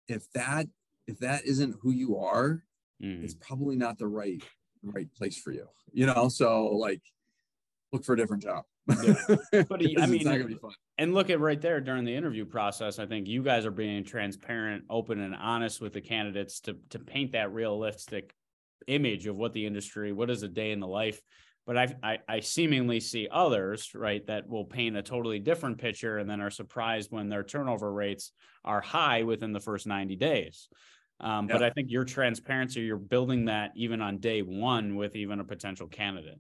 If 0.08 0.30
that 0.32 0.68
if 1.06 1.20
that 1.20 1.46
isn't 1.46 1.76
who 1.82 1.92
you 1.92 2.18
are, 2.18 2.64
mm. 3.02 3.24
it's 3.24 3.36
probably 3.36 3.76
not 3.76 3.98
the 3.98 4.08
right 4.08 4.44
right 4.84 5.14
place 5.14 5.38
for 5.40 5.52
you. 5.52 5.68
You 5.94 6.08
know, 6.08 6.30
so 6.30 6.66
like 6.66 7.02
look 7.94 8.04
for 8.04 8.14
a 8.14 8.18
different 8.18 8.44
job. 8.44 8.64
Yeah. 8.88 9.14
But 9.52 9.82
I 10.00 10.06
mean, 10.08 10.24
not 10.24 10.38
gonna 10.38 10.46
be 10.46 10.56
fun. 10.56 10.72
And 10.98 11.14
look 11.14 11.30
at 11.30 11.40
right 11.40 11.62
there 11.62 11.80
during 11.80 12.06
the 12.06 12.16
interview 12.16 12.46
process. 12.46 12.98
I 12.98 13.06
think 13.06 13.28
you 13.28 13.44
guys 13.44 13.66
are 13.66 13.72
being 13.72 14.04
transparent, 14.04 14.86
open, 14.90 15.20
and 15.20 15.36
honest 15.36 15.80
with 15.80 15.94
the 15.94 16.02
candidates 16.02 16.60
to 16.62 16.78
to 16.90 17.00
paint 17.00 17.34
that 17.34 17.54
realistic 17.54 18.34
image 18.88 19.28
of 19.28 19.38
what 19.38 19.54
the 19.54 19.66
industry, 19.66 20.12
what 20.12 20.30
is 20.30 20.44
a 20.44 20.48
day 20.48 20.72
in 20.72 20.80
the 20.80 20.88
life. 20.88 21.22
But 21.66 21.78
I, 21.78 21.96
I, 22.02 22.18
I 22.30 22.40
seemingly 22.40 23.02
see 23.02 23.28
others 23.30 23.92
right 23.94 24.26
that 24.28 24.48
will 24.48 24.64
paint 24.64 24.96
a 24.96 25.04
totally 25.04 25.40
different 25.40 25.80
picture 25.80 26.18
and 26.18 26.30
then 26.30 26.40
are 26.40 26.50
surprised 26.50 27.12
when 27.12 27.28
their 27.28 27.44
turnover 27.44 27.92
rates 27.92 28.32
are 28.64 28.80
high 28.80 29.24
within 29.24 29.52
the 29.52 29.60
first 29.60 29.86
90 29.86 30.16
days. 30.16 30.70
Um, 31.20 31.48
yeah. 31.48 31.56
But 31.56 31.64
I 31.64 31.70
think 31.72 31.92
your 31.92 32.06
transparency, 32.06 32.82
you're 32.82 32.98
building 32.98 33.46
that 33.46 33.72
even 33.76 34.02
on 34.02 34.20
day 34.20 34.42
one 34.42 34.96
with 34.96 35.16
even 35.16 35.40
a 35.40 35.44
potential 35.44 35.88
candidate. 35.88 36.40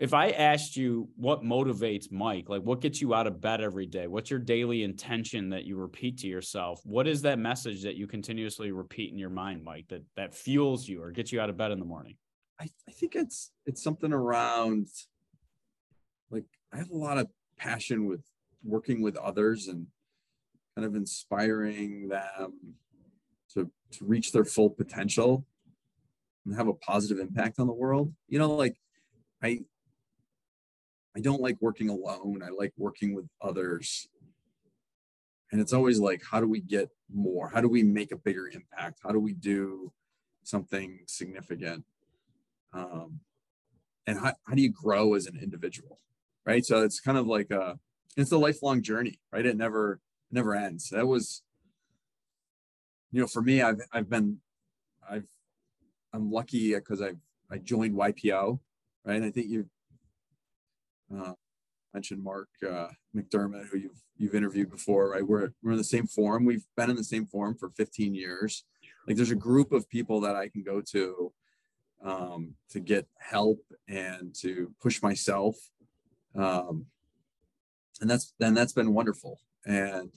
If 0.00 0.14
I 0.14 0.30
asked 0.30 0.78
you 0.78 1.10
what 1.16 1.42
motivates 1.42 2.10
Mike, 2.10 2.48
like 2.48 2.62
what 2.62 2.80
gets 2.80 3.02
you 3.02 3.12
out 3.12 3.26
of 3.26 3.38
bed 3.38 3.60
every 3.60 3.84
day, 3.84 4.06
what's 4.06 4.30
your 4.30 4.40
daily 4.40 4.82
intention 4.82 5.50
that 5.50 5.64
you 5.64 5.76
repeat 5.76 6.16
to 6.20 6.26
yourself? 6.26 6.80
What 6.84 7.06
is 7.06 7.20
that 7.22 7.38
message 7.38 7.82
that 7.82 7.96
you 7.96 8.06
continuously 8.06 8.72
repeat 8.72 9.12
in 9.12 9.18
your 9.18 9.28
mind, 9.28 9.62
Mike, 9.62 9.88
that 9.88 10.02
that 10.16 10.34
fuels 10.34 10.88
you 10.88 11.02
or 11.02 11.10
gets 11.10 11.32
you 11.32 11.40
out 11.40 11.50
of 11.50 11.58
bed 11.58 11.70
in 11.70 11.78
the 11.78 11.84
morning? 11.84 12.16
I, 12.58 12.68
I 12.88 12.92
think 12.92 13.14
it's 13.14 13.52
it's 13.66 13.82
something 13.82 14.10
around 14.10 14.86
like 16.30 16.46
I 16.72 16.78
have 16.78 16.90
a 16.90 16.96
lot 16.96 17.18
of 17.18 17.28
passion 17.58 18.06
with 18.06 18.22
working 18.64 19.02
with 19.02 19.18
others 19.18 19.68
and 19.68 19.86
kind 20.74 20.86
of 20.86 20.94
inspiring 20.94 22.08
them 22.08 22.54
to 23.52 23.70
to 23.90 24.04
reach 24.06 24.32
their 24.32 24.46
full 24.46 24.70
potential 24.70 25.44
and 26.46 26.56
have 26.56 26.68
a 26.68 26.74
positive 26.74 27.18
impact 27.18 27.60
on 27.60 27.66
the 27.66 27.74
world. 27.74 28.14
You 28.28 28.38
know, 28.38 28.50
like 28.54 28.80
I 29.42 29.60
I 31.16 31.20
don't 31.20 31.40
like 31.40 31.56
working 31.60 31.88
alone. 31.88 32.42
I 32.44 32.50
like 32.50 32.72
working 32.76 33.14
with 33.14 33.26
others. 33.42 34.08
And 35.50 35.60
it's 35.60 35.72
always 35.72 35.98
like, 35.98 36.22
how 36.28 36.40
do 36.40 36.48
we 36.48 36.60
get 36.60 36.88
more? 37.12 37.48
How 37.48 37.60
do 37.60 37.68
we 37.68 37.82
make 37.82 38.12
a 38.12 38.16
bigger 38.16 38.48
impact? 38.48 39.00
How 39.02 39.10
do 39.10 39.18
we 39.18 39.32
do 39.32 39.92
something 40.44 41.00
significant? 41.06 41.84
Um, 42.72 43.20
and 44.06 44.18
how, 44.18 44.34
how 44.46 44.54
do 44.54 44.62
you 44.62 44.70
grow 44.70 45.14
as 45.14 45.26
an 45.26 45.38
individual? 45.42 45.98
Right. 46.46 46.64
So 46.64 46.82
it's 46.82 47.00
kind 47.00 47.18
of 47.18 47.26
like 47.26 47.50
a, 47.50 47.78
it's 48.16 48.32
a 48.32 48.38
lifelong 48.38 48.82
journey, 48.82 49.18
right? 49.32 49.44
It 49.44 49.56
never, 49.56 50.00
never 50.30 50.54
ends. 50.54 50.90
That 50.90 51.06
was, 51.06 51.42
you 53.10 53.20
know, 53.20 53.26
for 53.26 53.42
me, 53.42 53.60
I've, 53.62 53.80
I've 53.92 54.08
been, 54.08 54.38
I've, 55.08 55.28
I'm 56.12 56.30
lucky 56.30 56.74
because 56.74 57.02
I've, 57.02 57.18
I 57.50 57.58
joined 57.58 57.94
YPO, 57.94 58.60
right? 59.04 59.16
And 59.16 59.24
I 59.24 59.30
think 59.30 59.48
you 59.48 59.66
uh, 61.16 61.32
mentioned 61.94 62.22
Mark 62.22 62.48
uh, 62.68 62.88
McDermott, 63.14 63.66
who 63.66 63.78
you've 63.78 64.02
you've 64.16 64.34
interviewed 64.34 64.70
before, 64.70 65.10
right? 65.10 65.26
We're 65.26 65.50
we're 65.62 65.72
in 65.72 65.78
the 65.78 65.84
same 65.84 66.06
forum. 66.06 66.44
We've 66.44 66.66
been 66.76 66.90
in 66.90 66.96
the 66.96 67.04
same 67.04 67.26
forum 67.26 67.56
for 67.58 67.70
15 67.70 68.14
years. 68.14 68.64
Like, 69.06 69.16
there's 69.16 69.30
a 69.30 69.36
group 69.36 69.72
of 69.72 69.88
people 69.88 70.20
that 70.20 70.36
I 70.36 70.48
can 70.48 70.62
go 70.62 70.82
to 70.92 71.32
um, 72.04 72.54
to 72.70 72.80
get 72.80 73.06
help 73.18 73.60
and 73.88 74.34
to 74.40 74.72
push 74.80 75.02
myself, 75.02 75.56
um, 76.36 76.86
and 78.00 78.08
that's 78.08 78.32
and 78.40 78.56
that's 78.56 78.72
been 78.72 78.94
wonderful. 78.94 79.40
And 79.66 80.10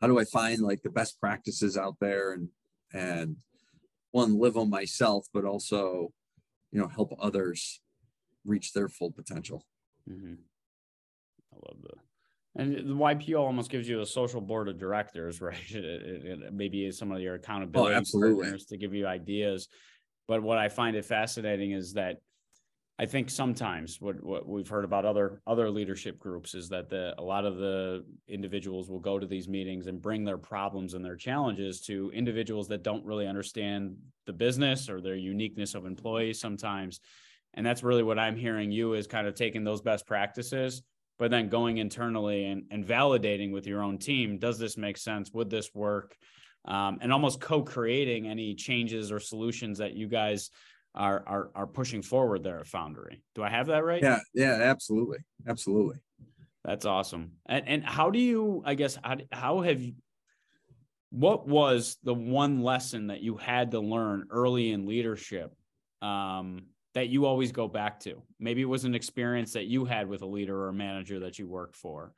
how 0.00 0.06
do 0.06 0.18
I 0.18 0.24
find 0.24 0.60
like 0.60 0.82
the 0.82 0.90
best 0.90 1.20
practices 1.20 1.76
out 1.76 1.96
there 2.00 2.32
and 2.32 2.48
and 2.92 3.36
one 4.10 4.38
live 4.38 4.56
on 4.56 4.70
myself, 4.70 5.26
but 5.32 5.44
also 5.44 6.12
you 6.70 6.80
know 6.80 6.88
help 6.88 7.14
others 7.20 7.80
reach 8.44 8.72
their 8.72 8.88
full 8.88 9.10
potential. 9.10 9.64
Mm-hmm. 10.10 10.34
I 11.52 11.56
love 11.68 11.82
that. 11.82 11.98
And 12.54 12.74
the 12.76 12.94
YPO 12.94 13.38
almost 13.38 13.70
gives 13.70 13.88
you 13.88 14.00
a 14.00 14.06
social 14.06 14.40
board 14.40 14.68
of 14.68 14.78
directors, 14.78 15.40
right? 15.40 15.70
It, 15.70 15.84
it, 15.84 16.42
it, 16.42 16.52
maybe 16.52 16.90
some 16.90 17.12
of 17.12 17.20
your 17.20 17.34
accountability 17.34 17.94
oh, 17.94 17.98
absolutely. 17.98 18.42
partners 18.42 18.66
to 18.66 18.76
give 18.76 18.94
you 18.94 19.06
ideas. 19.06 19.68
But 20.28 20.42
what 20.42 20.58
I 20.58 20.68
find 20.68 20.96
it 20.96 21.04
fascinating 21.04 21.72
is 21.72 21.94
that 21.94 22.16
I 22.98 23.06
think 23.06 23.30
sometimes 23.30 24.00
what, 24.00 24.22
what 24.22 24.46
we've 24.46 24.68
heard 24.68 24.84
about 24.84 25.04
other 25.04 25.40
other 25.46 25.70
leadership 25.70 26.18
groups 26.18 26.54
is 26.54 26.68
that 26.68 26.88
the 26.88 27.14
a 27.18 27.22
lot 27.22 27.44
of 27.44 27.56
the 27.56 28.04
individuals 28.28 28.90
will 28.90 29.00
go 29.00 29.18
to 29.18 29.26
these 29.26 29.48
meetings 29.48 29.86
and 29.86 30.00
bring 30.00 30.24
their 30.24 30.38
problems 30.38 30.94
and 30.94 31.04
their 31.04 31.16
challenges 31.16 31.80
to 31.80 32.12
individuals 32.14 32.68
that 32.68 32.84
don't 32.84 33.04
really 33.04 33.26
understand 33.26 33.96
the 34.26 34.32
business 34.32 34.88
or 34.88 35.00
their 35.00 35.16
uniqueness 35.16 35.74
of 35.74 35.86
employees 35.86 36.38
sometimes 36.38 37.00
and 37.54 37.64
that's 37.64 37.82
really 37.82 38.02
what 38.02 38.18
I'm 38.18 38.36
hearing 38.36 38.70
you 38.70 38.94
is 38.94 39.06
kind 39.06 39.26
of 39.26 39.34
taking 39.34 39.64
those 39.64 39.82
best 39.82 40.06
practices, 40.06 40.82
but 41.18 41.30
then 41.30 41.48
going 41.48 41.78
internally 41.78 42.46
and, 42.46 42.64
and 42.70 42.84
validating 42.84 43.52
with 43.52 43.66
your 43.66 43.82
own 43.82 43.98
team. 43.98 44.38
Does 44.38 44.58
this 44.58 44.76
make 44.76 44.96
sense? 44.96 45.30
Would 45.32 45.50
this 45.50 45.70
work? 45.74 46.16
Um, 46.64 46.98
and 47.02 47.12
almost 47.12 47.40
co-creating 47.40 48.28
any 48.28 48.54
changes 48.54 49.10
or 49.10 49.18
solutions 49.18 49.78
that 49.78 49.94
you 49.94 50.08
guys 50.08 50.50
are, 50.94 51.24
are 51.26 51.50
are 51.54 51.66
pushing 51.66 52.02
forward 52.02 52.42
there 52.42 52.60
at 52.60 52.66
Foundry. 52.68 53.22
Do 53.34 53.42
I 53.42 53.48
have 53.48 53.66
that 53.68 53.84
right? 53.84 54.02
Yeah, 54.02 54.18
yeah, 54.34 54.58
absolutely, 54.62 55.18
absolutely. 55.46 55.96
That's 56.64 56.84
awesome. 56.84 57.32
And 57.46 57.66
and 57.66 57.84
how 57.84 58.10
do 58.10 58.18
you? 58.18 58.62
I 58.64 58.74
guess 58.74 58.98
how 59.02 59.16
how 59.32 59.60
have 59.62 59.80
you? 59.80 59.94
What 61.10 61.48
was 61.48 61.98
the 62.04 62.14
one 62.14 62.62
lesson 62.62 63.08
that 63.08 63.22
you 63.22 63.36
had 63.36 63.72
to 63.72 63.80
learn 63.80 64.28
early 64.30 64.70
in 64.70 64.86
leadership 64.86 65.52
um, 66.02 66.66
that 66.94 67.08
you 67.08 67.26
always 67.26 67.52
go 67.52 67.68
back 67.68 68.00
to? 68.00 68.22
Maybe 68.38 68.62
it 68.62 68.66
was 68.66 68.84
an 68.84 68.94
experience 68.94 69.52
that 69.52 69.66
you 69.66 69.84
had 69.84 70.08
with 70.08 70.22
a 70.22 70.26
leader 70.26 70.56
or 70.56 70.68
a 70.68 70.74
manager 70.74 71.20
that 71.20 71.38
you 71.38 71.46
worked 71.46 71.76
for. 71.76 72.12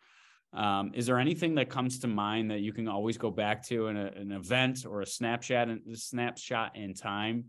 Um, 0.53 0.93
is 0.95 1.07
there 1.07 1.19
anything 1.19 1.57
that 1.57 1.69
comes 1.69 1.99
to 2.01 2.07
mind 2.07 2.51
that 2.51 2.61
you 2.61 2.73
can 2.73 2.87
always 2.87 3.19
go 3.19 3.31
back 3.31 3.65
to 3.67 3.89
in 3.89 3.97
a, 3.97 4.07
an 4.07 4.31
event 4.31 4.87
or 4.89 5.01
a 5.01 5.07
snapshot, 5.07 5.69
a 5.69 5.97
snapshot 5.97 6.77
in 6.77 6.95
time 6.95 7.47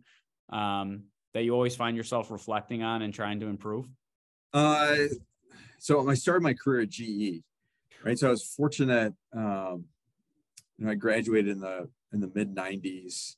um, 0.50 1.04
that 1.34 1.44
you 1.44 1.54
always 1.54 1.76
find 1.76 1.96
yourself 1.96 2.32
reflecting 2.32 2.82
on 2.82 3.04
and 3.04 3.14
trying 3.14 3.40
to 3.42 3.48
improve? 3.48 3.88
Uh, 4.54 4.96
so 5.78 6.10
I 6.10 6.16
started 6.16 6.42
my 6.42 6.54
career 6.54 6.82
at 6.82 6.90
GE, 6.90 7.44
right? 8.04 8.18
So 8.18 8.28
I 8.28 8.32
was 8.32 8.44
fortunate. 8.44 9.14
Um, 9.36 9.86
you 10.78 10.86
know, 10.86 10.92
I 10.92 10.96
graduated 10.96 11.52
in 11.52 11.60
the 11.60 11.88
in 12.12 12.22
the 12.22 12.32
mid 12.34 12.56
'90s, 12.56 13.36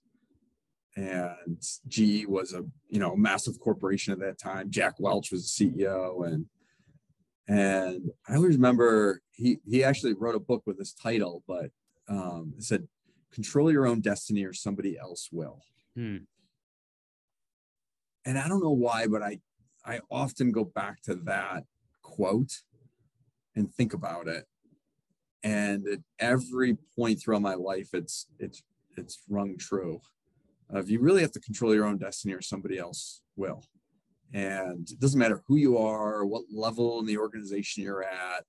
and 0.98 1.64
GE 1.88 2.26
was 2.26 2.54
a 2.54 2.66
you 2.90 3.00
know 3.00 3.16
massive 3.16 3.60
corporation 3.60 4.12
at 4.12 4.20
that 4.20 4.40
time. 4.40 4.72
Jack 4.72 4.96
Welch 5.00 5.32
was 5.32 5.56
the 5.56 5.66
CEO, 5.66 6.26
and 6.26 6.48
and 7.48 8.10
I 8.28 8.36
always 8.36 8.56
remember 8.56 9.22
he 9.32 9.60
he 9.70 9.84
actually 9.84 10.16
wrote 10.16 10.36
a 10.36 10.40
book 10.40 10.64
with 10.66 10.78
this 10.78 10.94
title, 10.94 11.44
but 11.48 11.70
um, 12.10 12.54
it 12.58 12.64
said 12.64 12.88
"Control 13.32 13.72
your 13.72 13.86
own 13.86 14.02
destiny, 14.02 14.44
or 14.44 14.54
somebody 14.54 14.98
else 14.98 15.30
will." 15.32 15.62
Hmm. 15.96 16.18
And 18.26 18.38
I 18.38 18.48
don't 18.48 18.64
know 18.64 18.72
why, 18.72 19.06
but 19.06 19.22
I 19.22 19.40
I 19.86 20.00
often 20.10 20.52
go 20.52 20.66
back 20.66 21.04
to 21.04 21.16
that 21.26 21.64
quote 22.02 22.64
and 23.56 23.72
think 23.72 23.94
about 23.94 24.28
it. 24.28 24.46
And 25.44 25.88
at 25.88 26.00
every 26.20 26.76
point 26.96 27.22
throughout 27.22 27.44
my 27.44 27.54
life, 27.54 27.90
it's 27.94 28.26
it's 28.40 28.64
it's 28.98 29.22
rung 29.30 29.58
true 29.60 30.02
of 30.70 30.90
you 30.90 31.00
really 31.00 31.22
have 31.22 31.32
to 31.32 31.40
control 31.40 31.74
your 31.74 31.86
own 31.86 31.98
destiny 31.98 32.34
or 32.34 32.42
somebody 32.42 32.78
else 32.78 33.22
will. 33.36 33.64
And 34.34 34.90
it 34.90 35.00
doesn't 35.00 35.20
matter 35.20 35.42
who 35.48 35.56
you 35.56 35.78
are, 35.78 36.26
what 36.26 36.44
level 36.52 37.00
in 37.00 37.06
the 37.06 37.18
organization 37.18 37.84
you're 37.84 38.04
at. 38.04 38.44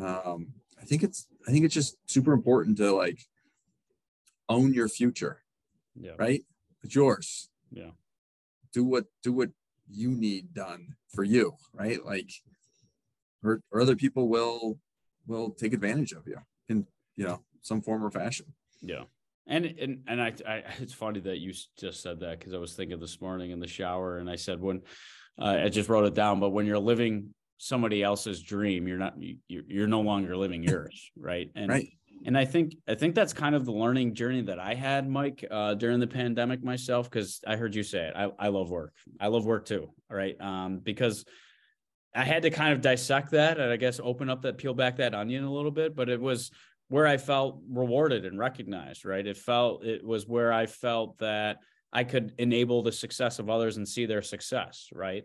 Um, 0.00 0.54
I 0.80 0.84
think 0.84 1.02
it's 1.02 1.28
I 1.46 1.52
think 1.52 1.64
it's 1.64 1.74
just 1.74 1.96
super 2.06 2.32
important 2.32 2.76
to 2.78 2.92
like 2.92 3.20
own 4.48 4.74
your 4.74 4.88
future. 4.88 5.42
Yeah. 5.94 6.12
Right? 6.18 6.42
It's 6.82 6.94
yours. 6.94 7.48
Yeah. 7.70 7.90
Do 8.72 8.84
what 8.84 9.04
do 9.22 9.32
what 9.32 9.50
you 9.88 10.10
need 10.10 10.52
done 10.52 10.96
for 11.08 11.22
you, 11.22 11.54
right? 11.72 12.04
Like 12.04 12.30
or, 13.44 13.60
or 13.70 13.80
other 13.80 13.94
people 13.94 14.28
will 14.28 14.78
will 15.26 15.50
take 15.50 15.72
advantage 15.72 16.12
of 16.12 16.26
you 16.26 16.38
in 16.68 16.86
you 17.16 17.24
know 17.24 17.40
some 17.62 17.80
form 17.80 18.04
or 18.04 18.10
fashion. 18.10 18.46
Yeah. 18.80 19.04
And 19.46 19.66
and 19.66 20.04
and 20.06 20.22
I, 20.22 20.32
I 20.46 20.62
it's 20.78 20.94
funny 20.94 21.20
that 21.20 21.38
you 21.38 21.52
just 21.78 22.02
said 22.02 22.20
that 22.20 22.38
because 22.38 22.54
I 22.54 22.58
was 22.58 22.74
thinking 22.74 22.98
this 22.98 23.20
morning 23.20 23.50
in 23.50 23.60
the 23.60 23.66
shower 23.66 24.18
and 24.18 24.28
I 24.28 24.36
said 24.36 24.60
when 24.60 24.82
uh, 25.40 25.58
I 25.64 25.68
just 25.68 25.88
wrote 25.88 26.04
it 26.04 26.14
down, 26.14 26.40
but 26.40 26.50
when 26.50 26.66
you're 26.66 26.78
living 26.78 27.34
somebody 27.58 28.02
else's 28.02 28.42
dream, 28.42 28.88
you're 28.88 28.98
not 28.98 29.14
you're, 29.48 29.64
you're 29.66 29.86
no 29.86 30.00
longer 30.00 30.36
living 30.36 30.62
yours, 30.68 31.10
right? 31.16 31.50
And 31.54 31.70
right. 31.70 31.88
and 32.24 32.38
I 32.38 32.44
think 32.44 32.76
I 32.88 32.94
think 32.94 33.14
that's 33.14 33.32
kind 33.32 33.54
of 33.54 33.64
the 33.64 33.72
learning 33.72 34.14
journey 34.14 34.42
that 34.42 34.58
I 34.58 34.74
had, 34.74 35.08
Mike, 35.08 35.44
uh, 35.50 35.74
during 35.74 36.00
the 36.00 36.06
pandemic 36.06 36.62
myself, 36.62 37.10
because 37.10 37.40
I 37.46 37.56
heard 37.56 37.74
you 37.74 37.82
say 37.82 38.08
it. 38.08 38.14
I, 38.16 38.30
I 38.38 38.48
love 38.48 38.70
work. 38.70 38.94
I 39.20 39.26
love 39.26 39.44
work 39.44 39.66
too, 39.66 39.90
right? 40.08 40.40
Um, 40.40 40.78
because 40.78 41.24
I 42.14 42.24
had 42.24 42.42
to 42.42 42.50
kind 42.50 42.72
of 42.72 42.80
dissect 42.80 43.32
that 43.32 43.58
and 43.58 43.72
I 43.72 43.76
guess 43.76 44.00
open 44.02 44.30
up 44.30 44.42
that 44.42 44.56
peel 44.56 44.72
back 44.72 44.96
that 44.96 45.14
onion 45.14 45.44
a 45.44 45.52
little 45.52 45.72
bit, 45.72 45.96
but 45.96 46.08
it 46.08 46.20
was 46.20 46.52
where 46.88 47.06
I 47.06 47.16
felt 47.16 47.60
rewarded 47.68 48.24
and 48.24 48.38
recognized, 48.38 49.04
right? 49.04 49.26
It 49.26 49.36
felt 49.36 49.84
it 49.84 50.04
was 50.04 50.26
where 50.26 50.52
I 50.52 50.66
felt 50.66 51.18
that 51.18 51.58
I 51.92 52.04
could 52.04 52.34
enable 52.38 52.82
the 52.82 52.92
success 52.92 53.38
of 53.38 53.48
others 53.48 53.76
and 53.76 53.88
see 53.88 54.06
their 54.06 54.22
success, 54.22 54.88
right? 54.92 55.24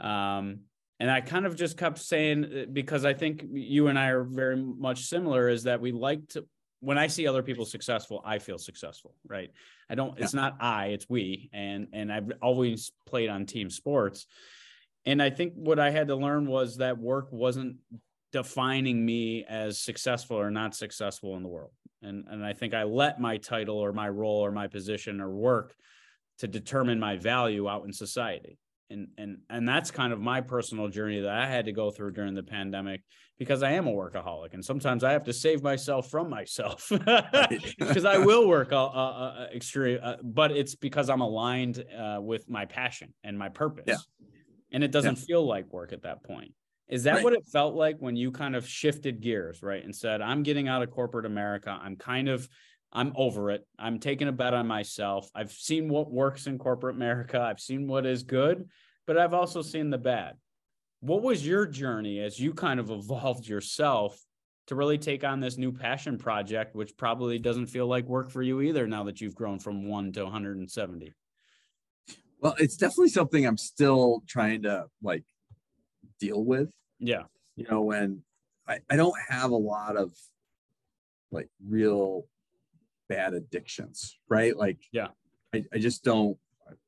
Um, 0.00 0.60
and 1.00 1.10
I 1.10 1.20
kind 1.20 1.46
of 1.46 1.56
just 1.56 1.76
kept 1.76 1.98
saying 1.98 2.44
uh, 2.44 2.64
because 2.72 3.04
I 3.04 3.14
think 3.14 3.44
you 3.52 3.86
and 3.86 3.98
I 3.98 4.08
are 4.08 4.24
very 4.24 4.56
much 4.56 5.04
similar 5.04 5.48
is 5.48 5.64
that 5.64 5.80
we 5.80 5.92
like 5.92 6.28
to 6.30 6.44
when 6.80 6.98
I 6.98 7.08
see 7.08 7.26
other 7.26 7.42
people 7.42 7.64
successful, 7.64 8.22
I 8.24 8.38
feel 8.38 8.58
successful, 8.58 9.14
right? 9.26 9.50
I 9.90 9.94
don't 9.94 10.16
yeah. 10.16 10.24
it's 10.24 10.34
not 10.34 10.56
I, 10.60 10.86
it's 10.88 11.08
we 11.08 11.50
and 11.52 11.88
and 11.92 12.12
I've 12.12 12.30
always 12.42 12.92
played 13.06 13.30
on 13.30 13.46
team 13.46 13.70
sports. 13.70 14.26
And 15.06 15.22
I 15.22 15.30
think 15.30 15.54
what 15.54 15.78
I 15.78 15.90
had 15.90 16.08
to 16.08 16.16
learn 16.16 16.46
was 16.46 16.76
that 16.76 16.98
work 16.98 17.28
wasn't 17.32 17.76
defining 18.32 19.04
me 19.04 19.44
as 19.48 19.78
successful 19.78 20.36
or 20.38 20.50
not 20.50 20.74
successful 20.74 21.36
in 21.36 21.42
the 21.42 21.48
world. 21.48 21.72
And 22.02 22.26
and 22.28 22.44
I 22.44 22.52
think 22.52 22.74
I 22.74 22.84
let 22.84 23.20
my 23.20 23.38
title 23.38 23.78
or 23.78 23.92
my 23.92 24.08
role 24.08 24.40
or 24.44 24.52
my 24.52 24.66
position 24.68 25.20
or 25.20 25.30
work 25.30 25.74
to 26.38 26.46
determine 26.46 27.00
my 27.00 27.16
value 27.16 27.68
out 27.68 27.84
in 27.84 27.92
society. 27.92 28.58
and 28.90 29.08
and 29.18 29.38
and 29.50 29.68
that's 29.68 29.90
kind 29.90 30.12
of 30.12 30.20
my 30.20 30.40
personal 30.40 30.88
journey 30.88 31.20
that 31.20 31.30
I 31.30 31.46
had 31.46 31.64
to 31.66 31.72
go 31.72 31.90
through 31.90 32.12
during 32.12 32.34
the 32.34 32.42
pandemic 32.42 33.02
because 33.38 33.62
I 33.62 33.72
am 33.72 33.86
a 33.86 33.92
workaholic 33.92 34.54
and 34.54 34.64
sometimes 34.64 35.02
I 35.04 35.12
have 35.12 35.24
to 35.24 35.32
save 35.32 35.62
myself 35.62 36.10
from 36.10 36.30
myself 36.30 36.88
because 37.78 38.04
I 38.14 38.18
will 38.18 38.46
work 38.48 38.72
uh, 38.72 38.86
uh, 38.86 38.88
uh, 38.90 39.46
extreme, 39.54 39.98
uh, 40.02 40.16
but 40.22 40.50
it's 40.52 40.74
because 40.74 41.10
I'm 41.10 41.20
aligned 41.20 41.84
uh, 42.04 42.20
with 42.20 42.48
my 42.48 42.64
passion 42.66 43.12
and 43.24 43.38
my 43.38 43.48
purpose, 43.48 43.84
Yeah. 43.86 43.96
and 44.72 44.82
it 44.84 44.90
doesn't 44.90 45.18
Yeah. 45.18 45.24
feel 45.28 45.44
like 45.46 45.72
work 45.72 45.92
at 45.92 46.02
that 46.02 46.22
point. 46.24 46.52
Is 46.88 47.04
that 47.04 47.16
Right. 47.16 47.24
what 47.24 47.32
it 47.34 47.46
felt 47.46 47.74
like 47.74 47.98
when 47.98 48.16
you 48.16 48.32
kind 48.32 48.56
of 48.56 48.66
shifted 48.66 49.20
gears, 49.20 49.62
right, 49.62 49.84
and 49.84 49.94
said, 49.94 50.20
"I'm 50.22 50.42
getting 50.42 50.68
out 50.68 50.82
of 50.82 50.90
corporate 50.90 51.26
America. 51.26 51.78
I'm 51.80 51.96
kind 51.96 52.28
of 52.28 52.48
I'm 52.90 53.12
over 53.16 53.50
it. 53.50 53.66
I'm 53.78 53.98
taking 54.00 54.28
a 54.28 54.32
bet 54.32 54.54
on 54.54 54.66
myself. 54.66 55.30
I've 55.34 55.52
seen 55.52 55.90
what 55.90 56.10
works 56.10 56.46
in 56.46 56.56
corporate 56.58 56.96
America. 56.96 57.38
I've 57.38 57.60
seen 57.60 57.86
what 57.86 58.06
is 58.06 58.22
good, 58.22 58.70
but 59.06 59.18
I've 59.18 59.34
also 59.34 59.60
seen 59.60 59.90
the 59.90 59.98
bad. 59.98 60.36
What 61.00 61.22
was 61.22 61.46
your 61.46 61.66
journey 61.66 62.18
as 62.20 62.40
you 62.40 62.54
kind 62.54 62.80
of 62.80 62.90
evolved 62.90 63.46
yourself 63.46 64.18
to 64.68 64.74
really 64.74 64.96
take 64.96 65.22
on 65.22 65.40
this 65.40 65.58
new 65.58 65.70
passion 65.70 66.16
project, 66.16 66.74
which 66.74 66.96
probably 66.96 67.38
doesn't 67.38 67.66
feel 67.66 67.86
like 67.86 68.06
work 68.06 68.30
for 68.30 68.40
you 68.42 68.62
either 68.62 68.86
now 68.86 69.04
that 69.04 69.20
you've 69.20 69.34
grown 69.34 69.58
from 69.58 69.86
one 69.86 70.10
to 70.12 70.24
170? 70.24 71.12
Well, 72.40 72.54
it's 72.58 72.76
definitely 72.76 73.10
something 73.10 73.46
I'm 73.46 73.56
still 73.58 74.22
trying 74.26 74.62
to 74.62 74.86
like 75.02 75.24
deal 76.18 76.44
with. 76.44 76.70
Yeah. 76.98 77.24
You 77.56 77.66
know, 77.70 77.82
when 77.82 78.22
I, 78.66 78.80
I 78.90 78.96
don't 78.96 79.18
have 79.28 79.50
a 79.50 79.56
lot 79.56 79.96
of 79.96 80.12
like 81.30 81.48
real 81.66 82.26
bad 83.08 83.34
addictions, 83.34 84.18
right? 84.28 84.56
Like, 84.56 84.78
Yeah. 84.92 85.08
I, 85.54 85.64
I 85.72 85.78
just 85.78 86.04
don't. 86.04 86.36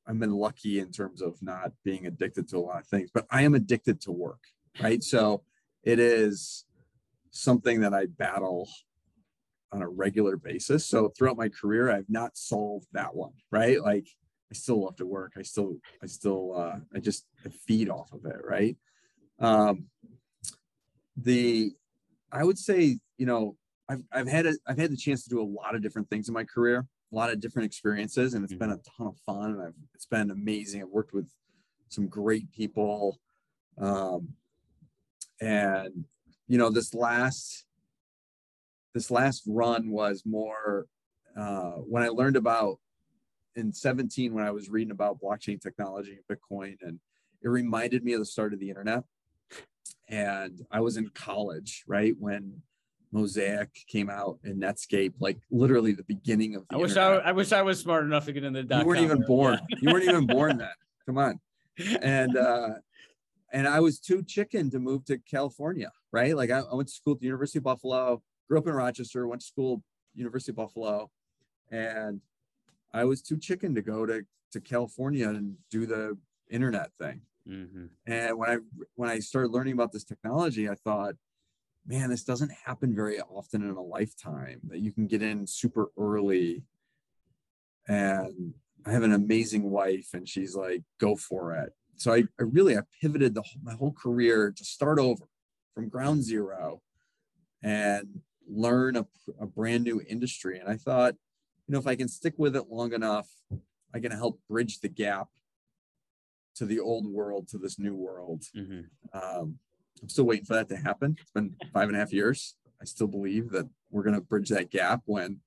I've 0.06 0.18
been 0.18 0.34
lucky 0.34 0.80
in 0.80 0.90
terms 0.92 1.22
of 1.22 1.42
not 1.42 1.72
being 1.84 2.06
addicted 2.06 2.46
to 2.48 2.58
a 2.58 2.60
lot 2.60 2.80
of 2.80 2.86
things, 2.86 3.10
but 3.12 3.26
I 3.30 3.42
am 3.42 3.54
addicted 3.54 4.02
to 4.02 4.12
work, 4.12 4.40
right? 4.82 5.02
So 5.02 5.42
it 5.82 5.98
is 5.98 6.66
something 7.30 7.80
that 7.80 7.94
I 7.94 8.04
battle 8.06 8.68
on 9.72 9.80
a 9.80 9.88
regular 9.88 10.36
basis. 10.36 10.84
So 10.84 11.08
throughout 11.16 11.38
my 11.38 11.48
career, 11.48 11.90
I've 11.90 12.10
not 12.10 12.36
solved 12.36 12.88
that 12.92 13.14
one, 13.14 13.32
right? 13.50 13.80
Like 13.80 14.08
I 14.50 14.54
still 14.54 14.84
love 14.84 14.96
to 14.96 15.06
work. 15.06 15.32
I 15.38 15.42
still, 15.42 15.76
I 16.02 16.06
still, 16.06 16.54
uh, 16.56 16.80
I 16.94 16.98
just 16.98 17.24
I 17.46 17.48
feed 17.48 17.88
off 17.88 18.12
of 18.12 18.26
it, 18.26 18.40
right? 18.44 18.76
Um, 19.40 19.86
the, 21.16 21.72
I 22.32 22.44
would 22.44 22.58
say, 22.58 22.98
you 23.18 23.26
know, 23.26 23.56
I've, 23.88 24.02
I've 24.12 24.28
had 24.28 24.46
a, 24.46 24.54
I've 24.66 24.78
had 24.78 24.92
the 24.92 24.96
chance 24.96 25.24
to 25.24 25.30
do 25.30 25.40
a 25.40 25.42
lot 25.42 25.74
of 25.74 25.82
different 25.82 26.08
things 26.08 26.28
in 26.28 26.34
my 26.34 26.44
career, 26.44 26.86
a 27.12 27.14
lot 27.14 27.30
of 27.30 27.40
different 27.40 27.66
experiences, 27.66 28.34
and 28.34 28.44
it's 28.44 28.54
been 28.54 28.70
a 28.70 28.78
ton 28.96 29.08
of 29.08 29.16
fun. 29.26 29.52
And 29.52 29.62
I've, 29.62 29.74
it's 29.94 30.06
been 30.06 30.30
amazing. 30.30 30.82
I've 30.82 30.88
worked 30.88 31.12
with 31.12 31.28
some 31.88 32.06
great 32.06 32.52
people, 32.52 33.18
um, 33.78 34.28
and 35.40 36.04
you 36.46 36.58
know, 36.58 36.70
this 36.70 36.94
last, 36.94 37.64
this 38.94 39.10
last 39.10 39.42
run 39.46 39.90
was 39.90 40.22
more 40.24 40.86
uh, 41.36 41.72
when 41.72 42.02
I 42.02 42.08
learned 42.08 42.36
about 42.36 42.78
in 43.56 43.72
17 43.72 44.32
when 44.34 44.44
I 44.44 44.50
was 44.50 44.68
reading 44.68 44.90
about 44.90 45.20
blockchain 45.20 45.60
technology 45.60 46.16
and 46.16 46.38
Bitcoin, 46.38 46.76
and 46.82 47.00
it 47.42 47.48
reminded 47.48 48.04
me 48.04 48.12
of 48.12 48.20
the 48.20 48.26
start 48.26 48.52
of 48.52 48.60
the 48.60 48.68
internet. 48.68 49.04
And 50.10 50.66
I 50.70 50.80
was 50.80 50.96
in 50.96 51.08
college, 51.10 51.84
right 51.86 52.14
when 52.18 52.62
Mosaic 53.12 53.70
came 53.86 54.10
out 54.10 54.38
and 54.44 54.60
Netscape, 54.60 55.14
like 55.20 55.38
literally 55.50 55.92
the 55.92 56.04
beginning 56.04 56.56
of 56.56 56.66
the 56.68 56.76
I 56.76 56.78
wish 56.78 56.96
I, 56.96 57.06
internet. 57.06 57.26
I 57.26 57.32
wish 57.32 57.52
I 57.52 57.62
was 57.62 57.78
smart 57.80 58.04
enough 58.04 58.24
to 58.26 58.32
get 58.32 58.44
in 58.44 58.52
the 58.52 58.62
you 58.62 58.84
weren't 58.84 59.02
even 59.02 59.22
born. 59.22 59.60
You 59.80 59.92
weren't 59.92 60.04
even 60.04 60.26
born 60.26 60.58
then. 60.58 60.68
Come 61.06 61.18
on. 61.18 61.40
And 62.02 62.36
uh 62.36 62.70
and 63.52 63.66
I 63.66 63.80
was 63.80 63.98
too 63.98 64.22
chicken 64.22 64.70
to 64.70 64.78
move 64.78 65.04
to 65.06 65.18
California, 65.18 65.90
right? 66.12 66.36
Like 66.36 66.50
I, 66.50 66.60
I 66.60 66.74
went 66.74 66.88
to 66.88 66.94
school 66.94 67.14
at 67.14 67.20
the 67.20 67.26
University 67.26 67.58
of 67.58 67.64
Buffalo, 67.64 68.22
grew 68.48 68.58
up 68.58 68.66
in 68.66 68.74
Rochester, 68.74 69.26
went 69.26 69.40
to 69.40 69.46
school 69.46 69.82
University 70.14 70.52
of 70.52 70.56
Buffalo, 70.56 71.10
and 71.70 72.20
I 72.92 73.04
was 73.04 73.22
too 73.22 73.38
chicken 73.38 73.74
to 73.74 73.82
go 73.82 74.06
to 74.06 74.22
to 74.52 74.60
California 74.60 75.28
and 75.28 75.56
do 75.70 75.86
the 75.86 76.16
internet 76.48 76.90
thing. 76.98 77.22
Mhm. 77.48 77.90
And 78.06 78.38
when 78.38 78.50
I 78.50 78.58
when 78.94 79.10
I 79.10 79.18
started 79.18 79.50
learning 79.50 79.74
about 79.74 79.92
this 79.92 80.04
technology, 80.04 80.68
I 80.68 80.74
thought, 80.74 81.14
man, 81.86 82.10
this 82.10 82.24
doesn't 82.24 82.52
happen 82.52 82.94
very 82.94 83.20
often 83.20 83.62
in 83.62 83.70
a 83.70 83.82
lifetime 83.82 84.60
that 84.64 84.80
you 84.80 84.92
can 84.92 85.06
get 85.06 85.22
in 85.22 85.46
super 85.46 85.90
early. 85.96 86.64
And 87.88 88.54
I 88.86 88.92
have 88.92 89.02
an 89.02 89.12
amazing 89.12 89.70
wife, 89.70 90.08
and 90.12 90.28
she's 90.28 90.54
like, 90.54 90.82
go 90.98 91.16
for 91.16 91.54
it. 91.54 91.72
So 91.96 92.12
I, 92.12 92.24
I 92.38 92.44
really 92.44 92.76
I 92.76 92.82
pivoted 93.00 93.34
the 93.34 93.42
my 93.62 93.74
whole 93.74 93.92
career 93.92 94.52
to 94.56 94.64
start 94.64 94.98
over 94.98 95.24
from 95.74 95.88
ground 95.88 96.22
zero 96.22 96.82
and 97.62 98.20
learn 98.48 98.96
a, 98.96 99.06
a 99.40 99.46
brand 99.46 99.84
new 99.84 100.00
industry. 100.08 100.58
And 100.58 100.68
I 100.68 100.76
thought, 100.76 101.14
you 101.66 101.72
know, 101.72 101.78
if 101.78 101.86
I 101.86 101.96
can 101.96 102.08
stick 102.08 102.34
with 102.38 102.56
it 102.56 102.70
long 102.70 102.92
enough, 102.92 103.28
I 103.94 104.00
can 104.00 104.12
help 104.12 104.40
bridge 104.48 104.80
the 104.80 104.88
gap 104.88 105.28
to 106.56 106.66
the 106.66 106.80
old 106.80 107.06
world 107.06 107.48
to 107.48 107.58
this 107.58 107.78
new 107.78 107.94
world. 107.94 108.44
Mhm. 108.54 108.88
Um, 109.12 109.58
I'm 110.02 110.08
still 110.08 110.24
waiting 110.24 110.46
for 110.46 110.54
that 110.54 110.68
to 110.68 110.76
happen. 110.76 111.16
It's 111.20 111.30
been 111.30 111.56
five 111.72 111.88
and 111.88 111.96
a 111.96 111.98
half 111.98 112.12
years. 112.12 112.56
I 112.80 112.84
still 112.84 113.06
believe 113.06 113.50
that 113.50 113.68
we're 113.90 114.02
going 114.02 114.14
to 114.14 114.20
bridge 114.20 114.48
that 114.50 114.70
gap 114.70 115.02
when, 115.04 115.40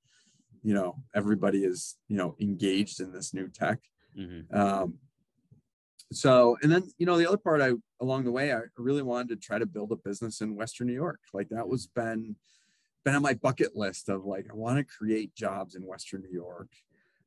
you 0.62 0.74
know, 0.74 1.04
everybody 1.14 1.64
is, 1.66 1.98
you 2.08 2.18
know, 2.18 2.36
engaged 2.40 3.00
in 3.00 3.12
this 3.12 3.34
new 3.34 3.48
tech. 3.48 3.80
Mhm. 4.16 4.54
Um, 4.54 5.00
so, 6.12 6.58
and 6.62 6.72
then, 6.72 6.84
you 7.00 7.06
know, 7.06 7.18
the 7.18 7.28
other 7.28 7.38
part 7.38 7.62
I, 7.62 7.72
along 8.00 8.26
the 8.26 8.32
way, 8.32 8.54
I 8.54 8.62
really 8.78 9.02
wanted 9.02 9.30
to 9.30 9.36
try 9.36 9.58
to 9.58 9.66
build 9.66 9.92
a 9.92 9.96
business 9.96 10.42
in 10.42 10.56
Western 10.56 10.88
New 10.88 10.94
York. 10.94 11.20
Like 11.34 11.50
that 11.50 11.68
was 11.68 11.88
been, 11.88 12.36
been 13.04 13.16
on 13.16 13.24
my 13.24 13.34
bucket 13.34 13.76
list 13.76 14.10
of 14.10 14.26
like, 14.26 14.48
I 14.50 14.54
want 14.54 14.78
to 14.78 14.84
create 14.84 15.34
jobs 15.34 15.74
in 15.74 15.86
Western 15.88 16.22
New 16.22 16.32
York. 16.32 16.70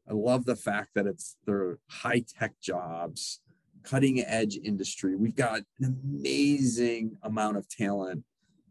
I 0.08 0.12
love 0.12 0.44
the 0.44 0.54
fact 0.54 0.90
that 0.94 1.06
it's 1.06 1.36
the 1.46 1.78
high 1.90 2.20
tech 2.20 2.60
jobs, 2.60 3.40
cutting 3.86 4.20
edge 4.20 4.58
industry. 4.62 5.16
We've 5.16 5.34
got 5.34 5.60
an 5.80 5.98
amazing 6.04 7.16
amount 7.22 7.56
of 7.56 7.68
talent 7.68 8.24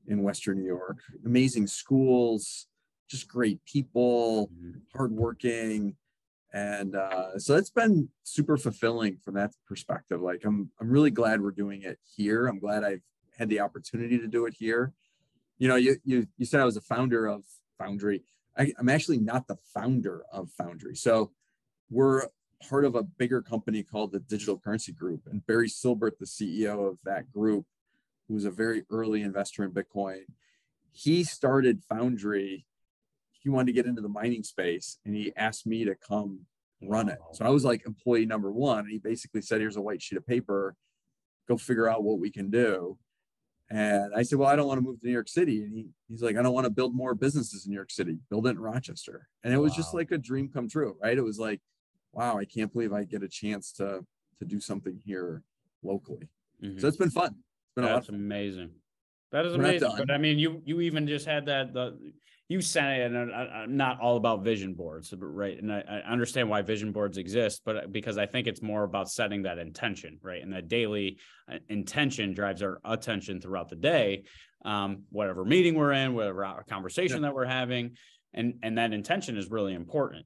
in 0.08 0.22
Western 0.24 0.60
New 0.60 0.66
York, 0.66 1.00
amazing 1.26 1.68
schools, 1.68 2.68
just 3.08 3.28
great 3.28 3.64
people, 3.66 4.50
Mhm. 4.50 4.82
hardworking. 4.94 5.96
And 6.54 6.96
uh, 6.96 7.38
so 7.40 7.56
it's 7.56 7.70
been 7.70 8.10
super 8.24 8.58
fulfilling 8.58 9.18
from 9.18 9.34
that 9.36 9.52
perspective. 9.68 10.22
Like 10.22 10.46
I'm, 10.46 10.70
I'm 10.80 10.90
really 10.90 11.12
glad 11.12 11.42
we're 11.42 11.52
doing 11.52 11.82
it 11.82 11.98
here. 12.16 12.48
I'm 12.48 12.60
glad 12.60 12.84
I've 12.84 13.02
had 13.38 13.50
the 13.50 13.60
opportunity 13.62 14.18
to 14.20 14.28
do 14.28 14.46
it 14.46 14.54
here. 14.58 14.94
You 15.58 15.68
know, 15.70 15.76
you 15.76 15.98
you 16.04 16.28
you 16.38 16.46
said 16.46 16.60
I 16.62 16.66
was 16.66 16.78
a 16.78 16.82
founder 16.82 17.26
of 17.26 17.44
Foundry. 17.80 18.24
I, 18.58 18.74
I'm 18.78 18.90
actually 18.90 19.18
not 19.20 19.48
the 19.48 19.58
founder 19.74 20.24
of 20.32 20.50
Foundry. 20.58 20.96
So 20.96 21.32
we're 21.90 22.28
part 22.70 22.86
of 22.86 22.96
a 22.96 23.04
bigger 23.04 23.42
company 23.42 23.84
called 23.84 24.12
the 24.12 24.20
Digital 24.20 24.58
Currency 24.58 24.92
Group. 24.92 25.22
And 25.30 25.46
Barry 25.46 25.70
Silbert, 25.70 26.18
the 26.20 26.26
CEO 26.26 26.90
of 26.90 26.98
that 27.04 27.32
group, 27.32 27.66
who 28.28 28.34
was 28.34 28.46
a 28.46 28.52
very 28.52 28.84
early 28.90 29.22
investor 29.22 29.64
in 29.64 29.72
Bitcoin, 29.72 30.22
he 30.92 31.24
started 31.24 31.84
Foundry. 31.90 32.66
He 33.32 33.50
wanted 33.50 33.68
to 33.68 33.74
get 33.74 33.86
into 33.86 34.02
the 34.02 34.10
mining 34.10 34.44
space 34.44 34.98
and 35.06 35.16
he 35.16 35.34
asked 35.36 35.68
me 35.68 35.86
to 35.86 35.96
come 35.96 36.42
run 36.82 37.10
it. 37.10 37.20
So 37.34 37.46
I 37.46 37.50
was 37.50 37.64
like 37.64 37.86
employee 37.86 38.26
number 38.26 38.52
one. 38.52 38.80
And 38.80 38.92
he 38.92 38.98
basically 38.98 39.42
said, 39.42 39.62
Here's 39.62 39.76
a 39.76 39.82
white 39.82 40.02
sheet 40.02 40.18
of 40.18 40.26
paper. 40.26 40.76
Go 41.48 41.58
figure 41.58 41.90
out 41.90 42.04
what 42.04 42.20
we 42.20 42.32
can 42.32 42.50
do. 42.50 42.98
And 43.70 44.14
I 44.16 44.24
said, 44.24 44.40
Well, 44.40 44.50
I 44.50 44.56
don't 44.56 44.68
want 44.68 44.80
to 44.80 44.84
move 44.84 45.00
to 45.00 45.06
New 45.06 45.14
York 45.14 45.30
City. 45.30 45.64
And 45.64 45.74
he, 45.74 45.88
he's 46.08 46.24
like, 46.24 46.38
I 46.38 46.42
don't 46.42 46.54
want 46.54 46.66
to 46.66 46.72
build 46.72 46.96
more 46.96 47.14
businesses 47.14 47.66
in 47.66 47.72
New 47.72 47.76
York 47.76 47.92
City, 47.92 48.18
build 48.30 48.48
it 48.48 48.52
in 48.52 48.60
Rochester. 48.60 49.28
And 49.44 49.54
it 49.54 49.58
was 49.58 49.76
just 49.76 49.94
like 49.94 50.12
a 50.12 50.18
dream 50.18 50.50
come 50.50 50.70
true, 50.70 50.98
right? 51.02 51.18
It 51.18 51.24
was 51.24 51.40
like, 51.40 51.62
wow, 52.16 52.38
I 52.38 52.46
can't 52.46 52.72
believe 52.72 52.94
I 52.94 53.04
get 53.04 53.22
a 53.22 53.28
chance 53.28 53.72
to 53.74 54.02
to 54.40 54.46
do 54.46 54.60
something 54.60 55.00
here 55.06 55.44
locally. 55.84 56.28
Mhm. 56.64 56.80
So 56.82 56.88
it's 56.88 56.98
been 56.98 57.10
fun. 57.10 57.36
It's 57.36 57.76
been 57.76 57.84
a 57.84 57.88
lot 57.88 57.96
That's 57.96 58.10
amazing. 58.10 58.72
That 59.32 59.46
is 59.46 59.54
We're 59.54 59.64
amazing. 59.64 59.92
But 59.98 60.12
I 60.12 60.18
mean, 60.18 60.40
you 60.40 60.62
you 60.66 60.82
even 60.82 61.08
just 61.08 61.26
had 61.26 61.46
that 61.48 61.74
the 61.74 61.98
you 62.48 62.62
said 62.62 63.00
it, 63.00 63.12
and 63.12 63.34
I, 63.34 63.64
I'm 63.64 63.76
not 63.76 64.00
all 64.00 64.18
about 64.18 64.44
vision 64.44 64.76
boards, 64.76 65.12
right? 65.18 65.60
And 65.60 65.74
I, 65.74 65.80
I 65.80 66.12
understand 66.12 66.48
why 66.48 66.62
vision 66.62 66.92
boards 66.92 67.18
exist, 67.18 67.64
but 67.66 67.76
uh, 67.76 67.82
because 67.90 68.20
I 68.20 68.28
think 68.28 68.46
it's 68.46 68.62
more 68.62 68.84
about 68.84 69.10
setting 69.10 69.42
that 69.44 69.58
intention, 69.58 70.20
right? 70.22 70.44
And 70.44 70.54
that 70.54 70.68
daily 70.68 71.18
uh, 71.52 71.58
intention 71.70 72.36
drives 72.36 72.62
our 72.62 72.80
attention 72.86 73.42
throughout 73.42 73.70
the 73.70 73.76
day, 73.76 74.26
um, 74.64 75.06
whatever 75.10 75.44
meeting 75.44 75.74
we're 75.74 75.94
in, 75.94 76.14
whatever 76.14 76.64
conversation 76.70 77.24
that 77.24 77.34
we're 77.34 77.46
having, 77.46 77.98
and 78.34 78.60
and 78.62 78.78
that 78.78 78.94
intention 78.94 79.38
is 79.38 79.50
really 79.50 79.74
important. 79.74 80.26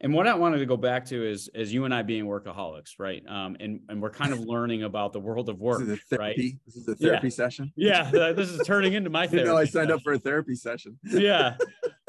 And 0.00 0.14
what 0.14 0.28
I 0.28 0.34
wanted 0.34 0.58
to 0.58 0.66
go 0.66 0.76
back 0.76 1.04
to 1.06 1.28
is 1.28 1.48
is 1.54 1.72
you 1.72 1.84
and 1.84 1.92
I 1.92 2.02
being 2.02 2.24
workaholics, 2.26 2.92
right? 2.98 3.22
Um, 3.28 3.56
and 3.58 3.80
and 3.88 4.00
we're 4.00 4.10
kind 4.10 4.32
of 4.32 4.38
learning 4.46 4.84
about 4.84 5.12
the 5.12 5.18
world 5.20 5.48
of 5.48 5.58
work, 5.60 5.80
This 5.80 5.88
is 5.88 6.12
a 6.12 6.16
right? 6.16 6.36
therapy. 6.36 6.58
This 6.66 6.76
is 6.76 6.88
a 6.88 6.96
Yeah. 6.98 7.08
therapy 7.08 7.30
session. 7.30 7.72
Yeah, 7.76 8.10
this 8.32 8.48
is 8.48 8.60
turning 8.66 8.92
into 8.92 9.10
my 9.10 9.20
therapy. 9.26 9.38
didn't 9.38 9.48
know 9.48 9.56
I 9.56 9.64
signed 9.64 9.72
session. 9.88 9.90
up 9.92 10.02
for 10.02 10.12
a 10.12 10.18
therapy 10.18 10.54
session. 10.54 10.98
yeah 11.04 11.56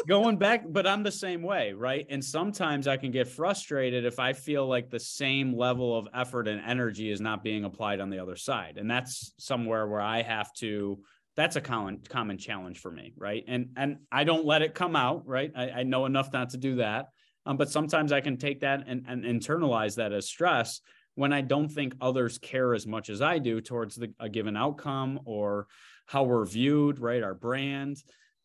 going 0.08 0.38
back, 0.38 0.64
but 0.70 0.88
I'm 0.88 1.04
the 1.04 1.12
same 1.12 1.42
way, 1.42 1.74
right? 1.74 2.06
And 2.10 2.24
sometimes 2.24 2.88
I 2.88 2.96
can 2.96 3.12
get 3.12 3.28
frustrated 3.28 4.06
if 4.06 4.18
I 4.18 4.32
feel 4.32 4.66
like 4.66 4.90
the 4.90 5.00
same 5.00 5.54
level 5.54 5.96
of 5.98 6.08
effort 6.14 6.48
and 6.48 6.62
energy 6.62 7.12
is 7.12 7.20
not 7.20 7.44
being 7.44 7.66
applied 7.66 8.00
on 8.00 8.10
the 8.10 8.18
other 8.20 8.38
side. 8.38 8.78
And 8.78 8.90
that's 8.90 9.34
somewhere 9.38 9.86
where 9.88 10.00
I 10.02 10.22
have 10.22 10.54
to 10.60 11.00
that's 11.36 11.56
a 11.58 11.62
common 11.62 12.00
common 12.08 12.38
challenge 12.38 12.80
for 12.80 12.92
me, 12.92 13.14
right? 13.18 13.44
And 13.48 13.72
and 13.76 13.98
I 14.12 14.24
don't 14.26 14.46
let 14.46 14.62
it 14.62 14.74
come 14.74 14.96
out, 14.96 15.28
right? 15.28 15.52
I, 15.56 15.70
I 15.72 15.84
know 15.84 16.06
enough 16.06 16.32
not 16.32 16.52
to 16.52 16.58
do 16.58 16.76
that. 16.78 17.08
Um, 17.50 17.58
but 17.58 17.72
sometimes 17.72 18.12
I 18.12 18.22
can 18.22 18.38
take 18.38 18.60
that 18.60 18.84
and, 18.86 19.04
and 19.08 19.24
internalize 19.24 19.96
that 19.96 20.14
as 20.14 20.28
stress 20.28 20.82
when 21.16 21.34
I 21.34 21.42
don't 21.42 21.68
think 21.68 21.96
others 22.00 22.38
care 22.38 22.76
as 22.76 22.86
much 22.86 23.10
as 23.10 23.24
I 23.24 23.40
do 23.40 23.60
towards 23.60 23.96
the, 23.96 24.14
a 24.20 24.30
given 24.30 24.56
outcome 24.56 25.22
or 25.26 25.66
how 26.06 26.26
we're 26.26 26.46
viewed, 26.46 27.00
right? 27.00 27.24
Our 27.24 27.34
brand. 27.34 28.04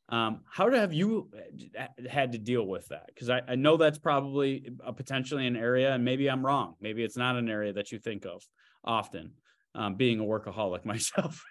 Um, 0.09 0.41
how 0.51 0.71
have 0.71 0.95
you 0.95 1.31
had 2.09 2.33
to 2.33 2.39
deal 2.39 2.67
with 2.67 2.89
that? 2.89 3.09
Because 3.09 3.29
I, 3.29 3.43
I 3.47 3.57
know 3.57 3.77
that's 3.77 3.99
probably 3.99 4.71
a 4.83 4.95
potentially 4.95 5.47
an 5.47 5.57
area, 5.57 5.93
and 5.93 6.03
maybe 6.03 6.31
I'm 6.31 6.45
wrong. 6.45 6.75
Maybe 6.81 7.05
it's 7.05 7.17
not 7.17 7.37
an 7.37 7.51
area 7.51 7.75
that 7.75 7.93
you 7.93 7.99
think 7.99 8.25
of 8.25 8.43
often. 8.83 9.33
Um, 9.75 9.97
being 9.97 10.21
a 10.21 10.25
workaholic 10.25 10.85
myself. 10.87 11.45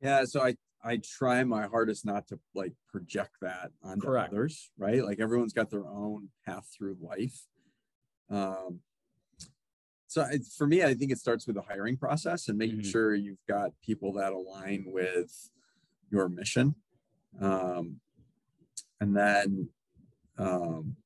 yeah, 0.00 0.24
so 0.24 0.40
I 0.40 0.54
I 0.84 0.98
try 0.98 1.42
my 1.44 1.66
hardest 1.66 2.04
not 2.04 2.28
to 2.28 2.38
like 2.54 2.72
project 2.88 3.36
that 3.42 3.70
onto 3.82 4.06
Correct. 4.06 4.32
others, 4.32 4.70
right? 4.78 5.04
Like 5.04 5.20
everyone's 5.20 5.52
got 5.52 5.70
their 5.70 5.86
own 5.86 6.28
path 6.46 6.68
through 6.76 6.96
life. 7.00 7.46
Um, 8.30 8.80
so 10.06 10.22
I, 10.22 10.38
for 10.56 10.66
me, 10.66 10.82
I 10.82 10.94
think 10.94 11.10
it 11.10 11.18
starts 11.18 11.46
with 11.46 11.56
the 11.56 11.62
hiring 11.62 11.96
process 11.96 12.48
and 12.48 12.56
making 12.56 12.78
mm-hmm. 12.78 12.90
sure 12.90 13.14
you've 13.14 13.44
got 13.48 13.72
people 13.84 14.12
that 14.14 14.32
align 14.32 14.84
with 14.86 15.50
your 16.10 16.28
mission. 16.28 16.74
Um, 17.40 18.00
and 19.00 19.16
then, 19.16 19.68
um, 20.38 20.96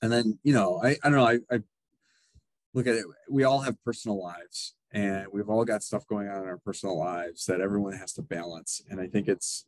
and 0.00 0.12
then, 0.12 0.38
you 0.42 0.52
know, 0.52 0.80
I, 0.82 0.90
I 1.02 1.10
don't 1.10 1.14
know, 1.14 1.26
I, 1.26 1.38
I 1.50 1.60
look 2.72 2.86
at 2.86 2.94
it, 2.94 3.04
we 3.28 3.44
all 3.44 3.60
have 3.60 3.82
personal 3.84 4.22
lives 4.22 4.74
and 4.94 5.26
we've 5.32 5.50
all 5.50 5.64
got 5.64 5.82
stuff 5.82 6.06
going 6.06 6.28
on 6.28 6.42
in 6.42 6.48
our 6.48 6.56
personal 6.56 6.96
lives 6.96 7.44
that 7.46 7.60
everyone 7.60 7.94
has 7.94 8.12
to 8.12 8.22
balance. 8.22 8.80
And 8.88 9.00
I 9.00 9.08
think 9.08 9.26
it's 9.26 9.66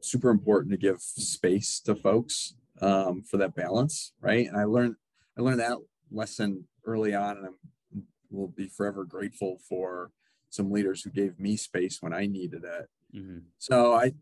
super 0.00 0.30
important 0.30 0.72
to 0.72 0.78
give 0.78 1.00
space 1.00 1.78
to 1.80 1.94
folks 1.94 2.54
um, 2.80 3.22
for 3.22 3.36
that 3.36 3.54
balance, 3.54 4.14
right? 4.20 4.46
And 4.46 4.56
I 4.56 4.64
learned, 4.64 4.96
I 5.38 5.42
learned 5.42 5.60
that 5.60 5.76
lesson 6.10 6.64
early 6.86 7.14
on, 7.14 7.36
and 7.36 7.46
I 7.46 7.98
will 8.30 8.48
be 8.48 8.66
forever 8.66 9.04
grateful 9.04 9.58
for 9.68 10.10
some 10.48 10.70
leaders 10.70 11.02
who 11.02 11.10
gave 11.10 11.38
me 11.38 11.56
space 11.56 11.98
when 12.00 12.14
I 12.14 12.24
needed 12.24 12.64
it. 12.64 12.88
Mm-hmm. 13.14 13.40
So 13.58 13.92
I, 13.92 14.12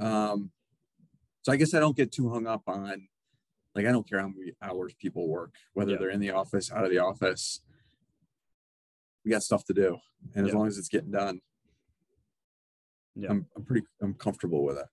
um, 0.00 0.50
so 1.42 1.52
I 1.52 1.56
guess 1.56 1.74
I 1.74 1.80
don't 1.80 1.96
get 1.96 2.10
too 2.10 2.28
hung 2.28 2.48
up 2.48 2.62
on, 2.66 3.08
like 3.76 3.86
I 3.86 3.92
don't 3.92 4.08
care 4.08 4.18
how 4.18 4.28
many 4.28 4.52
hours 4.60 4.94
people 4.94 5.28
work, 5.28 5.54
whether 5.74 5.92
yeah. 5.92 5.98
they're 5.98 6.10
in 6.10 6.20
the 6.20 6.32
office, 6.32 6.72
out 6.72 6.84
of 6.84 6.90
the 6.90 6.98
office. 6.98 7.60
We 9.24 9.30
got 9.30 9.42
stuff 9.42 9.64
to 9.66 9.74
do, 9.74 9.98
and 10.34 10.46
yeah. 10.46 10.50
as 10.50 10.54
long 10.54 10.66
as 10.66 10.78
it's 10.78 10.88
getting 10.88 11.10
done, 11.10 11.40
yeah. 13.16 13.30
I'm, 13.30 13.46
I'm 13.56 13.64
pretty 13.64 13.86
I'm 14.02 14.14
comfortable 14.14 14.64
with 14.64 14.78
it. 14.78 14.86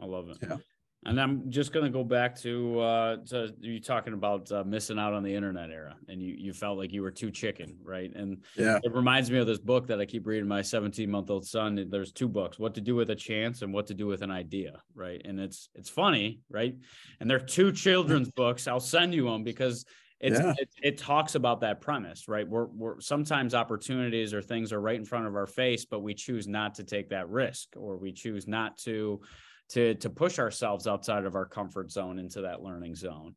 I 0.00 0.06
love 0.06 0.28
it. 0.28 0.38
Yeah. 0.42 0.56
And 1.04 1.20
I'm 1.20 1.50
just 1.50 1.72
going 1.72 1.84
to 1.84 1.90
go 1.90 2.04
back 2.04 2.36
to 2.42 2.78
uh, 2.78 3.16
to 3.30 3.52
you 3.58 3.80
talking 3.80 4.12
about 4.12 4.52
uh, 4.52 4.62
missing 4.62 5.00
out 5.00 5.12
on 5.12 5.24
the 5.24 5.34
internet 5.34 5.70
era, 5.70 5.96
and 6.06 6.22
you 6.22 6.36
you 6.38 6.52
felt 6.52 6.78
like 6.78 6.92
you 6.92 7.02
were 7.02 7.10
too 7.10 7.32
chicken, 7.32 7.76
right? 7.82 8.14
And 8.14 8.44
yeah, 8.56 8.78
it 8.84 8.94
reminds 8.94 9.28
me 9.28 9.38
of 9.38 9.48
this 9.48 9.58
book 9.58 9.88
that 9.88 10.00
I 10.00 10.06
keep 10.06 10.28
reading 10.28 10.46
my 10.46 10.62
17 10.62 11.10
month 11.10 11.28
old 11.28 11.44
son. 11.44 11.88
There's 11.90 12.12
two 12.12 12.28
books: 12.28 12.56
What 12.56 12.72
to 12.76 12.80
Do 12.80 12.94
with 12.94 13.10
a 13.10 13.16
Chance 13.16 13.62
and 13.62 13.74
What 13.74 13.88
to 13.88 13.94
Do 13.94 14.06
with 14.06 14.22
an 14.22 14.30
Idea, 14.30 14.80
right? 14.94 15.20
And 15.24 15.40
it's 15.40 15.70
it's 15.74 15.90
funny, 15.90 16.38
right? 16.48 16.76
And 17.18 17.28
they're 17.28 17.40
two 17.40 17.72
children's 17.72 18.30
books. 18.36 18.68
I'll 18.68 18.78
send 18.78 19.12
you 19.12 19.24
them 19.24 19.42
because 19.42 19.84
yeah. 20.22 20.54
it, 20.58 20.68
it, 20.82 20.98
talks 20.98 21.34
about 21.34 21.60
that 21.60 21.80
premise, 21.80 22.28
right? 22.28 22.48
We're 22.48 22.66
we're 22.66 23.00
sometimes 23.00 23.54
opportunities 23.54 24.32
or 24.32 24.40
things 24.40 24.72
are 24.72 24.80
right 24.80 24.96
in 24.96 25.04
front 25.04 25.26
of 25.26 25.34
our 25.34 25.46
face, 25.46 25.84
but 25.84 26.00
we 26.00 26.14
choose 26.14 26.46
not 26.46 26.76
to 26.76 26.84
take 26.84 27.10
that 27.10 27.28
risk, 27.28 27.68
or 27.76 27.96
we 27.96 28.12
choose 28.12 28.46
not 28.46 28.78
to 28.78 29.20
to 29.70 29.94
to 29.96 30.10
push 30.10 30.38
ourselves 30.38 30.86
outside 30.86 31.24
of 31.24 31.34
our 31.34 31.46
comfort 31.46 31.90
zone 31.90 32.18
into 32.18 32.42
that 32.42 32.62
learning 32.62 32.94
zone. 32.94 33.34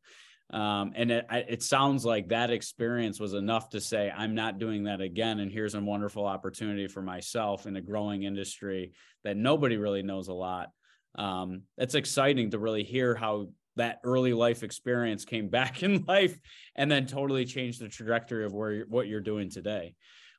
Um, 0.50 0.92
and 0.94 1.10
it, 1.10 1.26
it 1.30 1.62
sounds 1.62 2.04
like 2.04 2.28
that 2.28 2.50
experience 2.50 3.18
was 3.18 3.34
enough 3.34 3.70
to 3.70 3.80
say, 3.80 4.12
I'm 4.16 4.36
not 4.36 4.58
doing 4.58 4.84
that 4.84 5.00
again. 5.00 5.40
And 5.40 5.50
here's 5.50 5.74
a 5.74 5.80
wonderful 5.80 6.24
opportunity 6.24 6.86
for 6.86 7.02
myself 7.02 7.66
in 7.66 7.74
a 7.74 7.80
growing 7.80 8.22
industry 8.22 8.92
that 9.24 9.36
nobody 9.36 9.76
really 9.76 10.02
knows 10.02 10.28
a 10.28 10.34
lot. 10.34 10.70
Um, 11.16 11.62
it's 11.78 11.96
exciting 11.96 12.50
to 12.50 12.60
really 12.60 12.84
hear 12.84 13.14
how 13.14 13.48
that 13.76 14.00
early 14.04 14.32
life 14.32 14.62
experience 14.62 15.24
came 15.24 15.48
back 15.58 15.82
in 15.82 16.04
life 16.06 16.38
and 16.74 16.90
then 16.90 17.06
totally 17.06 17.44
changed 17.44 17.80
the 17.80 17.88
trajectory 17.88 18.44
of 18.44 18.52
where 18.52 18.72
you're, 18.72 18.86
what 18.86 19.06
you're 19.06 19.20
doing 19.20 19.50
today. 19.50 19.94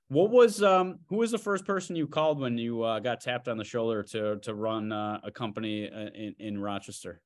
What 0.10 0.30
was 0.30 0.64
um 0.64 1.00
who 1.10 1.18
was 1.18 1.32
the 1.32 1.38
first 1.38 1.66
person 1.66 1.98
you 1.98 2.08
called 2.08 2.40
when 2.40 2.58
you 2.58 2.82
uh, 2.82 3.00
got 3.00 3.20
tapped 3.20 3.50
on 3.50 3.58
the 3.58 3.66
shoulder 3.66 4.04
to 4.04 4.38
to 4.38 4.56
run 4.56 4.92
uh, 4.94 5.20
a 5.24 5.32
company 5.32 5.90
uh, 5.90 6.10
in 6.16 6.34
in 6.40 6.62
Rochester? 6.62 7.22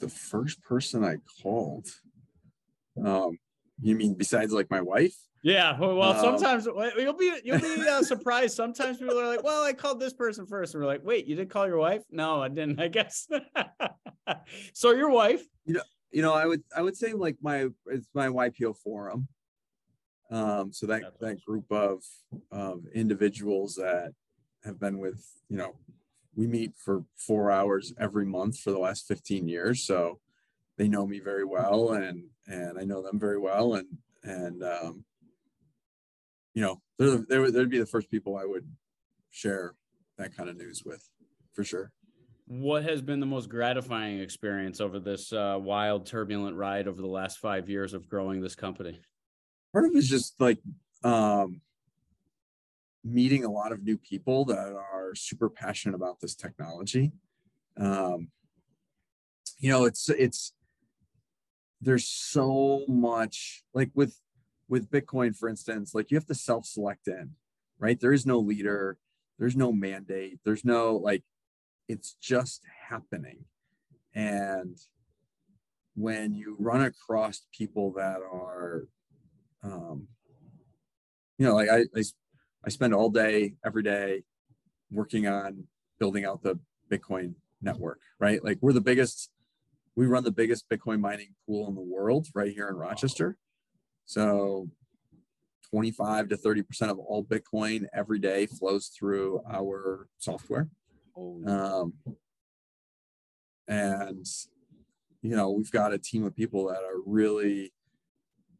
The 0.00 0.10
first 0.10 0.62
person 0.62 1.02
I 1.02 1.16
called. 1.42 1.86
Um, 3.02 3.38
you 3.80 3.94
mean 3.94 4.14
besides 4.14 4.52
like 4.52 4.70
my 4.70 4.82
wife? 4.82 5.16
Yeah. 5.44 5.78
Well, 5.78 6.02
um, 6.02 6.16
sometimes 6.16 6.64
you'll 6.64 7.12
be 7.12 7.38
you'll 7.44 7.58
be 7.58 7.86
uh, 7.86 8.02
surprised. 8.02 8.56
Sometimes 8.56 8.96
people 8.96 9.20
are 9.20 9.26
like, 9.26 9.44
"Well, 9.44 9.62
I 9.62 9.74
called 9.74 10.00
this 10.00 10.14
person 10.14 10.46
first. 10.46 10.74
and 10.74 10.82
we're 10.82 10.88
like, 10.88 11.04
"Wait, 11.04 11.26
you 11.26 11.36
did 11.36 11.50
call 11.50 11.66
your 11.66 11.76
wife?" 11.76 12.02
No, 12.10 12.42
I 12.42 12.48
didn't. 12.48 12.80
I 12.80 12.88
guess. 12.88 13.28
so 14.72 14.92
your 14.92 15.10
wife? 15.10 15.42
You 15.66 15.74
know, 15.74 15.82
you 16.10 16.22
know, 16.22 16.32
I 16.32 16.46
would 16.46 16.62
I 16.74 16.80
would 16.80 16.96
say 16.96 17.12
like 17.12 17.36
my 17.42 17.68
it's 17.86 18.08
my 18.14 18.28
YPO 18.28 18.78
forum. 18.78 19.28
Um, 20.30 20.72
so 20.72 20.86
that 20.86 21.20
that 21.20 21.44
group 21.44 21.70
of 21.70 22.02
of 22.50 22.86
individuals 22.94 23.74
that 23.74 24.12
have 24.64 24.80
been 24.80 24.98
with, 24.98 25.22
you 25.50 25.58
know, 25.58 25.76
we 26.34 26.46
meet 26.46 26.72
for 26.78 27.04
four 27.18 27.50
hours 27.50 27.92
every 28.00 28.24
month 28.24 28.60
for 28.60 28.70
the 28.70 28.78
last 28.78 29.06
15 29.06 29.46
years. 29.46 29.84
So 29.84 30.20
they 30.78 30.88
know 30.88 31.06
me 31.06 31.20
very 31.20 31.44
well 31.44 31.92
and 31.92 32.24
and 32.46 32.78
I 32.78 32.84
know 32.84 33.02
them 33.02 33.20
very 33.20 33.38
well 33.38 33.74
and 33.74 33.88
and 34.22 34.64
um, 34.64 35.04
you 36.54 36.62
know 36.62 36.80
they're, 36.98 37.18
they're, 37.28 37.50
they'd 37.50 37.70
be 37.70 37.78
the 37.78 37.86
first 37.86 38.10
people 38.10 38.36
I 38.36 38.44
would 38.44 38.66
share 39.30 39.74
that 40.18 40.36
kind 40.36 40.48
of 40.48 40.56
news 40.56 40.82
with 40.84 41.08
for 41.52 41.64
sure. 41.64 41.92
What 42.46 42.84
has 42.84 43.00
been 43.00 43.20
the 43.20 43.26
most 43.26 43.48
gratifying 43.48 44.20
experience 44.20 44.80
over 44.80 44.98
this 44.98 45.32
uh, 45.32 45.58
wild, 45.58 46.06
turbulent 46.06 46.56
ride 46.56 46.86
over 46.88 47.00
the 47.00 47.08
last 47.08 47.38
five 47.38 47.70
years 47.70 47.94
of 47.94 48.08
growing 48.08 48.42
this 48.42 48.54
company? 48.54 49.00
part 49.74 49.86
of 49.86 49.90
it 49.90 49.98
is 49.98 50.08
just 50.08 50.40
like 50.40 50.58
um, 51.02 51.60
meeting 53.02 53.44
a 53.44 53.50
lot 53.50 53.72
of 53.72 53.82
new 53.82 53.98
people 53.98 54.44
that 54.46 54.56
are 54.56 55.14
super 55.16 55.50
passionate 55.50 55.96
about 55.96 56.20
this 56.20 56.36
technology. 56.36 57.10
Um, 57.76 58.28
you 59.58 59.70
know, 59.70 59.84
it's 59.84 60.08
it's 60.08 60.52
there's 61.80 62.06
so 62.06 62.84
much 62.88 63.64
like 63.74 63.90
with 63.94 64.16
with 64.68 64.90
Bitcoin, 64.90 65.36
for 65.36 65.48
instance, 65.48 65.94
like 65.94 66.10
you 66.10 66.16
have 66.16 66.26
to 66.26 66.34
self-select 66.34 67.08
in, 67.08 67.30
right? 67.78 68.00
There 68.00 68.12
is 68.12 68.26
no 68.26 68.38
leader, 68.38 68.98
there's 69.38 69.56
no 69.56 69.72
mandate, 69.72 70.40
there's 70.44 70.64
no 70.64 70.96
like 70.96 71.22
it's 71.88 72.16
just 72.20 72.62
happening. 72.88 73.44
And 74.14 74.78
when 75.94 76.34
you 76.34 76.56
run 76.58 76.82
across 76.82 77.46
people 77.52 77.92
that 77.94 78.18
are 78.18 78.88
um, 79.62 80.08
you 81.38 81.46
know, 81.46 81.54
like 81.54 81.68
I, 81.68 81.78
I, 81.96 82.02
I 82.64 82.68
spend 82.68 82.94
all 82.94 83.10
day, 83.10 83.54
every 83.64 83.82
day 83.82 84.22
working 84.90 85.26
on 85.26 85.64
building 85.98 86.24
out 86.24 86.42
the 86.42 86.58
Bitcoin 86.90 87.34
network, 87.60 88.00
right? 88.20 88.44
Like 88.44 88.58
we're 88.60 88.72
the 88.72 88.80
biggest, 88.80 89.30
we 89.96 90.06
run 90.06 90.24
the 90.24 90.30
biggest 90.30 90.68
Bitcoin 90.68 91.00
mining 91.00 91.34
pool 91.46 91.68
in 91.68 91.74
the 91.74 91.80
world 91.80 92.28
right 92.34 92.52
here 92.52 92.68
in 92.68 92.76
Rochester. 92.76 93.36
So 94.06 94.68
25 95.70 96.28
to 96.28 96.36
30% 96.36 96.90
of 96.90 96.98
all 96.98 97.24
Bitcoin 97.24 97.86
every 97.92 98.18
day 98.18 98.46
flows 98.46 98.88
through 98.88 99.40
our 99.50 100.08
software. 100.18 100.68
Um, 101.16 101.94
and, 103.66 104.26
you 105.22 105.36
know, 105.36 105.50
we've 105.50 105.70
got 105.70 105.92
a 105.92 105.98
team 105.98 106.24
of 106.24 106.36
people 106.36 106.68
that 106.68 106.82
are 106.82 107.00
really 107.04 107.72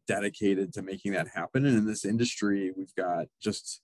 dedicated 0.07 0.73
to 0.73 0.81
making 0.81 1.13
that 1.13 1.27
happen. 1.29 1.65
And 1.65 1.77
in 1.77 1.85
this 1.85 2.05
industry, 2.05 2.71
we've 2.75 2.95
got 2.95 3.27
just 3.41 3.81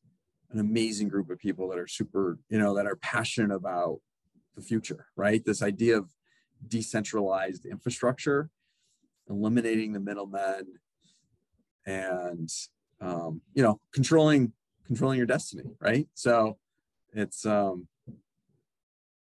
an 0.52 0.60
amazing 0.60 1.08
group 1.08 1.30
of 1.30 1.40
people 1.40 1.70
that 1.70 1.80
are 1.80 1.88
super, 1.88 2.38
you 2.50 2.60
know, 2.60 2.76
that 2.76 2.86
are 2.86 2.98
passionate 2.98 3.54
about 3.54 4.00
the 4.56 4.62
future, 4.62 5.08
right? 5.16 5.44
This 5.46 5.62
idea 5.62 5.98
of 5.98 6.10
decentralized 6.68 7.66
infrastructure, 7.66 8.50
eliminating 9.30 9.94
the 9.94 10.00
middlemen, 10.00 10.68
and 11.86 12.50
um, 13.02 13.42
you 13.54 13.64
know, 13.64 13.80
controlling 13.94 14.54
controlling 14.86 15.18
your 15.18 15.28
destiny, 15.28 15.64
right? 15.80 16.08
So 16.14 16.58
it's 17.14 17.46
um 17.46 17.88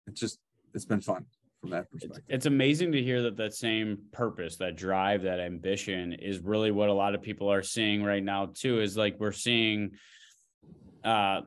it's 0.07 0.19
just 0.19 0.39
it's 0.73 0.85
been 0.85 1.01
fun 1.01 1.25
from 1.61 1.71
that 1.71 1.91
perspective. 1.91 2.23
It's, 2.27 2.35
it's 2.35 2.45
amazing 2.45 2.91
to 2.93 3.01
hear 3.01 3.21
that 3.23 3.37
that 3.37 3.53
same 3.53 3.99
purpose, 4.11 4.57
that 4.57 4.75
drive, 4.75 5.23
that 5.23 5.39
ambition 5.39 6.13
is 6.13 6.39
really 6.39 6.71
what 6.71 6.89
a 6.89 6.93
lot 6.93 7.15
of 7.15 7.21
people 7.21 7.51
are 7.51 7.63
seeing 7.63 8.03
right 8.03 8.23
now 8.23 8.49
too. 8.53 8.81
Is 8.81 8.97
like 8.97 9.17
we're 9.19 9.31
seeing 9.31 9.91
uh 11.03 11.41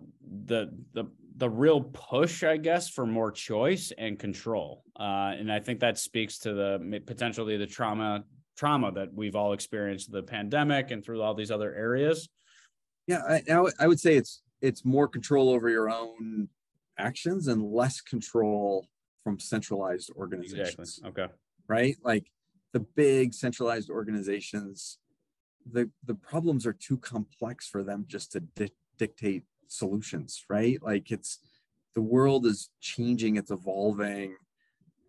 the 0.45 0.73
the 0.93 1.05
the 1.37 1.49
real 1.49 1.81
push, 1.81 2.45
I 2.45 2.57
guess, 2.57 2.89
for 2.89 3.07
more 3.07 3.33
choice 3.33 3.93
and 3.97 4.19
control. 4.19 4.85
Uh, 4.99 5.33
and 5.37 5.51
I 5.51 5.61
think 5.61 5.81
that 5.81 5.99
speaks 5.99 6.39
to 6.41 6.53
the 6.53 7.03
potentially 7.07 7.57
the 7.57 7.67
trauma 7.67 8.25
trauma 8.57 8.93
that 8.93 9.13
we've 9.15 9.37
all 9.37 9.53
experienced 9.53 10.13
the 10.13 10.23
pandemic 10.23 10.91
and 10.91 11.05
through 11.05 11.23
all 11.23 11.35
these 11.35 11.51
other 11.51 11.75
areas. 11.75 12.29
Yeah, 13.07 13.41
I, 13.49 13.65
I 13.79 13.87
would 13.87 14.01
say 14.01 14.17
it's 14.17 14.43
it's 14.61 14.85
more 14.85 15.09
control 15.09 15.51
over 15.51 15.69
your 15.69 15.91
own 15.91 16.49
actions 16.99 17.49
and 17.49 17.63
less 17.63 18.01
control 18.01 18.87
from 19.25 19.41
centralized 19.41 20.11
organizations. 20.17 20.99
Exactly. 20.99 21.25
Okay. 21.25 21.33
Right? 21.69 21.97
Like 22.05 22.27
the 22.73 22.81
big 22.81 23.35
centralized 23.35 23.91
organizations, 23.91 24.99
the 25.71 25.91
the 26.05 26.15
problems 26.15 26.67
are 26.67 26.73
too 26.73 26.99
complex 26.99 27.69
for 27.69 27.83
them 27.83 28.05
just 28.07 28.33
to 28.33 28.41
di- 28.41 28.73
dictate 28.99 29.45
solutions, 29.67 30.45
right? 30.49 30.79
Like 30.83 31.11
it's 31.11 31.39
the 31.95 32.03
world 32.03 32.47
is 32.47 32.71
changing, 32.81 33.37
it's 33.37 33.51
evolving, 33.51 34.37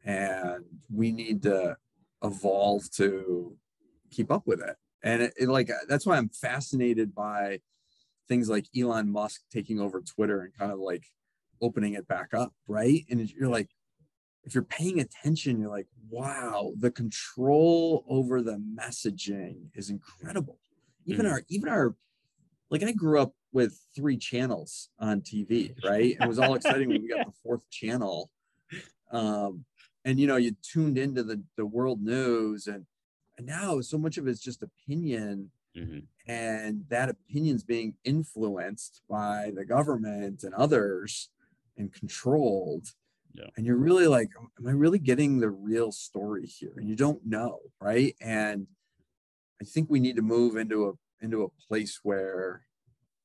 and 0.04 0.64
we 0.92 1.12
need 1.12 1.44
to 1.44 1.78
evolve 2.24 2.90
to 2.92 3.56
keep 4.12 4.32
up 4.32 4.44
with 4.46 4.62
it. 4.62 4.76
And 5.04 5.22
it, 5.22 5.34
it 5.38 5.50
like 5.50 5.70
that's 5.88 6.06
why 6.06 6.18
I'm 6.18 6.30
fascinated 6.30 7.14
by 7.14 7.60
things 8.28 8.50
like 8.50 8.68
Elon 8.78 9.12
Musk 9.12 9.42
taking 9.52 9.80
over 9.80 10.02
Twitter 10.02 10.42
and 10.42 10.58
kind 10.58 10.72
of 10.72 10.80
like 10.80 11.04
opening 11.62 11.94
it 11.94 12.08
back 12.08 12.34
up, 12.34 12.54
right? 12.68 13.06
And 13.10 13.30
you're 13.30 13.50
like, 13.50 13.70
if 14.44 14.54
you're 14.54 14.64
paying 14.64 15.00
attention, 15.00 15.60
you're 15.60 15.70
like, 15.70 15.88
wow, 16.10 16.74
the 16.78 16.92
control 16.92 18.04
over 18.08 18.42
the 18.42 18.62
messaging 18.78 19.70
is 19.74 19.90
incredible. 19.90 20.60
Even 21.06 21.26
mm-hmm. 21.26 21.34
our, 21.34 21.44
even 21.50 21.70
our, 21.70 21.96
like 22.70 22.84
I 22.84 22.92
grew 22.92 23.22
up 23.22 23.34
with 23.54 23.80
three 23.96 24.18
channels 24.18 24.90
on 25.00 25.22
TV, 25.22 25.74
right? 25.86 26.16
It 26.20 26.28
was 26.28 26.40
all 26.40 26.56
exciting 26.56 26.90
when 26.90 27.02
we 27.02 27.08
got 27.08 27.26
the 27.26 27.34
fourth 27.44 27.70
channel. 27.70 28.30
Um, 29.12 29.64
and 30.06 30.20
you 30.20 30.28
know, 30.28 30.36
you 30.36 30.56
tuned 30.62 30.98
into 30.98 31.24
the 31.24 31.42
the 31.58 31.66
world 31.66 32.02
news 32.02 32.68
and 32.68 32.86
and 33.38 33.48
now 33.48 33.82
so 33.82 33.98
much 33.98 34.18
of 34.18 34.28
it's 34.28 34.42
just 34.42 34.64
opinion 34.64 35.50
mm-hmm. 35.76 36.00
and 36.28 36.84
that 36.90 37.10
opinion's 37.10 37.64
being 37.64 37.96
influenced 38.04 39.02
by 39.10 39.52
the 39.56 39.66
government 39.66 40.44
and 40.44 40.54
others 40.54 41.30
and 41.78 41.94
controlled. 41.94 42.88
Yeah. 43.36 43.48
and 43.58 43.66
you're 43.66 43.78
really 43.78 44.06
like 44.06 44.30
am 44.60 44.68
i 44.68 44.72
really 44.72 45.00
getting 45.00 45.40
the 45.40 45.50
real 45.50 45.92
story 45.92 46.46
here? 46.46 46.74
And 46.78 46.88
you 46.88 46.96
don't 46.96 47.26
know 47.26 47.60
right? 47.82 48.16
And 48.22 48.68
i 49.62 49.66
think 49.66 49.90
we 49.90 50.00
need 50.00 50.18
to 50.18 50.22
move 50.22 50.56
into 50.56 50.90
a 50.90 51.26
into 51.26 51.44
a 51.44 51.68
place 51.68 52.02
where 52.04 52.68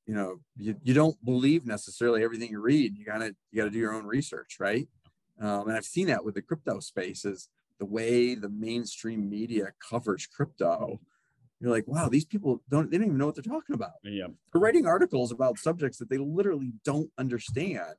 you 0.07 0.15
know 0.15 0.39
you, 0.57 0.75
you 0.81 0.95
don't 0.95 1.23
believe 1.23 1.67
necessarily 1.67 2.23
everything 2.23 2.49
you 2.49 2.59
read. 2.59 2.97
You 2.97 3.05
gotta 3.05 3.35
you 3.51 3.57
gotta 3.57 3.69
do 3.69 3.77
your 3.77 3.93
own 3.93 4.07
research 4.07 4.57
right 4.59 4.87
um, 5.39 5.67
and 5.67 5.77
i've 5.77 5.85
seen 5.85 6.07
that 6.07 6.23
with 6.23 6.35
the 6.35 6.41
crypto 6.41 6.79
space 6.79 7.25
is 7.25 7.49
the 7.79 7.85
way 7.85 8.35
the 8.35 8.49
mainstream 8.49 9.29
media 9.29 9.71
covers 9.89 10.27
crypto. 10.27 10.99
You're 11.59 11.71
like 11.71 11.87
wow 11.87 12.07
these 12.07 12.25
people 12.25 12.61
don't 12.69 12.91
they 12.91 12.97
don't 12.97 13.07
even 13.07 13.17
know 13.17 13.25
what 13.25 13.35
they're 13.35 13.43
talking 13.43 13.75
about. 13.75 13.93
Yeah. 14.03 14.27
They're 14.51 14.61
writing 14.61 14.85
articles 14.85 15.31
about 15.31 15.57
subjects 15.57 15.97
that 15.97 16.09
they 16.09 16.17
literally 16.17 16.73
don't 16.85 17.09
understand. 17.17 17.95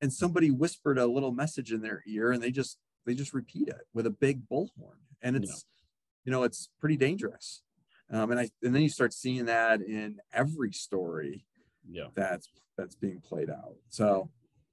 And 0.00 0.12
somebody 0.12 0.50
whispered 0.50 0.98
a 0.98 1.06
little 1.06 1.32
message 1.32 1.72
in 1.72 1.82
their 1.82 2.02
ear 2.06 2.32
and 2.32 2.42
they 2.42 2.50
just 2.50 2.78
they 3.04 3.14
just 3.14 3.34
repeat 3.34 3.68
it 3.68 3.86
with 3.92 4.06
a 4.06 4.10
big 4.10 4.48
bullhorn. 4.48 4.98
And 5.22 5.36
it's 5.36 5.48
yeah. 5.48 5.84
you 6.24 6.32
know 6.32 6.44
it's 6.44 6.68
pretty 6.80 6.96
dangerous. 6.96 7.62
Um, 8.10 8.30
and 8.30 8.40
i 8.40 8.48
and 8.62 8.74
then 8.74 8.82
you 8.82 8.88
start 8.88 9.12
seeing 9.12 9.44
that 9.46 9.80
in 9.80 10.18
every 10.32 10.72
story 10.72 11.44
yeah. 11.88 12.06
that's 12.14 12.48
that's 12.76 12.96
being 12.96 13.20
played 13.20 13.50
out. 13.50 13.74
So 13.88 14.30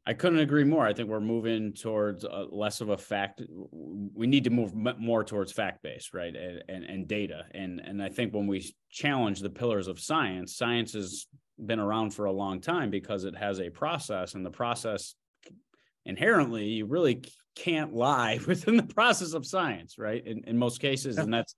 I 0.07 0.13
couldn't 0.13 0.39
agree 0.39 0.63
more. 0.63 0.85
I 0.85 0.93
think 0.93 1.09
we're 1.09 1.19
moving 1.19 1.73
towards 1.73 2.23
a, 2.23 2.45
less 2.51 2.79
of 2.79 2.89
a 2.89 2.97
fact. 2.97 3.41
We 3.71 4.27
need 4.27 4.43
to 4.43 4.51
move 4.51 4.75
more 4.75 5.23
towards 5.23 5.51
fact 5.51 5.81
based, 5.81 6.13
right, 6.13 6.35
and, 6.35 6.63
and, 6.69 6.83
and 6.83 7.07
data. 7.07 7.45
And 7.51 7.79
and 7.79 8.01
I 8.01 8.09
think 8.09 8.33
when 8.33 8.45
we 8.45 8.75
challenge 8.91 9.39
the 9.39 9.49
pillars 9.49 9.87
of 9.87 9.99
science, 9.99 10.55
science 10.55 10.93
has 10.93 11.25
been 11.63 11.79
around 11.79 12.11
for 12.11 12.25
a 12.25 12.31
long 12.31 12.61
time 12.61 12.91
because 12.91 13.23
it 13.23 13.35
has 13.35 13.59
a 13.59 13.69
process, 13.69 14.35
and 14.35 14.45
the 14.45 14.51
process 14.51 15.15
inherently 16.05 16.65
you 16.65 16.85
really 16.85 17.23
can't 17.55 17.93
lie 17.93 18.39
within 18.47 18.77
the 18.77 18.83
process 18.83 19.33
of 19.33 19.45
science, 19.45 19.97
right? 19.97 20.25
In 20.25 20.43
in 20.45 20.57
most 20.57 20.79
cases, 20.81 21.17
and 21.17 21.33
that's 21.33 21.55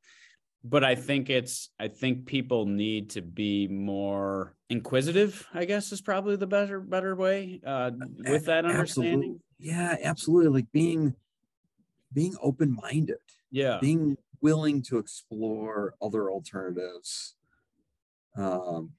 but 0.63 0.83
I 0.83 0.95
think 0.95 1.29
it's 1.29 1.69
I 1.79 1.89
think 1.89 2.25
people 2.25 2.65
need 2.65 3.11
to 3.11 3.21
be 3.21 3.67
more 3.67 4.55
inquisitive. 4.69 5.47
I 5.53 5.65
guess 5.65 5.91
is 5.91 6.01
probably 6.01 6.35
the 6.35 6.47
better 6.47 6.79
better 6.79 7.15
way 7.15 7.61
uh, 7.65 7.91
with 8.17 8.45
that 8.45 8.65
understanding. 8.65 9.13
Absolutely. 9.13 9.41
Yeah, 9.59 9.95
absolutely. 10.03 10.49
Like 10.49 10.71
being 10.71 11.15
being 12.13 12.35
open 12.41 12.75
minded. 12.81 13.17
Yeah, 13.51 13.79
being 13.81 14.17
willing 14.41 14.81
to 14.83 14.97
explore 14.97 15.95
other 16.01 16.29
alternatives. 16.29 17.35
Um, 18.35 18.91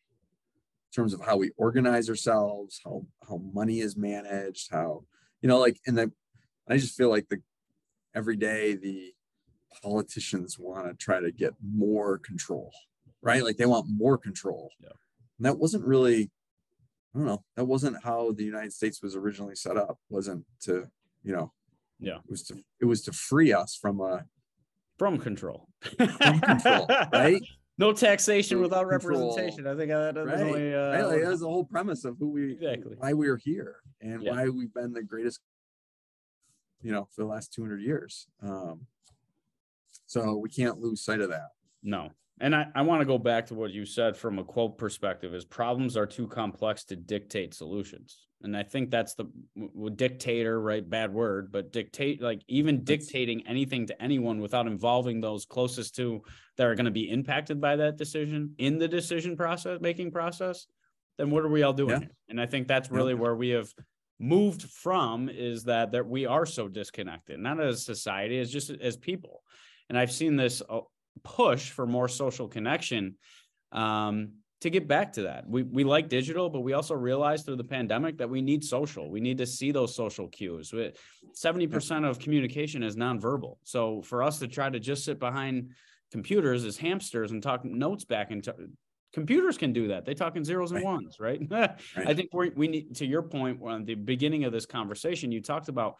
in 0.90 1.02
terms 1.02 1.12
of 1.12 1.20
how 1.20 1.36
we 1.36 1.50
organize 1.56 2.08
ourselves, 2.08 2.80
how 2.84 3.06
how 3.28 3.40
money 3.52 3.80
is 3.80 3.96
managed, 3.96 4.70
how 4.70 5.04
you 5.42 5.48
know, 5.48 5.58
like, 5.58 5.78
and 5.86 5.96
the 5.96 6.12
I 6.68 6.76
just 6.76 6.96
feel 6.96 7.10
like 7.10 7.28
the 7.28 7.40
every 8.14 8.36
day 8.36 8.74
the 8.74 9.12
politicians 9.82 10.58
want 10.58 10.88
to 10.88 10.94
try 10.94 11.20
to 11.20 11.30
get 11.30 11.52
more 11.62 12.18
control, 12.18 12.72
right? 13.22 13.44
Like 13.44 13.58
they 13.58 13.66
want 13.66 13.86
more 13.88 14.18
control. 14.18 14.70
Yeah. 14.82 14.88
And 15.38 15.46
that 15.46 15.58
wasn't 15.58 15.84
really, 15.84 16.30
I 17.14 17.18
don't 17.18 17.26
know, 17.26 17.44
that 17.56 17.64
wasn't 17.64 18.02
how 18.02 18.32
the 18.32 18.44
United 18.44 18.72
States 18.72 19.02
was 19.02 19.16
originally 19.16 19.54
set 19.54 19.76
up. 19.76 19.98
wasn't 20.10 20.44
to, 20.62 20.86
you 21.22 21.32
know, 21.32 21.52
yeah, 22.00 22.16
it 22.16 22.30
was 22.30 22.44
to 22.44 22.56
it 22.80 22.84
was 22.84 23.02
to 23.02 23.12
free 23.12 23.52
us 23.52 23.76
from 23.80 24.00
a 24.00 24.24
from 24.98 25.18
control. 25.18 25.68
from 25.96 26.40
control, 26.40 26.86
right? 27.12 27.42
No 27.80 27.92
taxation 27.92 28.60
without 28.60 28.90
control. 28.90 29.28
representation. 29.28 29.68
I 29.68 29.76
think 29.76 29.90
that 29.90 30.16
right. 30.16 30.40
Only, 30.40 30.74
uh, 30.74 30.90
right? 30.90 31.04
Like, 31.04 31.20
that 31.20 31.38
the 31.38 31.46
whole 31.46 31.64
premise 31.64 32.04
of 32.04 32.16
who 32.18 32.30
we 32.30 32.54
exactly 32.54 32.96
why 32.98 33.12
we 33.12 33.28
are 33.28 33.36
here 33.36 33.76
and 34.00 34.20
yeah. 34.20 34.32
why 34.32 34.48
we've 34.48 34.74
been 34.74 34.92
the 34.92 35.04
greatest, 35.04 35.38
you 36.82 36.90
know, 36.90 37.06
for 37.14 37.22
the 37.22 37.28
last 37.28 37.54
200 37.54 37.80
years. 37.80 38.26
Um, 38.42 38.80
so 40.06 40.34
we 40.34 40.48
can't 40.48 40.80
lose 40.80 41.04
sight 41.04 41.20
of 41.20 41.30
that. 41.30 41.50
No. 41.84 42.10
And 42.40 42.54
I, 42.54 42.66
I 42.74 42.82
want 42.82 43.00
to 43.00 43.06
go 43.06 43.18
back 43.18 43.46
to 43.46 43.54
what 43.54 43.72
you 43.72 43.84
said 43.84 44.16
from 44.16 44.38
a 44.38 44.44
quote 44.44 44.78
perspective 44.78 45.34
is 45.34 45.44
problems 45.44 45.96
are 45.96 46.06
too 46.06 46.28
complex 46.28 46.84
to 46.84 46.96
dictate 46.96 47.54
solutions. 47.54 48.26
And 48.42 48.56
I 48.56 48.62
think 48.62 48.90
that's 48.90 49.14
the 49.14 49.24
dictator, 49.96 50.60
right? 50.60 50.88
Bad 50.88 51.12
word, 51.12 51.50
but 51.50 51.72
dictate 51.72 52.22
like 52.22 52.42
even 52.46 52.84
dictating 52.84 53.44
anything 53.48 53.86
to 53.86 54.00
anyone 54.00 54.40
without 54.40 54.68
involving 54.68 55.20
those 55.20 55.44
closest 55.44 55.96
to 55.96 56.22
that 56.56 56.66
are 56.66 56.76
going 56.76 56.84
to 56.84 56.92
be 56.92 57.10
impacted 57.10 57.60
by 57.60 57.76
that 57.76 57.96
decision 57.96 58.54
in 58.58 58.78
the 58.78 58.86
decision 58.86 59.36
process, 59.36 59.80
making 59.80 60.12
process, 60.12 60.66
then 61.16 61.30
what 61.30 61.44
are 61.44 61.48
we 61.48 61.64
all 61.64 61.72
doing? 61.72 62.02
Yeah. 62.02 62.08
And 62.28 62.40
I 62.40 62.46
think 62.46 62.68
that's 62.68 62.90
really 62.92 63.14
yeah. 63.14 63.20
where 63.20 63.34
we 63.34 63.48
have 63.50 63.72
moved 64.20 64.62
from 64.62 65.28
is 65.28 65.64
that 65.64 65.92
that 65.92 66.06
we 66.06 66.26
are 66.26 66.46
so 66.46 66.68
disconnected, 66.68 67.40
not 67.40 67.60
as 67.60 67.84
society, 67.84 68.38
as 68.38 68.52
just 68.52 68.70
as 68.70 68.96
people 68.96 69.42
and 69.88 69.98
I've 69.98 70.12
seen 70.12 70.36
this 70.36 70.62
push 71.22 71.70
for 71.70 71.86
more 71.86 72.08
social 72.08 72.48
connection 72.48 73.16
um, 73.72 74.32
to 74.60 74.70
get 74.70 74.88
back 74.88 75.12
to 75.12 75.22
that. 75.22 75.48
We 75.48 75.62
we 75.62 75.84
like 75.84 76.08
digital, 76.08 76.50
but 76.50 76.60
we 76.60 76.72
also 76.72 76.94
realized 76.94 77.46
through 77.46 77.56
the 77.56 77.64
pandemic 77.64 78.18
that 78.18 78.28
we 78.28 78.42
need 78.42 78.64
social. 78.64 79.10
We 79.10 79.20
need 79.20 79.38
to 79.38 79.46
see 79.46 79.70
those 79.70 79.94
social 79.94 80.28
cues. 80.28 80.72
Seventy 81.32 81.66
percent 81.66 82.04
of 82.04 82.18
communication 82.18 82.82
is 82.82 82.96
nonverbal. 82.96 83.56
So 83.64 84.02
for 84.02 84.22
us 84.22 84.38
to 84.40 84.48
try 84.48 84.68
to 84.68 84.80
just 84.80 85.04
sit 85.04 85.18
behind 85.18 85.70
computers 86.10 86.64
as 86.64 86.76
hamsters 86.76 87.30
and 87.30 87.42
talk 87.42 87.64
notes 87.64 88.04
back 88.04 88.30
into 88.30 88.54
computers 89.12 89.56
can 89.56 89.72
do 89.72 89.88
that. 89.88 90.04
They 90.04 90.14
talk 90.14 90.36
in 90.36 90.44
zeros 90.44 90.72
and 90.72 90.84
right. 90.84 90.92
ones, 90.92 91.18
right? 91.20 91.40
right? 91.50 91.78
I 91.96 92.14
think 92.14 92.30
we 92.32 92.50
we 92.50 92.68
need 92.68 92.96
to 92.96 93.06
your 93.06 93.22
point 93.22 93.60
on 93.62 93.84
the 93.84 93.94
beginning 93.94 94.44
of 94.44 94.52
this 94.52 94.66
conversation. 94.66 95.32
You 95.32 95.40
talked 95.40 95.68
about 95.68 95.96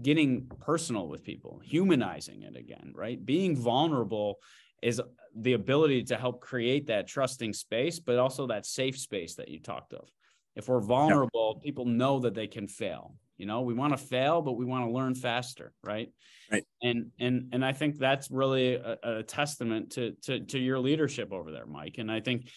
getting 0.00 0.46
personal 0.60 1.08
with 1.08 1.24
people, 1.24 1.60
humanizing 1.64 2.42
it 2.42 2.56
again, 2.56 2.92
right? 2.94 3.24
Being 3.24 3.56
vulnerable 3.56 4.38
is 4.82 5.00
the 5.36 5.52
ability 5.52 6.04
to 6.04 6.16
help 6.16 6.40
create 6.40 6.86
that 6.86 7.06
trusting 7.06 7.52
space, 7.52 7.98
but 7.98 8.18
also 8.18 8.46
that 8.46 8.66
safe 8.66 8.98
space 8.98 9.34
that 9.36 9.48
you 9.48 9.60
talked 9.60 9.92
of. 9.92 10.08
If 10.56 10.68
we're 10.68 10.80
vulnerable, 10.80 11.60
people 11.62 11.84
know 11.84 12.20
that 12.20 12.34
they 12.34 12.46
can 12.46 12.66
fail. 12.66 13.14
You 13.36 13.46
know, 13.46 13.62
we 13.62 13.72
want 13.72 13.92
to 13.92 13.96
fail, 13.96 14.42
but 14.42 14.52
we 14.52 14.64
want 14.64 14.86
to 14.86 14.92
learn 14.92 15.14
faster, 15.14 15.72
right? 15.82 16.12
Right. 16.50 16.64
And 16.82 17.06
and 17.18 17.48
and 17.52 17.64
I 17.64 17.72
think 17.72 17.98
that's 17.98 18.30
really 18.30 18.74
a, 18.74 18.98
a 19.02 19.22
testament 19.22 19.92
to 19.92 20.12
to 20.24 20.40
to 20.40 20.58
your 20.58 20.78
leadership 20.78 21.32
over 21.32 21.50
there, 21.52 21.66
Mike. 21.66 21.96
And 21.98 22.10
I 22.10 22.20
think 22.20 22.50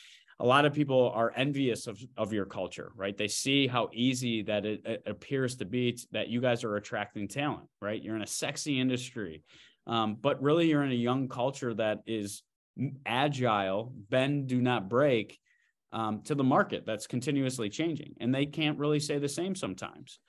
a 0.44 0.46
lot 0.46 0.66
of 0.66 0.74
people 0.74 1.10
are 1.16 1.32
envious 1.38 1.88
of, 1.88 1.98
of 2.18 2.34
your 2.34 2.44
culture, 2.44 2.92
right? 2.98 3.18
They 3.18 3.30
see 3.30 3.66
how 3.66 3.90
easy 3.94 4.42
that 4.44 4.66
it, 4.66 4.82
it 4.84 5.04
appears 5.06 5.56
to 5.56 5.66
be 5.66 5.94
t- 5.94 6.04
that 6.12 6.28
you 6.28 6.42
guys 6.42 6.66
are 6.66 6.76
attracting 6.76 7.30
talent, 7.30 7.70
right? 7.82 8.04
You're 8.04 8.18
in 8.18 8.24
a 8.24 8.28
sexy 8.28 8.78
industry, 8.78 9.42
um, 9.88 10.18
but 10.20 10.42
really 10.42 10.68
you're 10.68 10.84
in 10.84 10.92
a 10.92 10.96
young 10.96 11.30
culture 11.30 11.74
that 11.76 12.00
is 12.06 12.44
agile, 13.06 13.94
bend, 14.10 14.48
do 14.48 14.62
not 14.62 14.90
break 14.90 15.40
um, 15.94 16.24
to 16.24 16.36
the 16.36 16.44
market 16.44 16.86
that's 16.86 17.08
continuously 17.08 17.70
changing. 17.70 18.14
And 18.20 18.36
they 18.36 18.46
can't 18.46 18.78
really 18.78 19.00
say 19.00 19.20
the 19.20 19.30
same 19.30 19.56
sometimes. 19.56 20.20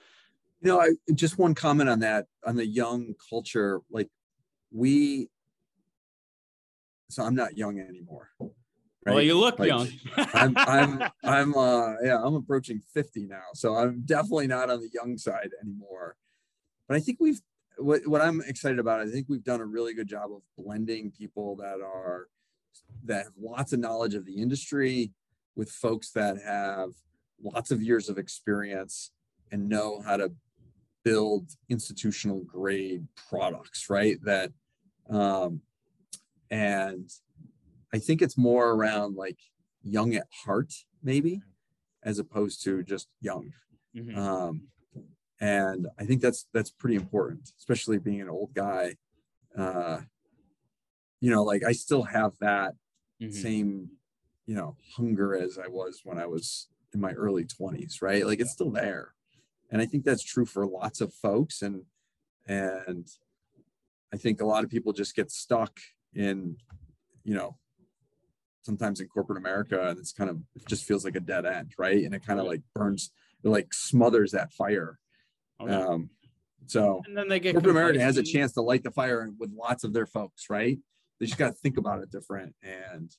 You 0.61 0.69
know, 0.69 0.81
I 0.81 0.91
just 1.15 1.39
one 1.39 1.57
comment 1.57 1.91
on 1.91 1.99
that 2.01 2.27
on 2.47 2.55
the 2.55 2.65
young 2.67 3.15
culture. 3.29 3.81
Like 3.91 4.11
we, 4.73 5.29
so 7.11 7.25
I'm 7.25 7.35
not 7.35 7.59
young 7.59 7.81
anymore. 7.81 8.31
Right? 9.05 9.15
Well, 9.15 9.23
you 9.23 9.39
look 9.39 9.59
like, 9.59 9.69
young. 9.69 9.89
I'm, 10.17 10.55
I'm, 10.57 11.03
I'm, 11.25 11.55
uh, 11.55 11.95
yeah, 12.03 12.23
I'm 12.23 12.35
approaching 12.35 12.81
50 12.95 13.27
now. 13.27 13.43
So 13.55 13.75
I'm 13.75 14.03
definitely 14.05 14.47
not 14.47 14.71
on 14.71 14.81
the 14.81 14.89
young 14.93 15.19
side 15.19 15.51
anymore. 15.63 16.17
But 16.89 16.97
I 16.97 17.01
think 17.01 17.19
we've, 17.21 17.41
what, 17.77 18.07
what 18.07 18.23
I'm 18.23 18.41
excited 18.47 18.79
about, 18.79 19.01
I 19.01 19.07
think 19.07 19.27
we've 19.29 19.45
done 19.45 19.61
a 19.61 19.67
really 19.67 19.95
good 19.95 20.09
job 20.09 20.31
of 20.33 20.43
blending 20.57 21.11
people 21.11 21.57
that 21.57 21.81
are, 21.83 22.29
that 23.05 23.25
have 23.25 23.33
lots 23.39 23.73
of 23.73 23.81
knowledge 23.81 24.15
of 24.15 24.25
the 24.25 24.41
industry 24.41 25.13
with 25.55 25.71
folks 25.71 26.11
that 26.13 26.39
have 26.43 26.91
lots 27.43 27.71
of 27.71 27.83
years 27.83 28.09
of 28.09 28.17
experience 28.17 29.11
and 29.53 29.69
know 29.69 30.01
how 30.01 30.17
to 30.17 30.33
build 31.05 31.51
institutional 31.69 32.41
grade 32.41 33.07
products, 33.29 33.91
right? 33.91 34.17
That, 34.25 34.51
um, 35.11 35.61
and 36.51 37.11
I 37.95 37.99
think 37.99 38.23
it's 38.23 38.37
more 38.37 38.73
around 38.73 39.15
like 39.15 39.39
young 39.85 40.17
at 40.17 40.27
heart, 40.45 40.75
maybe, 41.01 41.43
as 42.03 42.19
opposed 42.19 42.65
to 42.65 42.83
just 42.83 43.07
young. 43.21 43.53
Mm-hmm. 43.97 44.19
Um, 44.19 44.63
and 45.41 45.87
I 45.97 46.05
think 46.05 46.21
that's 46.21 46.49
that's 46.53 46.73
pretty 46.73 46.97
important, 46.97 47.53
especially 47.57 47.99
being 47.99 48.21
an 48.21 48.29
old 48.29 48.53
guy. 48.53 48.97
Uh, 49.57 50.01
you 51.21 51.31
know, 51.31 51.45
like 51.45 51.63
I 51.63 51.71
still 51.71 52.03
have 52.03 52.33
that 52.41 52.75
mm-hmm. 53.23 53.31
same, 53.31 53.91
you 54.45 54.57
know, 54.57 54.75
hunger 54.97 55.37
as 55.37 55.57
I 55.57 55.69
was 55.69 56.01
when 56.03 56.19
I 56.19 56.27
was 56.27 56.67
in 56.95 57.01
my 57.01 57.13
early 57.13 57.45
20s, 57.45 58.03
right? 58.03 58.27
Like 58.27 58.41
it's 58.41 58.51
still 58.51 58.73
there. 58.73 59.13
And 59.71 59.81
I 59.81 59.87
think 59.87 60.05
that's 60.05 60.25
true 60.25 60.47
for 60.47 60.67
lots 60.67 61.01
of 61.01 61.15
folks. 61.15 61.63
And 61.63 61.85
and 62.49 63.07
I 64.13 64.17
think 64.17 64.41
a 64.41 64.47
lot 64.47 64.65
of 64.65 64.71
people 64.71 64.93
just 64.93 65.15
get 65.15 65.31
stuck 65.31 65.79
in, 66.13 66.57
you 67.23 67.37
know, 67.37 67.57
sometimes 68.65 69.01
in 69.01 69.09
corporate 69.09 69.39
America, 69.39 69.89
and 69.89 69.99
it's 69.99 70.13
kind 70.13 70.31
of 70.31 70.41
it 70.57 70.67
just 70.67 70.85
feels 70.85 71.05
like 71.05 71.17
a 71.17 71.21
dead 71.21 71.45
end, 71.45 71.73
right? 71.79 72.05
And 72.05 72.15
it 72.15 72.27
kind 72.27 72.41
of 72.41 72.47
like 72.47 72.63
burns, 72.75 73.13
it 73.43 73.49
like 73.49 73.73
smothers 73.73 74.33
that 74.33 74.53
fire. 74.53 74.99
Okay. 75.61 75.73
Um, 75.73 76.11
so 76.67 77.03
and 77.07 77.17
then 77.17 77.29
they 77.29 77.41
get 77.41 77.55
corporate 77.55 77.77
America 77.77 78.01
has 78.01 78.17
a 78.17 78.23
chance 78.23 78.53
to 78.55 78.63
light 78.63 78.83
the 78.83 78.91
fire 78.91 79.31
with 79.39 79.51
lots 79.55 79.85
of 79.85 79.93
their 79.93 80.07
folks, 80.07 80.49
right? 80.49 80.79
They 81.21 81.27
just 81.27 81.39
got 81.39 81.49
to 81.49 81.53
think 81.55 81.77
about 81.77 82.03
it 82.03 82.11
different 82.11 82.55
and 82.63 83.11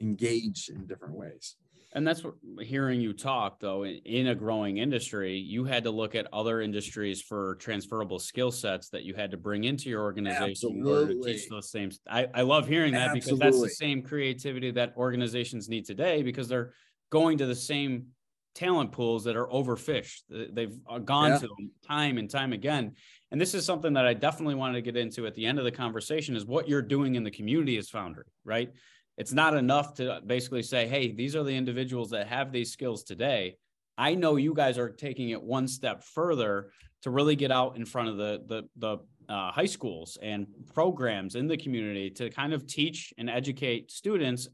engage 0.00 0.70
in 0.74 0.86
different 0.86 1.14
ways 1.14 1.56
and 1.94 2.06
that's 2.06 2.24
what 2.24 2.34
hearing 2.60 3.00
you 3.00 3.12
talk 3.12 3.60
though 3.60 3.84
in, 3.84 4.26
a 4.26 4.34
growing 4.34 4.78
industry 4.78 5.36
you 5.36 5.64
had 5.64 5.84
to 5.84 5.90
look 5.90 6.14
at 6.14 6.26
other 6.32 6.60
industries 6.60 7.22
for 7.22 7.54
transferable 7.56 8.18
skill 8.18 8.50
sets 8.50 8.88
that 8.90 9.04
you 9.04 9.14
had 9.14 9.30
to 9.30 9.36
bring 9.36 9.64
into 9.64 9.88
your 9.88 10.02
organization 10.02 10.50
Absolutely. 10.50 10.80
in 10.80 10.86
order 10.86 11.14
to 11.14 11.22
teach 11.22 11.48
those 11.48 11.70
same 11.70 11.90
I, 12.08 12.26
I 12.34 12.42
love 12.42 12.66
hearing 12.68 12.92
that 12.92 13.10
Absolutely. 13.10 13.20
because 13.20 13.38
that's 13.38 13.62
the 13.62 13.76
same 13.76 14.02
creativity 14.02 14.70
that 14.72 14.94
organizations 14.96 15.68
need 15.68 15.86
today 15.86 16.22
because 16.22 16.48
they're 16.48 16.72
going 17.10 17.38
to 17.38 17.46
the 17.46 17.54
same 17.54 18.06
talent 18.54 18.92
pools 18.92 19.24
that 19.24 19.36
are 19.36 19.46
overfished 19.48 20.22
they've 20.52 20.78
uh, 20.88 20.98
gone 20.98 21.30
yeah. 21.30 21.38
to 21.38 21.46
them 21.48 21.70
time 21.86 22.18
and 22.18 22.30
time 22.30 22.52
again 22.52 22.92
and 23.32 23.40
this 23.40 23.52
is 23.52 23.64
something 23.64 23.92
that 23.94 24.06
i 24.06 24.14
definitely 24.14 24.54
wanted 24.54 24.74
to 24.74 24.82
get 24.82 24.96
into 24.96 25.26
at 25.26 25.34
the 25.34 25.44
end 25.44 25.58
of 25.58 25.64
the 25.64 25.72
conversation 25.72 26.36
is 26.36 26.46
what 26.46 26.68
you're 26.68 26.82
doing 26.82 27.16
in 27.16 27.24
the 27.24 27.30
community 27.30 27.76
as 27.78 27.90
Foundry 27.90 28.24
right 28.44 28.72
it's 29.16 29.32
not 29.32 29.56
enough 29.56 29.94
to 29.94 30.20
basically 30.26 30.62
say, 30.62 30.86
hey, 30.86 31.12
these 31.12 31.36
are 31.36 31.44
the 31.44 31.56
individuals 31.56 32.10
that 32.10 32.26
have 32.26 32.52
these 32.52 32.72
skills 32.72 33.04
today. 33.04 33.56
I 33.96 34.14
know 34.14 34.36
you 34.36 34.54
guys 34.54 34.76
are 34.76 34.90
taking 34.90 35.30
it 35.30 35.42
one 35.42 35.68
step 35.68 36.02
further 36.02 36.70
to 37.02 37.10
really 37.10 37.36
get 37.36 37.52
out 37.52 37.76
in 37.76 37.84
front 37.84 38.08
of 38.08 38.16
the 38.16 38.42
the 38.46 38.62
the 38.76 39.32
uh, 39.32 39.52
high 39.52 39.66
schools 39.66 40.18
and 40.22 40.46
programs 40.74 41.34
in 41.34 41.46
the 41.46 41.56
community 41.56 42.10
to 42.10 42.28
kind 42.30 42.52
of 42.52 42.66
teach 42.66 43.14
and 43.16 43.30
educate 43.30 43.90
students 43.90 44.48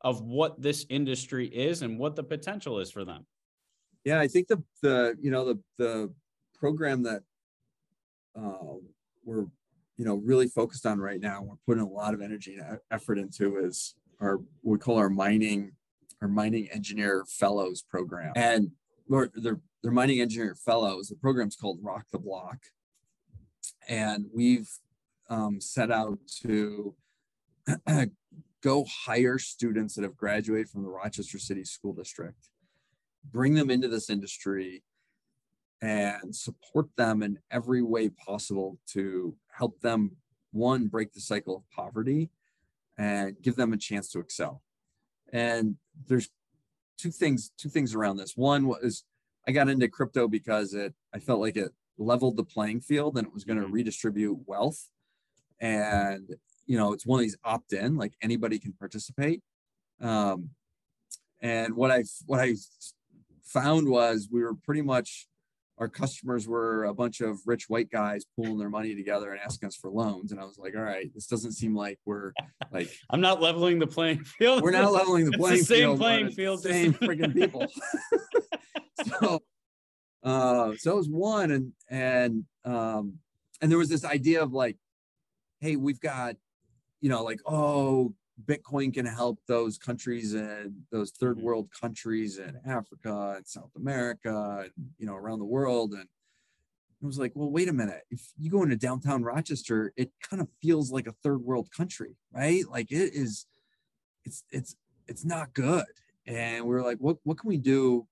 of 0.00 0.22
what 0.22 0.60
this 0.60 0.86
industry 0.88 1.46
is 1.48 1.82
and 1.82 1.98
what 1.98 2.14
the 2.14 2.22
potential 2.22 2.78
is 2.78 2.90
for 2.90 3.04
them. 3.04 3.26
Yeah, 4.04 4.20
I 4.20 4.28
think 4.28 4.48
the 4.48 4.62
the 4.82 5.16
you 5.20 5.30
know 5.30 5.44
the 5.44 5.60
the 5.78 6.12
program 6.54 7.02
that 7.02 7.22
uh, 8.38 8.74
we're 9.24 9.46
you 9.96 10.04
know 10.04 10.16
really 10.16 10.46
focused 10.46 10.86
on 10.86 11.00
right 11.00 11.20
now, 11.20 11.42
we're 11.42 11.56
putting 11.66 11.82
a 11.82 11.90
lot 11.90 12.14
of 12.14 12.20
energy 12.20 12.56
and 12.56 12.78
effort 12.90 13.18
into 13.18 13.58
is 13.58 13.94
our 14.20 14.40
we 14.62 14.78
call 14.78 14.96
our 14.96 15.10
mining 15.10 15.72
our 16.22 16.28
mining 16.28 16.68
engineer 16.72 17.24
fellows 17.28 17.82
program. 17.82 18.32
And 18.36 18.70
they're 19.08 19.60
they're 19.82 19.92
mining 19.92 20.20
engineer 20.20 20.54
fellows. 20.54 21.08
The 21.08 21.16
program's 21.16 21.56
called 21.56 21.78
rock 21.82 22.06
the 22.10 22.18
block. 22.18 22.58
And 23.88 24.26
we've 24.34 24.70
um, 25.28 25.60
set 25.60 25.90
out 25.90 26.18
to 26.42 26.94
go 28.62 28.86
hire 29.04 29.38
students 29.38 29.94
that 29.94 30.02
have 30.02 30.16
graduated 30.16 30.68
from 30.70 30.82
the 30.82 30.88
rochester 30.88 31.38
city 31.38 31.64
school 31.64 31.92
district 31.92 32.48
bring 33.32 33.54
them 33.54 33.70
into 33.70 33.88
this 33.88 34.10
industry 34.10 34.82
and 35.82 36.34
support 36.34 36.86
them 36.96 37.22
in 37.22 37.38
every 37.50 37.82
way 37.82 38.08
possible 38.08 38.78
to 38.86 39.34
help 39.52 39.80
them 39.80 40.12
one 40.52 40.86
break 40.86 41.12
the 41.12 41.20
cycle 41.20 41.56
of 41.56 41.70
poverty 41.70 42.30
and 42.98 43.36
give 43.42 43.56
them 43.56 43.72
a 43.72 43.76
chance 43.76 44.10
to 44.10 44.20
excel. 44.20 44.62
And 45.32 45.76
there's 46.06 46.28
two 46.98 47.10
things, 47.10 47.50
two 47.58 47.68
things 47.68 47.94
around 47.94 48.16
this. 48.16 48.36
One 48.36 48.66
was 48.66 49.04
I 49.46 49.52
got 49.52 49.68
into 49.68 49.88
crypto 49.88 50.28
because 50.28 50.74
it 50.74 50.94
I 51.14 51.18
felt 51.18 51.40
like 51.40 51.56
it 51.56 51.72
leveled 51.98 52.36
the 52.36 52.44
playing 52.44 52.80
field 52.80 53.16
and 53.16 53.26
it 53.26 53.34
was 53.34 53.44
going 53.44 53.58
to 53.58 53.64
mm-hmm. 53.64 53.74
redistribute 53.74 54.38
wealth. 54.46 54.88
And 55.60 56.34
you 56.66 56.78
know, 56.78 56.92
it's 56.92 57.06
one 57.06 57.20
of 57.20 57.24
these 57.24 57.36
opt-in, 57.44 57.96
like 57.96 58.14
anybody 58.22 58.58
can 58.58 58.72
participate. 58.72 59.42
Um, 60.00 60.50
and 61.40 61.74
what 61.74 61.90
I 61.90 62.04
what 62.26 62.40
I 62.40 62.54
found 63.44 63.88
was 63.88 64.28
we 64.30 64.42
were 64.42 64.54
pretty 64.54 64.82
much 64.82 65.26
our 65.78 65.88
customers 65.88 66.46
were 66.46 66.84
a 66.84 66.94
bunch 66.94 67.20
of 67.20 67.38
rich 67.46 67.68
white 67.68 67.90
guys 67.90 68.24
pulling 68.36 68.58
their 68.58 68.70
money 68.70 68.94
together 68.94 69.32
and 69.32 69.40
asking 69.40 69.66
us 69.66 69.76
for 69.76 69.90
loans. 69.90 70.30
And 70.30 70.40
I 70.40 70.44
was 70.44 70.56
like, 70.56 70.76
all 70.76 70.82
right, 70.82 71.10
this 71.14 71.26
doesn't 71.26 71.52
seem 71.52 71.74
like 71.74 71.98
we're 72.04 72.32
like 72.72 72.90
I'm 73.10 73.20
not 73.20 73.40
leveling 73.40 73.78
the 73.78 73.86
playing 73.86 74.24
field. 74.24 74.62
We're 74.62 74.70
not 74.70 74.92
leveling 74.92 75.30
the 75.30 75.36
playing 75.36 75.58
the 75.58 75.64
same 75.64 75.78
field. 75.78 75.98
Playing 75.98 76.30
field. 76.30 76.62
Same 76.62 76.94
freaking 76.94 77.34
people. 77.34 77.66
so 79.04 79.40
uh 80.22 80.72
so 80.78 80.92
it 80.92 80.96
was 80.96 81.08
one 81.08 81.50
and 81.50 81.72
and 81.90 82.44
um 82.64 83.18
and 83.60 83.70
there 83.70 83.78
was 83.78 83.88
this 83.88 84.04
idea 84.04 84.42
of 84.42 84.52
like, 84.52 84.76
hey, 85.60 85.76
we've 85.76 86.00
got, 86.00 86.36
you 87.00 87.08
know, 87.08 87.22
like, 87.22 87.40
oh, 87.46 88.14
Bitcoin 88.42 88.92
can 88.92 89.06
help 89.06 89.38
those 89.46 89.78
countries 89.78 90.34
and 90.34 90.74
those 90.90 91.10
third 91.10 91.36
mm-hmm. 91.36 91.46
world 91.46 91.68
countries 91.78 92.38
in 92.38 92.58
Africa 92.66 93.34
and 93.36 93.46
South 93.46 93.70
America 93.76 94.62
and 94.64 94.72
you 94.98 95.06
know 95.06 95.14
around 95.14 95.38
the 95.38 95.44
world. 95.44 95.92
And 95.92 96.02
it 96.02 97.06
was 97.06 97.18
like, 97.18 97.32
well, 97.34 97.50
wait 97.50 97.68
a 97.68 97.72
minute. 97.72 98.02
If 98.10 98.32
you 98.38 98.50
go 98.50 98.62
into 98.62 98.76
downtown 98.76 99.22
Rochester, 99.22 99.92
it 99.96 100.10
kind 100.22 100.42
of 100.42 100.48
feels 100.60 100.90
like 100.90 101.06
a 101.06 101.12
third 101.12 101.42
world 101.42 101.68
country, 101.70 102.16
right? 102.32 102.64
Like 102.68 102.90
it 102.90 103.14
is, 103.14 103.46
it's 104.24 104.42
it's 104.50 104.76
it's 105.06 105.24
not 105.24 105.54
good. 105.54 105.84
And 106.26 106.64
we 106.64 106.74
are 106.74 106.82
like, 106.82 106.98
what 106.98 107.18
what 107.22 107.38
can 107.38 107.48
we 107.48 107.58
do? 107.58 108.06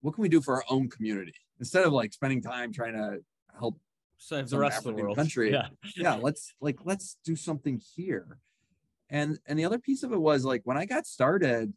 What 0.00 0.14
can 0.14 0.22
we 0.22 0.28
do 0.28 0.42
for 0.42 0.54
our 0.54 0.64
own 0.68 0.90
community 0.90 1.34
instead 1.58 1.84
of 1.84 1.92
like 1.92 2.12
spending 2.12 2.42
time 2.42 2.72
trying 2.72 2.92
to 2.92 3.18
help 3.58 3.80
save 4.18 4.48
the 4.50 4.58
rest 4.58 4.76
African 4.76 4.90
of 4.90 4.96
the 4.96 5.02
world 5.02 5.16
country? 5.16 5.50
Yeah, 5.50 5.68
yeah. 5.96 6.14
Let's 6.14 6.54
like 6.60 6.78
let's 6.84 7.16
do 7.24 7.34
something 7.34 7.80
here 7.96 8.38
and 9.10 9.38
and 9.46 9.58
the 9.58 9.64
other 9.64 9.78
piece 9.78 10.02
of 10.02 10.12
it 10.12 10.20
was 10.20 10.44
like 10.44 10.62
when 10.64 10.76
i 10.76 10.84
got 10.84 11.06
started 11.06 11.72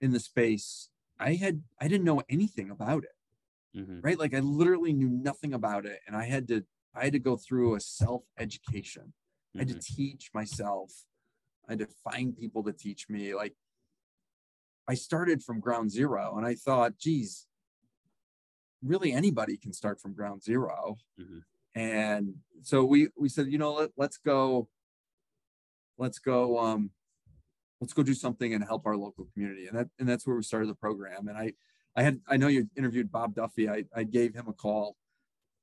in 0.00 0.12
the 0.12 0.20
space 0.20 0.88
i 1.18 1.34
had 1.34 1.62
i 1.80 1.88
didn't 1.88 2.04
know 2.04 2.22
anything 2.28 2.70
about 2.70 3.04
it 3.04 3.78
mm-hmm. 3.78 4.00
right 4.00 4.18
like 4.18 4.34
i 4.34 4.40
literally 4.40 4.92
knew 4.92 5.08
nothing 5.08 5.54
about 5.54 5.86
it 5.86 6.00
and 6.06 6.16
i 6.16 6.24
had 6.24 6.48
to 6.48 6.64
i 6.94 7.04
had 7.04 7.12
to 7.12 7.18
go 7.18 7.36
through 7.36 7.74
a 7.74 7.80
self 7.80 8.22
education 8.38 9.02
mm-hmm. 9.02 9.58
i 9.58 9.60
had 9.60 9.68
to 9.68 9.74
mm-hmm. 9.74 9.94
teach 9.94 10.30
myself 10.34 10.90
i 11.68 11.72
had 11.72 11.78
to 11.78 11.88
find 12.04 12.36
people 12.36 12.62
to 12.62 12.72
teach 12.72 13.08
me 13.08 13.34
like 13.34 13.54
i 14.88 14.94
started 14.94 15.42
from 15.42 15.60
ground 15.60 15.90
zero 15.90 16.34
and 16.36 16.46
i 16.46 16.54
thought 16.54 16.98
geez 16.98 17.46
really 18.82 19.12
anybody 19.12 19.56
can 19.56 19.72
start 19.72 20.00
from 20.00 20.12
ground 20.12 20.42
0 20.42 20.96
mm-hmm. 21.20 21.38
and 21.78 22.34
so 22.62 22.84
we 22.84 23.08
we 23.16 23.28
said 23.28 23.46
you 23.46 23.58
know 23.58 23.74
let, 23.74 23.90
let's 23.96 24.18
go 24.18 24.68
let's 25.98 26.18
go 26.18 26.58
um 26.58 26.90
let's 27.80 27.92
go 27.92 28.02
do 28.02 28.14
something 28.14 28.54
and 28.54 28.64
help 28.64 28.86
our 28.86 28.96
local 28.96 29.26
community. 29.34 29.66
And 29.66 29.78
that 29.78 29.88
and 29.98 30.08
that's 30.08 30.26
where 30.26 30.36
we 30.36 30.42
started 30.42 30.68
the 30.68 30.74
program. 30.74 31.28
And 31.28 31.36
I 31.36 31.52
I 31.96 32.02
had 32.02 32.20
I 32.28 32.36
know 32.36 32.48
you 32.48 32.68
interviewed 32.76 33.10
Bob 33.10 33.34
Duffy. 33.34 33.68
I, 33.68 33.84
I 33.94 34.04
gave 34.04 34.34
him 34.34 34.48
a 34.48 34.52
call 34.52 34.96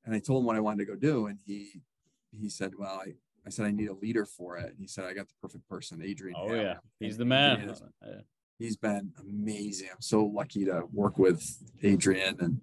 and 0.05 0.13
I 0.13 0.19
told 0.19 0.41
him 0.41 0.45
what 0.45 0.55
I 0.55 0.59
wanted 0.59 0.85
to 0.85 0.91
go 0.91 0.95
do. 0.95 1.27
And 1.27 1.39
he 1.45 1.81
he 2.31 2.49
said, 2.49 2.73
Well, 2.77 3.01
I, 3.05 3.13
I 3.45 3.49
said 3.49 3.65
I 3.65 3.71
need 3.71 3.89
a 3.89 3.93
leader 3.93 4.25
for 4.25 4.57
it. 4.57 4.69
And 4.69 4.79
he 4.79 4.87
said, 4.87 5.05
I 5.05 5.13
got 5.13 5.27
the 5.27 5.33
perfect 5.41 5.67
person, 5.69 6.01
Adrian. 6.03 6.35
Oh 6.37 6.53
yeah. 6.53 6.75
He's 6.99 7.17
the 7.17 7.25
man. 7.25 7.69
Is, 7.69 7.81
he's 8.59 8.77
been 8.77 9.13
amazing. 9.19 9.87
I'm 9.91 10.01
so 10.01 10.25
lucky 10.25 10.65
to 10.65 10.83
work 10.91 11.17
with 11.17 11.41
Adrian 11.81 12.35
and 12.39 12.61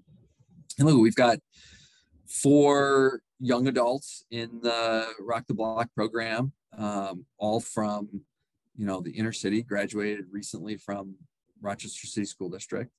and 0.79 0.87
look, 0.87 1.01
we've 1.01 1.15
got 1.15 1.39
four 2.27 3.21
young 3.41 3.67
adults 3.67 4.25
in 4.31 4.61
the 4.63 5.07
Rock 5.21 5.47
the 5.47 5.55
Block 5.55 5.89
program, 5.95 6.53
um, 6.77 7.27
all 7.39 7.61
from 7.61 8.23
you 8.77 8.87
know 8.87 9.01
the 9.01 9.13
inner 9.13 9.33
city. 9.33 9.63
Graduated 9.63 10.27
recently 10.31 10.77
from 10.77 11.17
Rochester 11.61 12.07
City 12.07 12.27
School 12.27 12.49
District, 12.49 12.91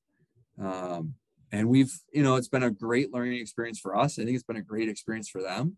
um, 0.62 1.16
and 1.52 1.70
we've 1.70 1.94
you 2.12 2.24
know 2.24 2.36
it's 2.36 2.48
been 2.48 2.64
a 2.64 2.72
great 2.72 3.14
learning 3.14 3.40
experience 3.40 3.80
for 3.80 3.96
us. 3.96 4.20
I 4.20 4.26
think 4.26 4.36
it's 4.36 4.44
been 4.44 4.58
a 4.58 4.62
great 4.62 4.90
experience 4.90 5.30
for 5.30 5.42
them, 5.42 5.78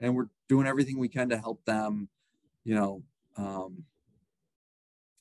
and 0.00 0.14
we're 0.14 0.28
doing 0.48 0.66
everything 0.66 0.98
we 0.98 1.08
can 1.08 1.28
to 1.30 1.38
help 1.38 1.64
them, 1.64 2.08
you 2.64 2.74
know. 2.74 3.02
Um, 3.36 3.84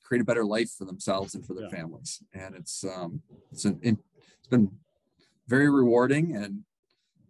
create 0.03 0.21
a 0.21 0.25
better 0.25 0.45
life 0.45 0.69
for 0.77 0.85
themselves 0.85 1.33
and 1.33 1.43
for 1.45 1.53
their 1.53 1.63
yeah. 1.63 1.69
families 1.69 2.21
and 2.33 2.55
it's 2.55 2.83
um 2.83 3.21
it's 3.51 3.65
an 3.65 3.79
it's 3.81 4.47
been 4.49 4.69
very 5.47 5.69
rewarding 5.69 6.35
and 6.35 6.63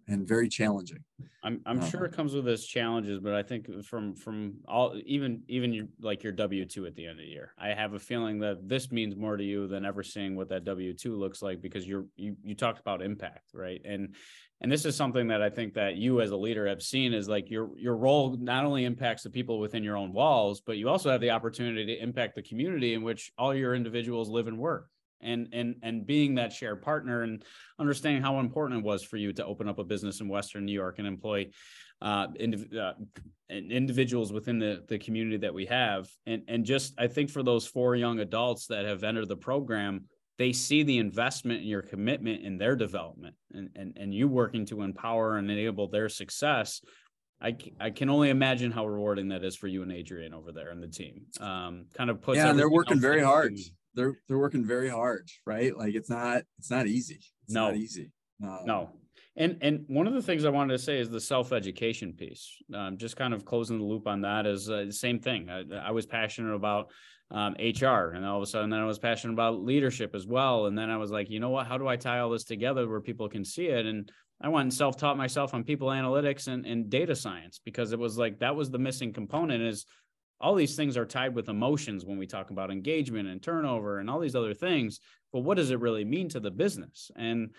and 0.08 0.28
very 0.28 0.50
challenging. 0.50 1.04
I'm 1.44 1.62
I'm 1.66 1.80
uh, 1.80 1.90
sure 1.90 2.06
it 2.06 2.14
comes 2.14 2.34
with 2.34 2.48
its 2.48 2.66
challenges, 2.66 3.20
but 3.20 3.34
I 3.34 3.44
think 3.44 3.84
from 3.84 4.16
from 4.16 4.56
all 4.68 5.00
even 5.06 5.44
even 5.48 5.74
your 5.74 5.88
like 6.02 6.24
your 6.24 6.34
W 6.34 6.66
two 6.66 6.86
at 6.86 6.96
the 6.96 7.06
end 7.06 7.20
of 7.20 7.26
the 7.26 7.32
year, 7.32 7.54
I 7.58 7.70
have 7.70 7.94
a 7.94 8.00
feeling 8.00 8.40
that 8.40 8.68
this 8.68 8.92
means 8.92 9.16
more 9.16 9.38
to 9.38 9.44
you 9.44 9.68
than 9.68 9.86
ever 9.86 10.04
seeing 10.04 10.36
what 10.36 10.50
that 10.50 10.64
W 10.64 10.94
two 10.94 11.18
looks 11.18 11.42
like 11.42 11.62
because 11.62 11.88
you're 11.88 12.06
you 12.16 12.36
you 12.44 12.56
talked 12.56 12.80
about 12.80 13.02
impact, 13.02 13.52
right? 13.54 13.82
And 13.84 14.16
and 14.62 14.72
this 14.72 14.86
is 14.86 14.96
something 14.96 15.28
that 15.28 15.42
I 15.42 15.50
think 15.50 15.74
that 15.74 15.98
you 15.98 16.22
as 16.22 16.32
a 16.32 16.38
leader 16.38 16.68
have 16.68 16.82
seen 16.82 17.14
is 17.14 17.28
like 17.28 17.50
your 17.50 17.70
your 17.78 17.98
role 17.98 18.38
not 18.40 18.66
only 18.66 18.86
impacts 18.86 19.24
the 19.24 19.30
people 19.30 19.60
within 19.60 19.84
your 19.84 19.98
own 19.98 20.14
walls, 20.14 20.62
but 20.62 20.78
you 20.78 20.88
also 20.88 21.12
have 21.12 21.22
the 21.22 21.32
opportunity 21.32 21.86
to 21.86 22.02
impact 22.02 22.36
the 22.36 22.44
community 22.44 22.94
in 22.94 23.04
which 23.04 23.32
all 23.38 23.54
your 23.54 23.76
individuals 23.76 24.30
live 24.30 24.48
and 24.48 24.58
work 24.58 24.88
and 25.24 25.48
and 25.54 25.76
and 25.82 26.06
being 26.06 26.36
that 26.36 26.54
shared 26.54 26.82
partner 26.82 27.24
and 27.24 27.44
understanding 27.80 28.22
how 28.22 28.40
important 28.40 28.80
it 28.80 28.86
was 28.86 29.04
for 29.04 29.18
you 29.18 29.34
to 29.34 29.46
open 29.46 29.68
up 29.68 29.80
a 29.80 29.84
business 29.84 30.22
in 30.22 30.28
Western 30.28 30.66
New 30.66 30.74
York 30.74 31.00
and 31.00 31.08
employ 31.08 31.50
uh, 32.02 32.28
indiv- 32.40 32.76
uh, 32.76 32.94
individuals 33.50 34.34
within 34.34 34.60
the 34.60 34.84
the 34.88 35.00
community 35.00 35.38
that 35.38 35.54
we 35.54 35.66
have, 35.66 36.08
and 36.26 36.44
and 36.48 36.66
just 36.66 36.94
I 37.00 37.08
think 37.08 37.30
for 37.30 37.44
those 37.44 37.66
four 37.66 37.96
young 37.96 38.20
adults 38.20 38.68
that 38.68 38.86
have 38.86 39.04
entered 39.04 39.30
the 39.30 39.38
program, 39.38 40.06
they 40.38 40.52
see 40.52 40.84
the 40.84 40.98
investment 40.98 41.62
and 41.62 41.70
your 41.70 41.82
commitment 41.82 42.44
in 42.44 42.58
their 42.58 42.76
development, 42.76 43.36
and 43.54 43.70
and 43.76 43.98
and 43.98 44.14
you 44.14 44.28
working 44.28 44.66
to 44.68 44.82
empower 44.82 45.38
and 45.38 45.50
enable 45.50 45.88
their 45.88 46.10
success. 46.10 46.82
I, 47.42 47.58
I 47.78 47.90
can 47.90 48.10
only 48.10 48.30
imagine 48.30 48.72
how 48.72 48.88
rewarding 48.88 49.28
that 49.30 49.44
is 49.44 49.58
for 49.58 49.68
you 49.68 49.84
and 49.84 49.92
Adrian 49.92 50.34
over 50.34 50.54
there 50.54 50.70
and 50.70 50.82
the 50.82 50.88
team. 50.88 51.24
Um, 51.42 51.88
kind 51.94 52.10
of 52.10 52.22
puts 52.22 52.38
yeah, 52.38 52.54
they're 52.54 52.70
working 52.70 53.02
very 53.02 53.22
hard 53.22 53.58
they're 53.96 54.18
they're 54.28 54.38
working 54.38 54.66
very 54.66 54.90
hard, 54.90 55.30
right? 55.46 55.76
Like 55.76 55.96
it's 55.96 56.10
not 56.10 56.44
it's 56.60 56.72
not 56.72 56.88
easy. 56.88 57.22
It's 57.46 57.54
no. 57.54 57.68
not 57.68 57.78
easy. 57.78 58.12
Um, 58.44 58.60
no. 58.66 58.90
And 59.36 59.58
and 59.62 59.86
one 59.88 60.08
of 60.08 60.14
the 60.14 60.22
things 60.22 60.46
I 60.46 60.50
wanted 60.50 60.74
to 60.74 60.84
say 60.84 61.00
is 61.00 61.10
the 61.10 61.20
self 61.22 61.52
education 61.52 62.14
piece. 62.14 62.58
Um, 62.74 62.98
just 62.98 63.16
kind 63.16 63.34
of 63.34 63.46
closing 63.46 63.80
the 63.80 63.86
loop 63.86 64.08
on 64.08 64.22
that 64.22 64.46
is 64.46 64.70
uh, 64.70 64.86
the 64.86 64.94
same 64.94 65.20
thing. 65.20 65.50
I, 65.50 65.64
I 65.88 65.92
was 65.92 66.06
passionate 66.06 66.54
about 66.54 66.92
um, 67.32 67.54
HR, 67.54 68.14
and 68.14 68.26
all 68.26 68.38
of 68.38 68.44
a 68.44 68.46
sudden, 68.46 68.70
then 68.70 68.80
I 68.80 68.86
was 68.86 69.00
passionate 69.00 69.34
about 69.34 69.64
leadership 69.64 70.14
as 70.14 70.28
well. 70.28 70.68
And 70.68 70.78
then 70.78 70.92
I 70.92 70.98
was 70.98 71.10
like, 71.10 71.32
you 71.32 71.40
know 71.40 71.50
what? 71.50 71.66
How 71.66 71.80
do 71.80 71.88
I 71.88 71.96
tie 71.96 72.20
all 72.20 72.30
this 72.30 72.44
together 72.44 72.88
where 72.88 73.02
people 73.02 73.28
can 73.28 73.44
see 73.44 73.68
it? 73.68 73.88
And 73.88 74.12
I 74.40 74.50
went 74.50 74.64
and 74.64 74.74
self 74.74 74.98
taught 74.98 75.18
myself 75.18 75.54
on 75.56 75.64
people 75.64 75.88
analytics 75.88 76.48
and, 76.48 76.66
and 76.66 76.90
data 76.90 77.16
science 77.16 77.60
because 77.64 77.92
it 77.92 78.00
was 78.00 78.18
like 78.18 78.40
that 78.40 78.56
was 78.56 78.70
the 78.70 78.78
missing 78.78 79.14
component. 79.14 79.64
Is 79.64 79.86
all 80.44 80.54
these 80.54 80.76
things 80.76 80.98
are 80.98 81.06
tied 81.06 81.34
with 81.34 81.50
emotions 81.50 82.06
when 82.06 82.18
we 82.18 82.28
talk 82.28 82.52
about 82.52 82.70
engagement 82.70 83.28
and 83.28 83.42
turnover 83.42 84.00
and 84.00 84.10
all 84.10 84.20
these 84.20 84.36
other 84.36 84.54
things 84.54 85.00
but 85.34 85.40
what 85.40 85.58
does 85.58 85.72
it 85.72 85.80
really 85.80 86.06
mean 86.06 86.30
to 86.30 86.40
the 86.40 86.52
business? 86.52 87.12
And 87.16 87.50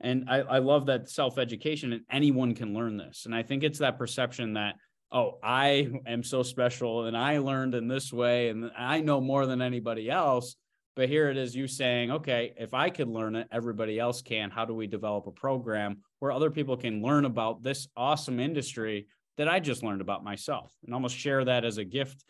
and 0.00 0.28
i, 0.28 0.38
I 0.38 0.58
love 0.58 0.86
that 0.86 1.08
self-education 1.10 1.92
and 1.92 2.02
anyone 2.10 2.54
can 2.54 2.72
learn 2.72 2.96
this. 2.96 3.26
And 3.26 3.34
i 3.34 3.42
think 3.42 3.62
it's 3.62 3.80
that 3.80 3.98
perception 3.98 4.54
that 4.54 4.76
oh 5.12 5.38
i 5.42 5.88
am 6.06 6.22
so 6.22 6.42
special 6.42 7.06
and 7.06 7.16
i 7.16 7.38
learned 7.38 7.74
in 7.74 7.88
this 7.88 8.12
way 8.12 8.48
and 8.48 8.70
i 8.78 9.00
know 9.00 9.20
more 9.20 9.46
than 9.46 9.60
anybody 9.60 10.08
else. 10.08 10.56
But 10.96 11.08
here 11.08 11.28
it 11.28 11.36
is 11.36 11.56
you 11.56 11.66
saying 11.66 12.10
okay 12.12 12.54
if 12.56 12.72
i 12.72 12.88
could 12.88 13.08
learn 13.08 13.36
it 13.36 13.48
everybody 13.52 13.98
else 13.98 14.22
can. 14.22 14.50
How 14.50 14.64
do 14.64 14.74
we 14.74 14.86
develop 14.86 15.26
a 15.26 15.32
program 15.32 15.98
where 16.20 16.32
other 16.32 16.50
people 16.50 16.76
can 16.76 17.02
learn 17.02 17.24
about 17.24 17.62
this 17.62 17.88
awesome 17.96 18.40
industry 18.40 19.06
that 19.36 19.48
I 19.48 19.60
just 19.60 19.82
learned 19.82 20.00
about 20.00 20.24
myself 20.24 20.72
and 20.84 20.94
almost 20.94 21.16
share 21.16 21.44
that 21.44 21.64
as 21.64 21.78
a 21.78 21.84
gift 21.84 22.24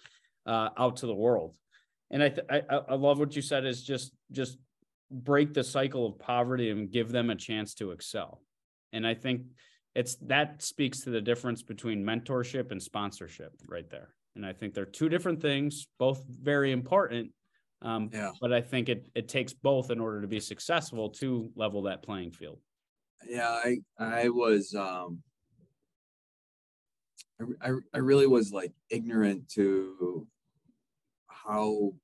uh, 0.46 0.70
out 0.76 0.96
to 0.96 1.06
the 1.06 1.14
world. 1.14 1.56
And 2.10 2.22
I, 2.22 2.28
th- 2.28 2.46
I, 2.50 2.62
I 2.88 2.94
love 2.94 3.18
what 3.18 3.34
you 3.34 3.42
said 3.42 3.64
is 3.64 3.82
just 3.82 4.12
just 4.30 4.58
break 5.10 5.54
the 5.54 5.64
cycle 5.64 6.06
of 6.06 6.18
poverty 6.18 6.70
and 6.70 6.90
give 6.90 7.10
them 7.10 7.30
a 7.30 7.34
chance 7.34 7.74
to 7.74 7.90
excel. 7.92 8.40
And 8.92 9.06
I 9.06 9.14
think 9.14 9.42
it's 9.94 10.16
that 10.16 10.62
speaks 10.62 11.00
to 11.02 11.10
the 11.10 11.20
difference 11.20 11.62
between 11.62 12.04
mentorship 12.04 12.70
and 12.70 12.82
sponsorship 12.82 13.52
right 13.68 13.88
there. 13.90 14.14
And 14.36 14.44
I 14.44 14.52
think 14.52 14.74
they're 14.74 14.84
two 14.84 15.08
different 15.08 15.40
things, 15.40 15.86
both 15.98 16.24
very 16.28 16.72
important. 16.72 17.32
Um, 17.82 18.10
yeah. 18.12 18.32
But 18.40 18.52
I 18.52 18.60
think 18.60 18.88
it 18.88 19.08
it 19.14 19.28
takes 19.28 19.52
both 19.52 19.90
in 19.90 20.00
order 20.00 20.20
to 20.20 20.26
be 20.26 20.40
successful 20.40 21.10
to 21.10 21.50
level 21.54 21.82
that 21.82 22.02
playing 22.02 22.32
field. 22.32 22.60
Yeah, 23.28 23.48
I 23.48 23.76
I 23.98 24.28
was 24.28 24.74
um, 24.74 25.22
I, 27.62 27.72
I, 27.92 27.98
really 27.98 28.26
was 28.26 28.52
like 28.52 28.72
ignorant 28.90 29.48
to 29.50 30.26
how 31.26 31.94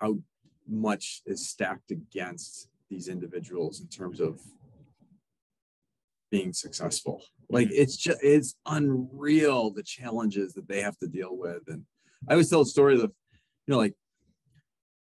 how 0.00 0.18
much 0.68 1.22
is 1.24 1.48
stacked 1.48 1.90
against 1.90 2.68
these 2.90 3.06
individuals 3.06 3.80
in 3.80 3.86
terms 3.86 4.18
of 4.20 4.40
being 6.30 6.52
successful. 6.52 7.22
Like 7.48 7.68
it's 7.70 7.96
just 7.96 8.18
it's 8.22 8.56
unreal 8.66 9.70
the 9.70 9.84
challenges 9.84 10.52
that 10.54 10.68
they 10.68 10.82
have 10.82 10.98
to 10.98 11.06
deal 11.06 11.36
with 11.36 11.62
and 11.68 11.84
i 12.28 12.32
always 12.32 12.50
tell 12.50 12.60
a 12.60 12.66
story 12.66 12.94
of 12.94 13.00
you 13.00 13.10
know 13.66 13.78
like 13.78 13.94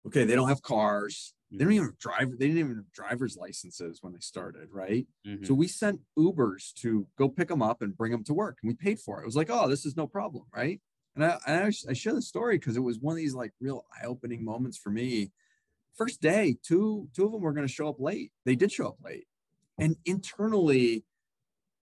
okay 0.05 0.23
they 0.23 0.35
don't 0.35 0.49
have 0.49 0.61
cars 0.61 1.33
they 1.51 1.63
don't 1.63 1.73
even 1.73 1.93
drive. 1.99 2.29
They 2.31 2.47
didn't 2.47 2.59
even 2.59 2.75
have 2.75 2.91
driver's 2.91 3.35
licenses 3.35 3.99
when 4.01 4.13
they 4.13 4.19
started, 4.19 4.69
right? 4.71 5.07
Mm-hmm. 5.25 5.45
So 5.45 5.53
we 5.53 5.67
sent 5.67 5.99
Ubers 6.17 6.73
to 6.81 7.07
go 7.17 7.27
pick 7.27 7.47
them 7.47 7.61
up 7.61 7.81
and 7.81 7.97
bring 7.97 8.11
them 8.11 8.23
to 8.25 8.33
work, 8.33 8.57
and 8.61 8.69
we 8.69 8.75
paid 8.75 8.99
for 8.99 9.19
it. 9.19 9.23
It 9.23 9.25
was 9.25 9.35
like, 9.35 9.49
oh, 9.49 9.67
this 9.67 9.85
is 9.85 9.97
no 9.97 10.05
problem, 10.05 10.45
right? 10.55 10.79
And 11.15 11.25
I, 11.25 11.37
I, 11.47 11.71
I 11.89 11.93
share 11.93 12.13
the 12.13 12.21
story 12.21 12.57
because 12.57 12.77
it 12.77 12.81
was 12.81 12.99
one 12.99 13.13
of 13.13 13.17
these 13.17 13.33
like 13.33 13.51
real 13.59 13.85
eye-opening 13.95 14.45
moments 14.45 14.77
for 14.77 14.91
me. 14.91 15.31
First 15.97 16.21
day, 16.21 16.57
two 16.63 17.09
two 17.15 17.25
of 17.25 17.31
them 17.31 17.41
were 17.41 17.53
going 17.53 17.67
to 17.67 17.73
show 17.73 17.89
up 17.89 17.99
late. 17.99 18.31
They 18.45 18.55
did 18.55 18.71
show 18.71 18.89
up 18.89 18.97
late, 19.03 19.25
and 19.77 19.95
internally, 20.05 21.03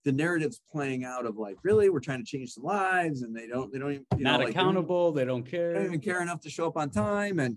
the 0.05 0.13
narrative's 0.13 0.61
playing 0.71 1.05
out 1.05 1.25
of 1.25 1.39
like, 1.39 1.57
really, 1.63 1.89
we're 1.89 2.01
trying 2.01 2.19
to 2.19 2.27
change 2.27 2.51
some 2.51 2.65
lives, 2.65 3.23
and 3.23 3.35
they 3.35 3.47
don't, 3.47 3.73
they 3.73 3.79
don't 3.79 3.93
even 3.93 4.07
not 4.19 4.41
know, 4.41 4.47
accountable. 4.47 5.07
Like, 5.07 5.15
they, 5.15 5.25
don't, 5.25 5.45
they 5.45 5.51
don't 5.51 5.59
care. 5.59 5.73
They 5.73 5.79
don't 5.79 5.87
even 5.87 6.01
care 6.01 6.21
enough 6.21 6.41
to 6.43 6.51
show 6.51 6.67
up 6.67 6.77
on 6.77 6.91
time. 6.91 7.39
And 7.39 7.57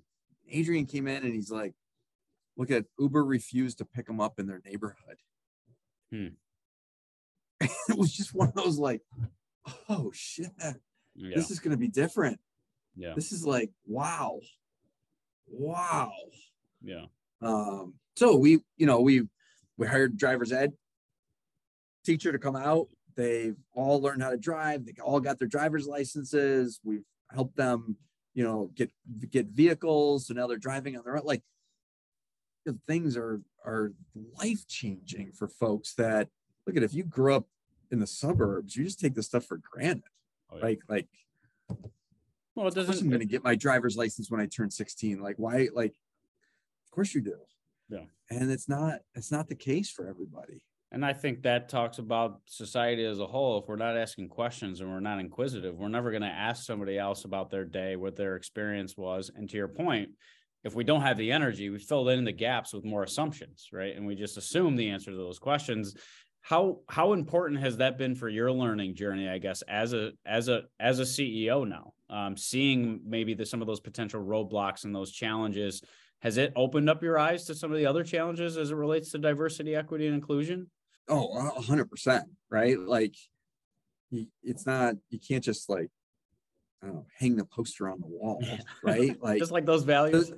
Adrian 0.50 0.86
came 0.86 1.08
in 1.08 1.24
and 1.26 1.34
he's 1.34 1.52
like, 1.52 1.74
look 2.58 2.72
at 2.72 2.86
Uber 3.00 3.24
refused 3.24 3.78
to 3.78 3.86
pick 3.86 4.08
them 4.08 4.20
up 4.20 4.40
in 4.40 4.48
their 4.48 4.62
neighborhood. 4.66 5.18
Hmm. 6.12 6.28
it 7.62 7.98
was 7.98 8.12
just 8.12 8.34
one 8.34 8.50
of 8.50 8.56
those 8.56 8.78
like, 8.78 9.02
oh 9.90 10.12
shit, 10.14 10.52
yeah. 11.16 11.36
this 11.36 11.52
is 11.52 11.60
going 11.60 11.72
to 11.72 11.78
be 11.78 11.88
different. 11.88 12.40
Yeah. 12.96 13.14
This 13.16 13.32
is 13.32 13.46
like, 13.46 13.72
wow. 13.86 14.40
Wow. 15.48 16.12
Yeah. 16.84 17.06
Um, 17.42 17.94
so 18.16 18.36
we, 18.36 18.60
you 18.78 18.86
know, 18.86 19.02
we 19.02 19.24
we 19.78 19.88
hired 19.88 20.18
driver's 20.18 20.52
ed 20.52 20.74
teacher 22.04 22.32
to 22.32 22.40
come 22.40 22.56
out. 22.56 22.88
They've 23.16 23.56
all 23.74 24.02
learned 24.02 24.24
how 24.24 24.32
to 24.32 24.38
drive. 24.38 24.86
They 24.86 24.94
all 25.04 25.20
got 25.20 25.40
their 25.40 25.48
driver's 25.48 25.88
licenses. 25.88 26.80
We've 26.84 27.06
helped 27.32 27.56
them, 27.56 27.98
you 28.34 28.44
know, 28.44 28.72
get 28.76 28.92
get 29.30 29.48
vehicles. 29.48 30.28
So 30.28 30.34
now 30.34 30.48
they're 30.48 30.58
driving 30.58 30.98
on 30.98 31.04
their 31.04 31.18
own. 31.18 31.24
Like 31.26 31.44
things 32.88 33.18
are 33.18 33.42
are 33.66 33.94
life 34.42 34.68
changing 34.68 35.32
for 35.34 35.48
folks 35.48 35.94
that 35.96 36.30
look 36.66 36.78
at 36.78 36.84
if 36.84 36.94
you 36.94 37.04
grew 37.04 37.36
up 37.36 37.48
in 37.92 38.00
the 38.00 38.08
suburbs, 38.08 38.76
you 38.76 38.84
just 38.84 39.00
take 39.00 39.16
this 39.16 39.28
stuff 39.28 39.46
for 39.46 39.58
granted. 39.58 40.04
Oh, 40.52 40.58
yeah. 40.58 40.64
Like 40.64 40.80
like 40.88 41.08
well, 42.58 42.68
it 42.68 42.74
doesn't. 42.74 43.02
I'm 43.02 43.10
going 43.10 43.20
to 43.20 43.28
get 43.28 43.44
my 43.44 43.56
driver's 43.56 43.96
license 43.96 44.32
when 44.32 44.42
I 44.42 44.48
turn 44.48 44.72
16. 44.72 45.22
Like 45.22 45.36
why? 45.38 45.68
Like, 45.76 45.92
of 45.92 46.92
course 46.92 47.14
you 47.14 47.22
do. 47.22 47.38
Yeah. 47.88 48.06
And 48.32 48.50
it's 48.50 48.68
not 48.68 49.02
it's 49.14 49.32
not 49.32 49.48
the 49.48 49.56
case 49.56 49.92
for 49.92 50.08
everybody. 50.08 50.64
And 50.92 51.06
I 51.06 51.14
think 51.14 51.44
that 51.44 51.70
talks 51.70 52.00
about 52.00 52.40
society 52.46 53.06
as 53.06 53.20
a 53.20 53.28
whole. 53.28 53.60
If 53.60 53.68
we're 53.68 53.76
not 53.76 53.98
asking 53.98 54.30
questions 54.30 54.80
and 54.80 54.90
we're 54.90 55.02
not 55.02 55.20
inquisitive, 55.20 55.76
we're 55.76 55.90
never 55.90 56.10
going 56.12 56.24
to 56.24 56.28
ask 56.30 56.64
somebody 56.66 56.98
else 56.98 57.26
about 57.26 57.52
their 57.52 57.66
day, 57.66 57.96
what 57.96 58.16
their 58.16 58.38
experience 58.38 58.98
was. 58.98 59.30
And 59.36 59.50
to 59.50 59.58
your 59.58 59.68
point, 59.68 60.10
if 60.64 60.76
we 60.76 60.84
don't 60.84 61.02
have 61.02 61.18
the 61.18 61.32
energy, 61.32 61.70
we 61.70 61.80
fill 61.80 62.10
in 62.10 62.24
the 62.24 62.32
gaps 62.32 62.74
with 62.74 62.84
more 62.84 63.04
assumptions, 63.04 63.70
right? 63.72 63.96
And 63.96 64.06
we 64.06 64.16
just 64.16 64.38
assume 64.38 64.76
the 64.76 64.90
answer 64.90 65.12
to 65.12 65.18
those 65.18 65.40
questions. 65.40 65.96
How 66.42 66.80
how 66.88 67.14
important 67.14 67.60
has 67.60 67.78
that 67.78 67.98
been 67.98 68.16
for 68.16 68.30
your 68.30 68.52
learning 68.52 68.96
journey? 68.96 69.28
I 69.28 69.38
guess 69.38 69.62
as 69.64 69.94
a 69.94 70.12
as 70.26 70.48
a 70.48 70.64
as 70.80 71.00
a 71.00 71.04
CEO 71.04 71.68
now, 71.68 71.94
um, 72.10 72.38
seeing 72.38 73.02
maybe 73.06 73.34
the, 73.34 73.46
some 73.46 73.62
of 73.62 73.68
those 73.68 73.82
potential 73.82 74.24
roadblocks 74.24 74.86
and 74.86 74.96
those 74.96 75.12
challenges, 75.12 75.84
has 76.22 76.38
it 76.38 76.54
opened 76.56 76.90
up 76.90 77.04
your 77.04 77.20
eyes 77.20 77.46
to 77.46 77.56
some 77.56 77.72
of 77.72 77.78
the 77.78 77.86
other 77.86 78.04
challenges 78.04 78.58
as 78.58 78.72
it 78.72 78.76
relates 78.76 79.12
to 79.12 79.18
diversity, 79.18 79.76
equity, 79.76 80.08
and 80.08 80.16
inclusion? 80.16 80.70
Oh, 81.10 81.62
hundred 81.62 81.90
percent, 81.90 82.26
right? 82.50 82.80
Like, 82.80 83.16
it's 84.44 84.66
not 84.66 84.96
you 85.10 85.20
can't 85.20 85.44
just 85.44 85.70
like 85.70 85.90
know, 86.84 87.06
hang 87.18 87.36
the 87.36 87.46
poster 87.46 87.90
on 87.90 88.00
the 88.00 88.08
wall, 88.08 88.44
right? 88.84 89.22
Like 89.22 89.40
just 89.40 89.52
like 89.52 89.66
those 89.66 89.84
values. 89.84 90.32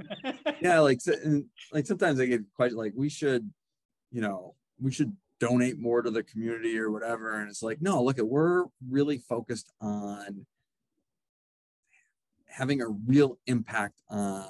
yeah, 0.62 0.80
like 0.80 1.00
and 1.06 1.46
like 1.72 1.86
sometimes 1.86 2.20
I 2.20 2.26
get 2.26 2.42
quite 2.56 2.74
like 2.74 2.94
we 2.96 3.10
should, 3.10 3.50
you 4.12 4.22
know, 4.22 4.56
we 4.80 4.92
should 4.92 5.16
donate 5.40 5.80
more 5.80 6.02
to 6.02 6.12
the 6.12 6.24
community 6.24 6.78
or 6.78 6.92
whatever. 6.92 7.40
And 7.40 7.50
it's 7.50 7.64
like, 7.64 7.82
no, 7.82 8.04
look 8.04 8.20
at 8.20 8.28
we're 8.28 8.66
really 8.90 9.18
focused 9.18 9.72
on 9.82 10.46
having 12.48 12.82
a 12.82 12.88
real 12.88 13.38
impact 13.48 14.02
on 14.10 14.46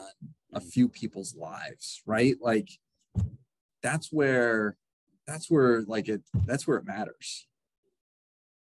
a 0.53 0.59
mm. 0.59 0.63
few 0.63 0.89
people's 0.89 1.35
lives, 1.35 2.01
right? 2.05 2.35
Like 2.41 2.69
that's 3.81 4.11
where 4.11 4.77
that's 5.27 5.49
where 5.49 5.83
like 5.83 6.09
it 6.09 6.21
that's 6.45 6.67
where 6.67 6.77
it 6.77 6.85
matters 6.85 7.47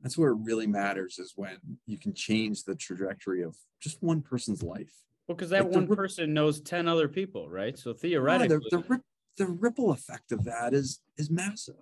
that's 0.01 0.17
where 0.17 0.31
it 0.31 0.37
really 0.41 0.67
matters 0.67 1.19
is 1.19 1.33
when 1.35 1.57
you 1.85 1.97
can 1.97 2.13
change 2.13 2.63
the 2.63 2.75
trajectory 2.75 3.43
of 3.43 3.55
just 3.79 4.01
one 4.01 4.21
person's 4.21 4.63
life. 4.63 4.93
Well, 5.27 5.35
because 5.35 5.51
that 5.51 5.65
like 5.65 5.73
one 5.73 5.87
the, 5.87 5.95
person 5.95 6.33
knows 6.33 6.59
10 6.61 6.87
other 6.87 7.07
people, 7.07 7.49
right? 7.49 7.77
So 7.77 7.93
theoretically, 7.93 8.59
yeah, 8.71 8.77
the, 8.77 8.83
the, 8.87 9.01
the, 9.37 9.47
ripple 9.47 9.91
effect 9.91 10.31
of 10.31 10.43
that 10.45 10.73
is 10.73 10.99
is 11.17 11.29
massive. 11.29 11.75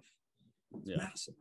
Yeah. 0.84 0.98
Massive. 0.98 1.36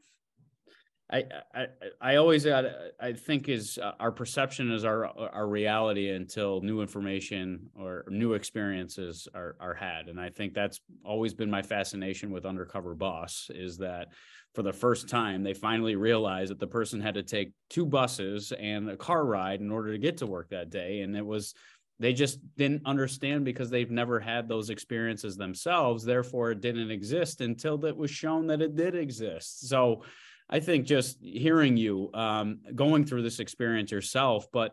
I, 1.11 1.25
I 1.55 1.67
I 2.01 2.17
always 2.17 2.47
I 2.47 3.13
think 3.15 3.49
is 3.49 3.79
uh, 3.79 3.93
our 3.99 4.13
perception 4.13 4.71
is 4.71 4.85
our 4.85 5.07
our 5.07 5.49
reality 5.49 6.11
until 6.11 6.61
new 6.61 6.83
information 6.83 7.71
or 7.75 8.05
new 8.09 8.35
experiences 8.35 9.27
are 9.35 9.57
are 9.59 9.73
had, 9.73 10.09
and 10.09 10.21
I 10.21 10.29
think 10.29 10.53
that's 10.53 10.81
always 11.05 11.33
been 11.33 11.51
my 11.51 11.63
fascination 11.63 12.31
with 12.31 12.45
Undercover 12.45 12.95
Boss 12.95 13.51
is 13.55 13.79
that 13.79 14.09
for 14.55 14.63
the 14.63 14.73
first 14.73 15.09
time, 15.09 15.43
they 15.43 15.55
finally 15.55 15.97
realized 15.97 16.51
that 16.51 16.59
the 16.59 16.67
person 16.67 17.01
had 17.01 17.15
to 17.15 17.23
take 17.23 17.53
two 17.71 17.87
buses 17.87 18.53
and 18.53 18.89
a 18.91 18.97
car 18.97 19.25
ride 19.25 19.61
in 19.61 19.71
order 19.71 19.93
to 19.93 19.99
get 19.99 20.17
to 20.19 20.27
work 20.27 20.51
that 20.51 20.71
day. 20.71 21.01
And 21.01 21.17
it 21.17 21.25
was, 21.25 21.55
they 22.01 22.13
just 22.13 22.39
didn't 22.57 22.83
understand 22.87 23.45
because 23.45 23.71
they've 23.71 23.91
never 23.91 24.19
had 24.19 24.49
those 24.49 24.71
experiences 24.71 25.37
themselves. 25.37 26.05
Therefore, 26.05 26.51
it 26.51 26.61
didn't 26.61 26.91
exist 26.91 27.41
until 27.41 27.85
it 27.85 27.97
was 27.97 28.11
shown 28.11 28.47
that 28.49 28.63
it 28.63 28.75
did 28.75 28.95
exist. 28.95 29.69
So 29.69 30.03
I 30.51 30.61
think 30.61 30.87
just 30.87 31.19
hearing 31.21 31.77
you 31.77 32.11
um, 32.15 32.61
going 32.75 33.05
through 33.05 33.23
this 33.23 33.41
experience 33.41 33.91
yourself, 33.91 34.47
but 34.53 34.73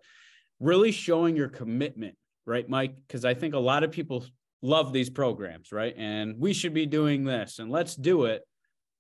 really 0.60 0.92
showing 0.92 1.36
your 1.36 1.50
commitment, 1.50 2.16
right, 2.46 2.68
Mike? 2.68 2.96
Because 3.08 3.26
I 3.26 3.34
think 3.34 3.54
a 3.54 3.60
lot 3.60 3.84
of 3.84 3.92
people 3.92 4.26
love 4.62 4.94
these 4.94 5.10
programs, 5.10 5.72
right? 5.72 5.94
And 5.98 6.40
we 6.40 6.54
should 6.54 6.74
be 6.74 6.86
doing 6.86 7.26
this 7.26 7.60
and 7.60 7.70
let's 7.70 7.96
do 7.96 8.26
it 8.26 8.42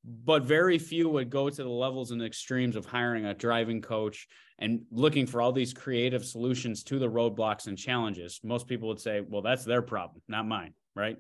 but 0.06 0.43
very 0.43 0.78
few 0.78 1.10
would 1.10 1.30
go 1.30 1.49
to 1.49 1.64
the 1.64 1.70
levels 1.70 2.12
and 2.12 2.22
extremes 2.22 2.76
of 2.76 2.86
hiring 2.86 3.26
a 3.26 3.34
driving 3.34 3.82
coach 3.82 4.28
and 4.60 4.82
looking 4.91 5.26
for 5.26 5.41
all 5.41 5.51
these 5.51 5.74
creative 5.74 6.24
solutions 6.24 6.84
to 6.84 6.99
the 6.99 7.10
roadblocks 7.10 7.68
and 7.68 7.78
challenges. 7.78 8.39
Most 8.43 8.68
people 8.68 8.88
would 8.89 8.99
say, 8.99 9.22
well, 9.22 9.41
that's 9.41 9.66
their 9.66 9.82
problem, 9.82 10.22
not 10.28 10.47
mine, 10.47 10.74
right? 10.95 11.18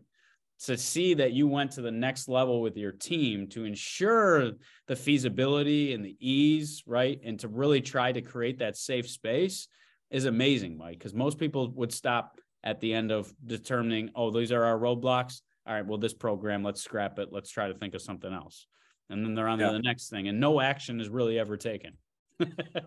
To 0.65 0.77
see 0.77 1.15
that 1.15 1.33
you 1.33 1.47
went 1.47 1.71
to 1.71 1.81
the 1.81 1.91
next 1.91 2.29
level 2.29 2.61
with 2.61 2.77
your 2.77 2.91
team 2.91 3.47
to 3.49 3.65
ensure 3.65 4.51
the 4.87 4.95
feasibility 4.95 5.93
and 5.93 6.05
the 6.05 6.15
ease, 6.19 6.83
right? 6.85 7.19
And 7.25 7.39
to 7.39 7.47
really 7.47 7.81
try 7.81 8.11
to 8.11 8.21
create 8.21 8.59
that 8.59 8.77
safe 8.77 9.09
space 9.09 9.67
is 10.11 10.25
amazing, 10.25 10.77
Mike, 10.77 10.99
because 10.99 11.13
most 11.13 11.39
people 11.39 11.71
would 11.71 11.91
stop 11.91 12.39
at 12.63 12.79
the 12.79 12.93
end 12.93 13.11
of 13.11 13.33
determining, 13.45 14.11
oh, 14.15 14.31
these 14.31 14.51
are 14.51 14.63
our 14.63 14.77
roadblocks 14.77 15.41
all 15.67 15.73
right, 15.73 15.85
well, 15.85 15.97
this 15.97 16.13
program, 16.13 16.63
let's 16.63 16.83
scrap 16.83 17.17
it. 17.19 17.29
Let's 17.31 17.49
try 17.49 17.67
to 17.67 17.73
think 17.73 17.95
of 17.95 18.01
something 18.01 18.31
else. 18.31 18.67
And 19.09 19.23
then 19.23 19.35
they're 19.35 19.47
on 19.47 19.59
yeah. 19.59 19.67
to 19.67 19.73
the 19.73 19.79
next 19.79 20.09
thing, 20.09 20.27
and 20.27 20.39
no 20.39 20.61
action 20.61 20.99
is 20.99 21.09
really 21.09 21.39
ever 21.39 21.57
taken. 21.57 21.93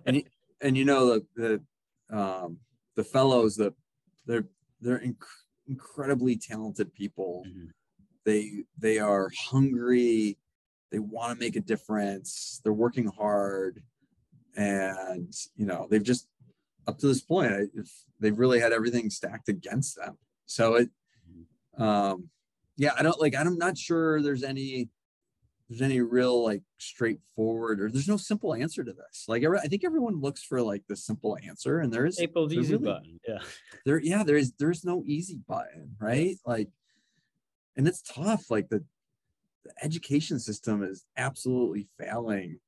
and 0.07 0.22
and 0.61 0.76
you 0.76 0.85
know 0.85 1.07
the 1.07 1.26
the 2.11 2.16
um, 2.16 2.59
the 2.97 3.05
fellows 3.05 3.57
that 3.57 3.74
they're 4.26 4.49
they're 4.81 4.99
inc- 4.99 5.16
incredibly 5.68 6.37
talented 6.37 6.93
people. 6.93 7.45
Mm-hmm. 7.47 7.66
They 8.24 8.64
they 8.79 8.99
are 8.99 9.31
hungry. 9.39 10.39
They 10.91 10.99
want 10.99 11.39
to 11.39 11.45
make 11.45 11.57
a 11.57 11.61
difference. 11.61 12.61
They're 12.64 12.72
working 12.72 13.07
hard, 13.07 13.83
and 14.57 15.33
you 15.57 15.66
know 15.66 15.87
they've 15.89 16.03
just 16.03 16.26
up 16.89 16.99
to 16.99 17.07
this 17.07 17.20
point 17.20 17.70
they've 18.18 18.39
really 18.39 18.59
had 18.59 18.72
everything 18.72 19.11
stacked 19.11 19.49
against 19.49 19.97
them. 19.97 20.16
So 20.47 20.74
it 20.74 20.91
mm-hmm. 21.31 21.83
um, 21.83 22.29
yeah, 22.79 22.93
I 22.97 23.03
don't 23.03 23.20
like. 23.20 23.35
I'm 23.35 23.59
not 23.59 23.76
sure 23.76 24.22
there's 24.22 24.45
any 24.45 24.89
there's 25.68 25.83
any 25.83 26.01
real 26.01 26.43
like 26.45 26.62
straightforward 26.79 27.81
or 27.81 27.91
there's 27.91 28.09
no 28.09 28.16
simple 28.16 28.55
answer 28.55 28.83
to 28.85 28.93
this. 28.93 29.24
Like 29.26 29.45
I 29.45 29.66
think 29.66 29.85
everyone 29.85 30.20
looks 30.20 30.43
for 30.43 30.62
like 30.62 30.85
the 30.89 30.97
simple 30.97 31.37
answer, 31.45 31.81
and 31.81 31.93
there 31.93 32.07
is 32.07 32.20
April's 32.20 32.55
easy 32.55 32.74
really, 32.74 32.85
button. 32.85 33.20
Yeah, 33.26 33.39
there. 33.85 34.01
Yeah, 34.01 34.22
there 34.22 34.37
is. 34.37 34.53
There's 34.59 34.85
no 34.85 35.03
easy 35.05 35.41
button, 35.49 35.97
right? 36.01 36.37
Like, 36.47 36.68
and 37.76 37.89
it's 37.89 38.01
tough. 38.01 38.49
Like 38.49 38.68
the 38.68 38.85
the 39.64 39.72
education 39.83 40.39
system 40.39 40.85
is 40.85 41.05
absolutely 41.16 41.89
failing 41.99 42.61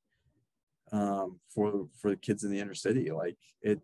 um, 0.90 1.38
for 1.54 1.86
for 2.02 2.10
the 2.10 2.16
kids 2.16 2.42
in 2.42 2.50
the 2.50 2.58
inner 2.58 2.74
city. 2.74 3.12
Like 3.12 3.38
it, 3.62 3.80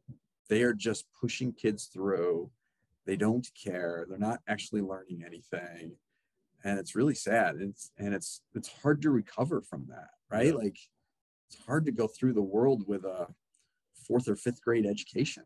they 0.49 0.63
are 0.63 0.75
just 0.75 1.07
pushing 1.21 1.53
kids 1.53 1.85
through. 1.87 2.51
They 3.07 3.17
don't 3.17 3.49
care. 3.55 4.07
They're 4.09 4.19
not 4.19 4.41
actually 4.49 4.81
learning 4.81 5.23
anything 5.25 5.93
and 6.67 6.81
it's 6.81 6.97
really 6.97 7.15
sad 7.15 7.57
it's 7.61 7.93
and 7.97 8.13
it's 8.13 8.43
it's 8.55 8.69
hard 8.83 9.01
to 9.01 9.11
recover 9.11 9.63
from 9.63 9.87
that 9.89 10.09
right 10.31 10.49
yeah. 10.49 10.53
like 10.53 10.77
it's 11.49 11.65
hard 11.65 11.87
to 11.87 11.93
go 11.93 12.09
through 12.09 12.33
the 12.33 12.43
world 12.43 12.83
with 12.89 13.05
a 13.05 13.29
fourth 14.07 14.29
or 14.29 14.37
fifth 14.37 14.61
grade 14.63 14.85
education 14.85 15.45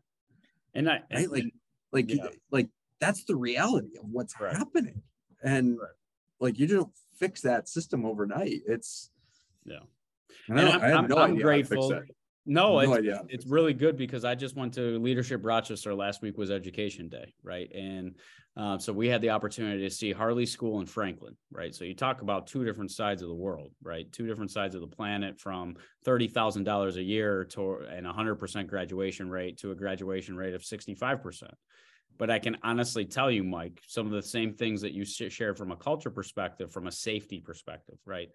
and 0.73 0.89
i 0.89 0.93
right 0.93 1.03
and, 1.11 1.31
like 1.31 1.53
like 1.91 2.09
yeah. 2.09 2.27
like 2.51 2.69
that's 2.99 3.23
the 3.25 3.35
reality 3.35 3.97
of 3.99 4.05
what's 4.09 4.39
right. 4.39 4.55
happening 4.55 5.01
and 5.43 5.77
right. 5.79 5.89
like 6.39 6.57
you 6.57 6.67
don't 6.67 6.91
fix 7.17 7.41
that 7.41 7.69
system 7.69 8.03
overnight 8.03 8.61
it's 8.67 9.11
yeah 9.63 9.79
and 10.47 10.59
I, 10.59 10.87
I, 10.87 10.89
am 10.97 11.07
no 11.07 11.35
grateful 11.35 12.03
no, 12.45 12.79
no 12.81 12.93
it's, 12.93 13.07
it's 13.29 13.45
really 13.45 13.73
good 13.73 13.97
because 13.97 14.25
I 14.25 14.35
just 14.35 14.55
went 14.55 14.73
to 14.73 14.99
Leadership 14.99 15.41
Rochester 15.43 15.93
last 15.93 16.21
week 16.21 16.37
was 16.37 16.49
Education 16.49 17.07
Day, 17.07 17.33
right? 17.43 17.71
And 17.73 18.15
uh, 18.57 18.77
so 18.77 18.91
we 18.91 19.07
had 19.07 19.21
the 19.21 19.29
opportunity 19.29 19.81
to 19.83 19.89
see 19.93 20.11
Harley 20.11 20.45
School 20.45 20.79
in 20.79 20.85
Franklin, 20.85 21.35
right? 21.51 21.73
So 21.73 21.85
you 21.85 21.93
talk 21.93 22.21
about 22.21 22.47
two 22.47 22.65
different 22.65 22.91
sides 22.91 23.21
of 23.21 23.29
the 23.29 23.35
world, 23.35 23.71
right? 23.83 24.11
Two 24.11 24.27
different 24.27 24.51
sides 24.51 24.75
of 24.75 24.81
the 24.81 24.87
planet 24.87 25.39
from 25.39 25.75
thirty 26.03 26.27
thousand 26.27 26.63
dollars 26.63 26.97
a 26.97 27.03
year 27.03 27.45
to 27.51 27.75
and 27.89 28.05
a 28.05 28.11
hundred 28.11 28.35
percent 28.35 28.67
graduation 28.67 29.29
rate 29.29 29.57
to 29.59 29.71
a 29.71 29.75
graduation 29.75 30.35
rate 30.35 30.53
of 30.53 30.65
sixty 30.65 30.95
five 30.95 31.21
percent. 31.21 31.53
But 32.17 32.29
I 32.29 32.39
can 32.39 32.57
honestly 32.61 33.05
tell 33.05 33.31
you, 33.31 33.43
Mike, 33.43 33.81
some 33.87 34.05
of 34.05 34.11
the 34.11 34.21
same 34.21 34.53
things 34.53 34.81
that 34.81 34.93
you 34.93 35.05
shared 35.05 35.57
from 35.57 35.71
a 35.71 35.77
culture 35.77 36.11
perspective, 36.11 36.71
from 36.71 36.87
a 36.87 36.91
safety 36.91 37.39
perspective, 37.39 37.97
right? 38.05 38.29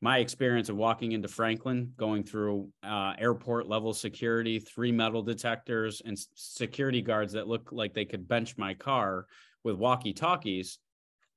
My 0.00 0.18
experience 0.18 0.68
of 0.68 0.76
walking 0.76 1.12
into 1.12 1.28
Franklin, 1.28 1.92
going 1.96 2.24
through 2.24 2.70
uh, 2.82 3.12
airport 3.18 3.68
level 3.68 3.92
security, 3.92 4.58
three 4.58 4.92
metal 4.92 5.22
detectors, 5.22 6.00
and 6.04 6.18
security 6.34 7.02
guards 7.02 7.34
that 7.34 7.48
look 7.48 7.70
like 7.70 7.92
they 7.92 8.06
could 8.06 8.26
bench 8.26 8.56
my 8.56 8.72
car 8.72 9.26
with 9.62 9.76
walkie 9.76 10.14
talkies. 10.14 10.78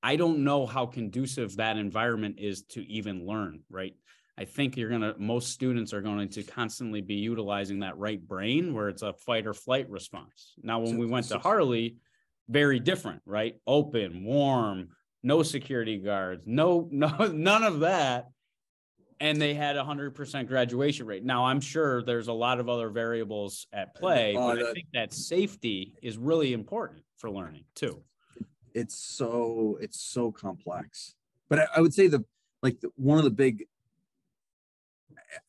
I 0.02 0.16
don't 0.16 0.44
know 0.44 0.66
how 0.66 0.86
conducive 0.86 1.58
that 1.58 1.78
environment 1.78 2.36
is 2.40 2.64
to 2.70 2.82
even 2.90 3.26
learn, 3.26 3.62
right? 3.70 3.96
I 4.38 4.46
think 4.46 4.78
you're 4.78 4.90
going 4.90 5.02
to, 5.02 5.16
most 5.20 5.52
students 5.52 5.94
are 5.94 6.02
going 6.02 6.30
to 6.30 6.44
constantly 6.44 7.02
be 7.02 7.16
utilizing 7.16 7.80
that 7.80 7.98
right 7.98 8.26
brain 8.26 8.74
where 8.74 8.90
it's 8.90 9.02
a 9.02 9.14
fight 9.14 9.46
or 9.46 9.54
flight 9.54 9.90
response. 9.90 10.54
Now, 10.62 10.80
when 10.80 10.98
we 10.98 11.06
went 11.06 11.28
to 11.28 11.40
Harley, 11.40 11.98
very 12.50 12.80
different, 12.80 13.22
right? 13.26 13.56
Open, 13.68 14.24
warm, 14.24 14.90
no 15.22 15.44
security 15.44 15.98
guards, 15.98 16.48
no, 16.48 16.88
no, 16.92 17.10
none 17.34 17.64
of 17.64 17.82
that 17.82 18.28
and 19.24 19.42
they 19.42 19.54
had 19.54 19.78
a 19.78 19.84
hundred 19.86 20.14
percent 20.14 20.50
graduation 20.50 21.06
rate. 21.06 21.24
Now 21.24 21.46
I'm 21.46 21.62
sure 21.62 22.04
there's 22.04 22.28
a 22.28 22.34
lot 22.34 22.60
of 22.60 22.68
other 22.68 22.90
variables 22.90 23.68
at 23.72 23.96
play, 23.96 24.34
but 24.36 24.62
I 24.62 24.74
think 24.74 24.88
that 24.94 25.14
safety 25.14 25.94
is 26.02 26.18
really 26.18 26.52
important 26.52 27.04
for 27.16 27.32
learning 27.32 27.64
too. 27.74 28.04
It's 28.74 28.96
so 28.96 29.78
it's 29.80 30.02
so 30.02 30.30
complex, 30.30 31.16
but 31.48 31.60
I, 31.60 31.68
I 31.78 31.80
would 31.80 31.94
say 31.94 32.08
the 32.08 32.26
like 32.62 32.82
the, 32.82 32.90
one 32.96 33.18
of 33.18 33.24
the 33.24 33.30
big 33.30 33.66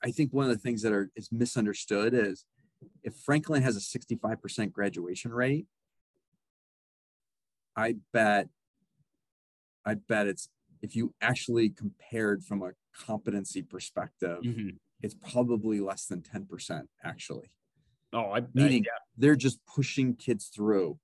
I 0.05 0.13
think 0.13 0.33
one 0.33 0.49
of 0.49 0.53
the 0.53 0.63
things 0.63 0.83
that 0.83 0.93
are 0.93 1.11
is 1.17 1.33
misunderstood 1.33 2.15
is 2.15 2.45
if 3.03 3.17
Franklin 3.17 3.63
has 3.63 3.77
a 3.77 3.81
65% 3.81 4.73
graduation 4.73 5.33
rate, 5.33 5.67
I 7.77 7.97
bet 8.13 8.49
I 9.85 9.95
bet 9.95 10.29
it's 10.29 10.49
if 10.81 10.95
you 10.95 11.13
actually 11.21 11.71
compared 11.71 12.45
from 12.45 12.63
a 12.63 12.71
competency 12.95 13.63
perspective, 13.63 14.41
Mhm. 14.43 14.79
it's 15.03 15.15
probably 15.15 15.81
less 15.81 16.07
than 16.07 16.23
10% 16.23 16.89
actually. 17.03 17.51
Oh, 18.13 18.31
I, 18.31 18.39
I- 18.39 18.45
yeah, 18.55 18.81
they're 19.17 19.37
just 19.37 19.65
pushing 19.67 20.15
kids 20.15 20.47
through. 20.47 20.99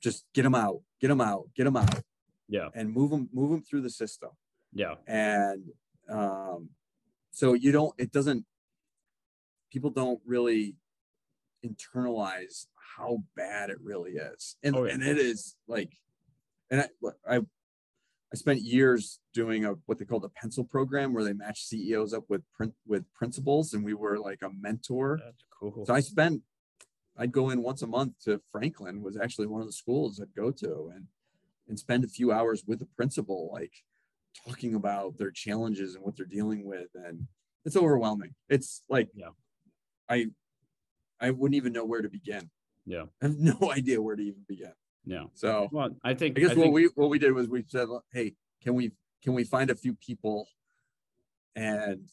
Just 0.00 0.26
get 0.34 0.42
them 0.42 0.54
out, 0.54 0.82
get 1.00 1.08
them 1.08 1.20
out, 1.20 1.48
get 1.54 1.64
them 1.64 1.76
out, 1.76 2.02
yeah, 2.48 2.68
and 2.74 2.92
move 2.92 3.10
them, 3.10 3.28
move 3.32 3.50
them 3.50 3.62
through 3.62 3.80
the 3.82 3.90
system. 3.90 4.30
yeah, 4.72 4.96
And 5.06 5.70
um, 6.08 6.70
so 7.30 7.54
you 7.54 7.72
don't, 7.72 7.94
it 7.98 8.10
doesn't, 8.12 8.44
people 9.70 9.90
don't 9.90 10.20
really 10.26 10.76
internalize 11.64 12.66
how 12.96 13.22
bad 13.36 13.70
it 13.70 13.80
really 13.80 14.12
is. 14.12 14.56
And, 14.62 14.74
Oh, 14.76 14.84
yeah. 14.84 14.92
and 14.94 15.02
it 15.02 15.18
is 15.18 15.56
like, 15.68 15.96
and 16.70 16.80
I, 16.82 16.88
I, 17.36 17.40
I 18.32 18.36
spent 18.36 18.62
years 18.62 19.20
doing 19.34 19.66
a 19.66 19.74
what 19.86 19.98
they 19.98 20.06
call 20.06 20.20
the 20.20 20.30
pencil 20.30 20.64
program 20.64 21.12
where 21.12 21.22
they 21.24 21.34
match 21.34 21.64
CEOs 21.64 22.14
up 22.14 22.24
with 22.28 22.42
print 22.54 22.72
with 22.86 23.04
principals, 23.12 23.74
and 23.74 23.84
we 23.84 23.94
were 23.94 24.18
like 24.18 24.40
a 24.42 24.50
mentor. 24.58 25.20
that's 25.22 25.44
cool. 25.60 25.84
So 25.84 25.92
I 25.94 26.00
spent, 26.00 26.40
I'd 27.18 27.32
go 27.32 27.50
in 27.50 27.62
once 27.62 27.82
a 27.82 27.86
month 27.86 28.14
to 28.24 28.40
Franklin 28.50 29.02
was 29.02 29.16
actually 29.18 29.48
one 29.48 29.60
of 29.60 29.66
the 29.66 29.72
schools 29.72 30.18
I'd 30.20 30.34
go 30.34 30.50
to 30.50 30.92
and, 30.94 31.06
and 31.68 31.78
spend 31.78 32.04
a 32.04 32.08
few 32.08 32.32
hours 32.32 32.64
with 32.66 32.78
the 32.78 32.88
principal, 32.96 33.50
like 33.52 33.72
talking 34.48 34.74
about 34.74 35.18
their 35.18 35.30
challenges 35.30 35.94
and 35.94 36.02
what 36.02 36.16
they're 36.16 36.24
dealing 36.24 36.64
with. 36.66 36.88
And 36.94 37.26
it's 37.66 37.76
overwhelming. 37.76 38.34
It's 38.48 38.82
like, 38.88 39.08
Yeah. 39.14 39.28
I, 40.08 40.26
I 41.20 41.30
wouldn't 41.30 41.56
even 41.56 41.72
know 41.74 41.84
where 41.84 42.02
to 42.02 42.08
begin. 42.08 42.50
Yeah. 42.86 43.04
I 43.22 43.26
have 43.26 43.38
no 43.38 43.58
idea 43.72 44.00
where 44.00 44.16
to 44.16 44.22
even 44.22 44.40
begin. 44.48 44.72
Yeah. 45.04 45.24
So 45.34 45.68
Well, 45.72 45.90
I 46.04 46.14
think, 46.14 46.38
I 46.38 46.40
guess 46.42 46.50
I 46.52 46.54
what 46.54 46.62
think- 46.64 46.74
we, 46.74 46.84
what 46.94 47.10
we 47.10 47.18
did 47.18 47.32
was 47.32 47.48
we 47.48 47.64
said, 47.66 47.88
Hey, 48.12 48.34
can 48.62 48.74
we, 48.74 48.92
can 49.22 49.34
we 49.34 49.44
find 49.44 49.70
a 49.70 49.74
few 49.74 49.94
people 49.94 50.48
and 51.56 52.08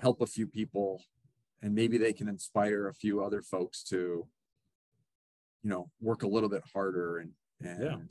help 0.00 0.20
a 0.20 0.26
few 0.26 0.46
people 0.46 1.02
and 1.62 1.74
maybe 1.74 1.96
they 1.98 2.12
can 2.12 2.28
inspire 2.28 2.88
a 2.88 2.94
few 2.94 3.22
other 3.22 3.40
folks 3.40 3.82
to 3.84 4.26
you 5.62 5.70
know 5.70 5.88
work 6.00 6.24
a 6.24 6.26
little 6.26 6.48
bit 6.48 6.62
harder 6.74 7.18
and 7.18 7.30
and 7.62 8.10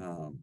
um 0.00 0.38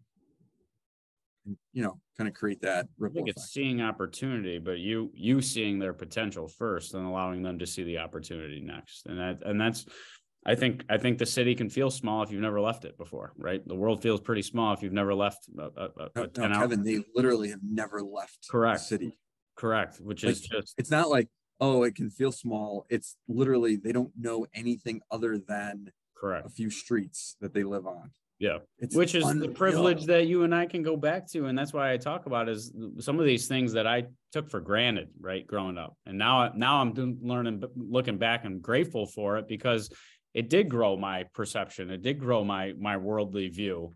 and, 1.46 1.56
you 1.74 1.84
know 1.84 2.00
kind 2.18 2.28
of 2.28 2.34
create 2.34 2.60
that 2.62 2.88
I 3.00 3.10
think 3.10 3.30
effect. 3.30 3.38
it's 3.38 3.50
seeing 3.52 3.80
opportunity, 3.82 4.58
but 4.58 4.80
you, 4.80 5.12
you 5.14 5.40
seeing 5.42 5.78
their 5.78 5.94
potential 5.94 6.48
first 6.48 6.96
and 6.96 7.06
allowing 7.06 7.44
them 7.44 7.60
to 7.60 7.68
see 7.68 7.84
the 7.84 8.00
opportunity 8.00 8.60
next. 8.60 9.06
And 9.06 9.20
that, 9.20 9.44
and 9.46 9.62
that's, 9.62 9.86
I 10.48 10.56
think, 10.56 10.86
I 10.90 10.98
think 10.98 11.18
the 11.18 11.26
city 11.26 11.54
can 11.56 11.70
feel 11.70 11.92
small 11.92 12.24
if 12.24 12.32
you've 12.32 12.42
never 12.42 12.62
left 12.62 12.86
it 12.86 12.98
before, 12.98 13.34
right? 13.38 13.62
The 13.68 13.76
world 13.76 14.02
feels 14.02 14.22
pretty 14.22 14.42
small 14.42 14.74
if 14.74 14.82
you've 14.82 14.94
never 14.94 15.14
left 15.14 15.50
a, 15.58 15.64
a- 15.64 15.92
a, 16.22 16.30
no, 16.38 16.48
no, 16.48 16.60
Kevin, 16.60 16.84
they 16.84 17.00
literally 17.14 17.50
have 17.50 17.60
never 17.62 18.02
left 18.02 18.48
the 18.48 18.52
Correct. 18.52 18.80
city 18.82 19.18
Correct, 19.58 19.98
which 20.00 20.24
Like, 20.24 20.32
is 20.34 20.42
just, 20.42 20.74
it's 20.78 20.92
not 20.92 21.10
like 21.10 21.28
oh 21.60 21.84
it 21.84 21.96
can 21.96 22.10
feel 22.12 22.32
small 22.32 22.86
it's 22.88 23.18
literally 23.28 23.76
they 23.76 23.92
don't 23.92 24.12
know 24.16 24.46
anything 24.54 25.02
other 25.10 25.40
than 25.40 25.92
correct 26.16 26.46
a 26.46 26.50
few 26.50 26.70
streets 26.70 27.36
that 27.42 27.52
they 27.52 27.64
live 27.64 27.88
on 27.88 28.12
Yeah. 28.38 28.60
it's 28.78 28.96
which 28.96 29.16
is 29.16 29.26
the 29.40 29.48
privilege 29.50 30.06
that 30.06 30.28
you 30.28 30.44
and 30.44 30.54
I 30.54 30.68
can 30.68 30.84
go 30.84 30.96
back 30.96 31.28
to. 31.32 31.48
And 31.48 31.58
that's 31.58 31.74
why 31.74 31.92
I 31.92 31.98
talk 31.98 32.28
about 32.28 32.48
is 32.48 32.72
some 33.00 33.20
of 33.20 33.26
these 33.26 33.48
things 33.48 33.74
that 33.74 33.88
I 33.88 34.04
took 34.32 34.52
for 34.52 34.60
granted, 34.60 35.10
right, 35.20 35.46
growing 35.48 35.80
up. 35.80 35.98
And 36.06 36.18
now, 36.20 36.52
now 36.56 36.80
I'm 36.82 36.94
learning, 37.22 37.64
looking 37.76 38.20
back, 38.20 38.46
I'm 38.46 38.60
grateful 38.60 39.08
for 39.08 39.38
it 39.40 39.48
because 39.48 39.90
it 40.34 40.50
did 40.50 40.70
grow 40.70 40.98
my 40.98 41.24
perception. 41.34 41.90
It 41.90 42.02
did 42.02 42.20
grow 42.20 42.44
my, 42.44 42.74
my 42.80 42.98
worldly 42.98 43.50
view. 43.50 43.96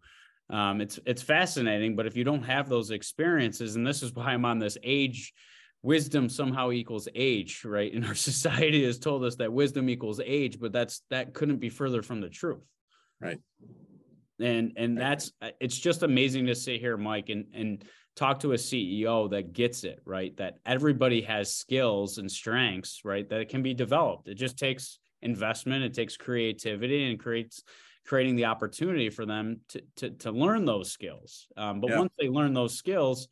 Um, 0.50 0.82
it's, 0.82 1.00
it's 1.06 1.22
fascinating, 1.22 1.96
but 1.96 2.08
if 2.08 2.18
you 2.18 2.24
don't 2.24 2.44
have 2.44 2.68
those 2.68 2.92
experiences, 2.92 3.76
and 3.76 3.88
this 3.88 4.04
is 4.04 4.14
why 4.14 4.34
I'm 4.34 4.46
on 4.46 4.60
this 4.60 4.78
age, 4.84 5.34
wisdom 5.82 6.30
somehow 6.30 6.72
equals 6.72 7.08
age, 7.16 7.64
right? 7.64 7.94
And 7.96 8.06
our 8.06 8.16
society 8.16 8.84
has 8.86 9.00
told 9.00 9.24
us 9.24 9.36
that 9.38 9.54
wisdom 9.54 9.90
equals 9.90 10.20
age, 10.24 10.60
but 10.60 10.72
that's, 10.74 11.02
that 11.10 11.34
couldn't 11.34 11.58
be 11.58 11.70
further 11.70 12.02
from 12.02 12.22
the 12.22 12.30
truth 12.30 12.64
right? 13.22 13.40
and 14.40 14.74
and 14.76 14.98
Right. 14.98 15.04
that's 15.10 15.32
uh, 15.42 15.50
it's 15.60 15.78
just 15.78 16.04
amazing 16.04 16.48
to 16.48 16.56
sit 16.56 16.80
here 16.80 16.98
mike 16.98 17.30
and 17.30 17.46
and 17.54 17.84
talk 18.16 18.40
to 18.42 18.52
a 18.52 18.56
ceo 18.56 19.30
that 19.30 19.54
gets 19.54 19.84
it 19.84 20.00
right 20.06 20.36
that 20.38 20.58
everybody 20.66 21.22
has 21.22 21.54
skills 21.54 22.18
and 22.18 22.30
strengths 22.30 23.02
right 23.06 23.30
that 23.30 23.40
it 23.40 23.50
can 23.50 23.62
be 23.62 23.74
developed 23.74 24.28
it 24.28 24.36
just 24.36 24.58
takes 24.58 25.00
investment 25.22 25.84
it 25.84 25.94
takes 25.94 26.18
creativity 26.18 27.10
and 27.10 27.20
creates 27.20 27.64
creating 28.06 28.36
the 28.36 28.46
opportunity 28.46 29.10
for 29.10 29.26
them 29.26 29.62
to 29.70 29.82
to, 29.96 30.10
to 30.12 30.32
learn 30.32 30.66
those 30.66 30.92
skills 30.92 31.48
um, 31.58 31.80
but 31.82 31.90
Yeah. 31.90 32.00
once 32.00 32.14
they 32.20 32.30
learn 32.30 32.54
those 32.54 32.78
skills 32.78 33.28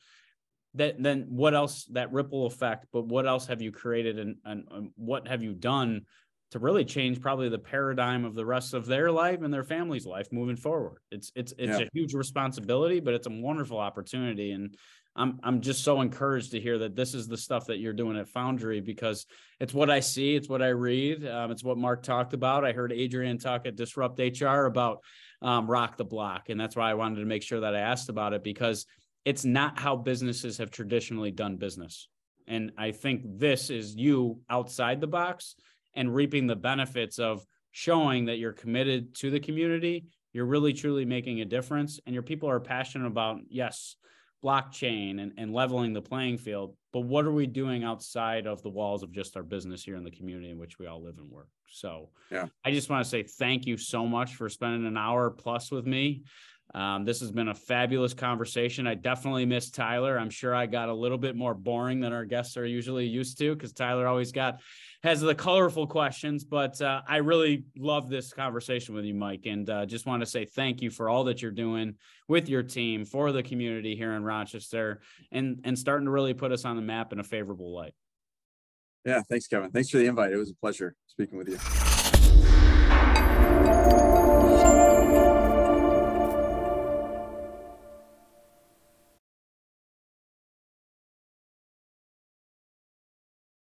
that 0.75 1.01
then 1.01 1.25
what 1.29 1.53
else 1.53 1.85
that 1.85 2.11
ripple 2.11 2.45
effect 2.45 2.85
but 2.91 3.07
what 3.07 3.27
else 3.27 3.47
have 3.47 3.61
you 3.61 3.71
created 3.71 4.19
and, 4.19 4.35
and, 4.45 4.67
and 4.71 4.91
what 4.95 5.27
have 5.27 5.41
you 5.43 5.53
done 5.53 6.05
to 6.51 6.59
really 6.59 6.83
change 6.83 7.21
probably 7.21 7.47
the 7.49 7.59
paradigm 7.59 8.25
of 8.25 8.33
the 8.33 8.45
rest 8.45 8.73
of 8.73 8.85
their 8.85 9.11
life 9.11 9.41
and 9.41 9.53
their 9.53 9.63
family's 9.63 10.05
life 10.05 10.27
moving 10.31 10.55
forward. 10.55 11.01
It's 11.11 11.31
it's 11.35 11.53
it's 11.57 11.77
Yeah. 11.77 11.85
a 11.85 11.89
huge 11.93 12.13
responsibility, 12.13 12.99
but 12.99 13.13
it's 13.13 13.27
a 13.27 13.31
wonderful 13.31 13.77
opportunity. 13.77 14.51
And 14.51 14.75
I'm 15.19 15.39
I'm 15.43 15.61
just 15.61 15.83
so 15.83 16.01
encouraged 16.01 16.51
to 16.51 16.59
hear 16.59 16.77
that 16.79 16.95
this 16.95 17.13
is 17.13 17.27
the 17.27 17.37
stuff 17.37 17.67
that 17.67 17.79
you're 17.79 17.93
doing 17.93 18.17
at 18.17 18.29
Foundry 18.29 18.79
because 18.79 19.25
it's 19.59 19.73
what 19.73 19.89
I 19.89 19.99
see, 19.99 20.35
it's 20.35 20.47
what 20.47 20.61
I 20.61 20.69
read, 20.69 21.27
um, 21.27 21.51
it's 21.51 21.63
what 21.63 21.77
Mark 21.77 22.03
talked 22.03 22.33
about. 22.33 22.65
I 22.65 22.71
heard 22.71 22.93
Adrian 22.93 23.37
talk 23.37 23.65
at 23.65 23.75
Disrupt 23.75 24.19
HR 24.19 24.65
about 24.65 25.03
um, 25.41 25.69
Rock 25.69 25.97
the 25.97 26.05
Block, 26.05 26.49
and 26.49 26.59
that's 26.59 26.75
why 26.75 26.89
I 26.89 26.93
wanted 26.93 27.19
to 27.19 27.25
make 27.25 27.43
sure 27.43 27.59
that 27.59 27.75
I 27.75 27.79
asked 27.79 28.09
about 28.09 28.33
it 28.33 28.43
because 28.43 28.85
it's 29.25 29.43
not 29.43 29.77
how 29.77 29.97
businesses 29.97 30.57
have 30.57 30.71
traditionally 30.71 31.31
done 31.31 31.57
business. 31.57 32.07
And 32.47 32.71
I 32.77 32.91
think 32.91 33.21
this 33.25 33.69
is 33.69 33.95
you 33.95 34.39
outside 34.49 35.01
the 35.01 35.07
box 35.07 35.55
and 35.95 36.15
reaping 36.15 36.47
the 36.47 36.55
benefits 36.55 37.19
of 37.19 37.45
showing 37.71 38.25
that 38.25 38.37
you're 38.37 38.53
committed 38.53 39.13
to 39.15 39.29
the 39.29 39.39
community 39.39 40.05
you're 40.33 40.45
really 40.45 40.73
truly 40.73 41.05
making 41.05 41.41
a 41.41 41.45
difference 41.45 41.99
and 42.05 42.13
your 42.13 42.23
people 42.23 42.49
are 42.49 42.59
passionate 42.59 43.07
about 43.07 43.39
yes 43.49 43.95
blockchain 44.43 45.21
and, 45.21 45.33
and 45.37 45.53
leveling 45.53 45.93
the 45.93 46.01
playing 46.01 46.37
field 46.37 46.75
but 46.91 47.01
what 47.01 47.25
are 47.25 47.31
we 47.31 47.45
doing 47.45 47.83
outside 47.83 48.47
of 48.47 48.61
the 48.63 48.69
walls 48.69 49.03
of 49.03 49.11
just 49.11 49.35
our 49.37 49.43
business 49.43 49.83
here 49.83 49.95
in 49.95 50.03
the 50.03 50.11
community 50.11 50.49
in 50.49 50.57
which 50.57 50.79
we 50.79 50.87
all 50.87 51.03
live 51.03 51.17
and 51.17 51.29
work 51.29 51.49
so 51.67 52.09
Yeah. 52.31 52.47
i 52.63 52.71
just 52.71 52.89
want 52.89 53.03
to 53.03 53.09
say 53.09 53.23
thank 53.23 53.65
you 53.65 53.77
so 53.77 54.05
much 54.05 54.35
for 54.35 54.47
spending 54.49 54.85
an 54.85 54.97
hour 54.97 55.29
plus 55.29 55.71
with 55.71 55.85
me 55.85 56.23
um, 56.75 57.03
this 57.03 57.19
has 57.21 57.31
been 57.31 57.47
a 57.47 57.55
fabulous 57.55 58.13
conversation. 58.13 58.85
I 58.85 58.93
definitely 58.93 59.45
miss 59.45 59.71
Tyler. 59.71 60.19
I'm 60.19 60.29
sure 60.29 60.53
I 60.53 60.67
got 60.67 60.89
a 60.89 60.93
little 60.93 61.17
bit 61.17 61.35
more 61.35 61.55
boring 61.55 61.99
than 61.99 62.13
our 62.13 62.25
guests 62.25 62.57
are 62.57 62.65
usually 62.65 63.07
used 63.07 63.39
to 63.39 63.55
because 63.55 63.73
Tyler 63.73 64.07
always 64.07 64.31
got 64.31 64.61
has 65.03 65.21
the 65.21 65.35
colorful 65.35 65.87
questions. 65.87 66.43
But 66.43 66.81
uh, 66.81 67.01
I 67.07 67.17
really 67.17 67.65
love 67.77 68.09
this 68.09 68.33
conversation 68.33 68.95
with 68.95 69.05
you, 69.05 69.13
Mike, 69.13 69.45
and 69.45 69.69
uh, 69.69 69.85
just 69.85 70.05
want 70.05 70.21
to 70.21 70.25
say 70.25 70.45
thank 70.45 70.81
you 70.81 70.89
for 70.89 71.09
all 71.09 71.23
that 71.25 71.41
you're 71.41 71.51
doing 71.51 71.95
with 72.27 72.49
your 72.49 72.63
team 72.63 73.05
for 73.05 73.31
the 73.31 73.43
community 73.43 73.95
here 73.95 74.13
in 74.13 74.23
Rochester, 74.23 75.01
and 75.31 75.61
and 75.63 75.77
starting 75.77 76.05
to 76.05 76.11
really 76.11 76.33
put 76.33 76.51
us 76.51 76.65
on 76.65 76.75
the 76.75 76.81
map 76.81 77.13
in 77.13 77.19
a 77.19 77.23
favorable 77.23 77.73
light. 77.73 77.93
yeah 79.05 79.21
thanks 79.29 79.47
kevin 79.47 79.71
thanks 79.71 79.89
for 79.89 79.97
the 79.97 80.05
invite 80.05 80.31
it 80.33 80.37
was 80.37 80.51
a 80.51 80.55
pleasure 80.55 80.93
speaking 81.07 81.37
with 81.37 81.47
you 81.47 81.88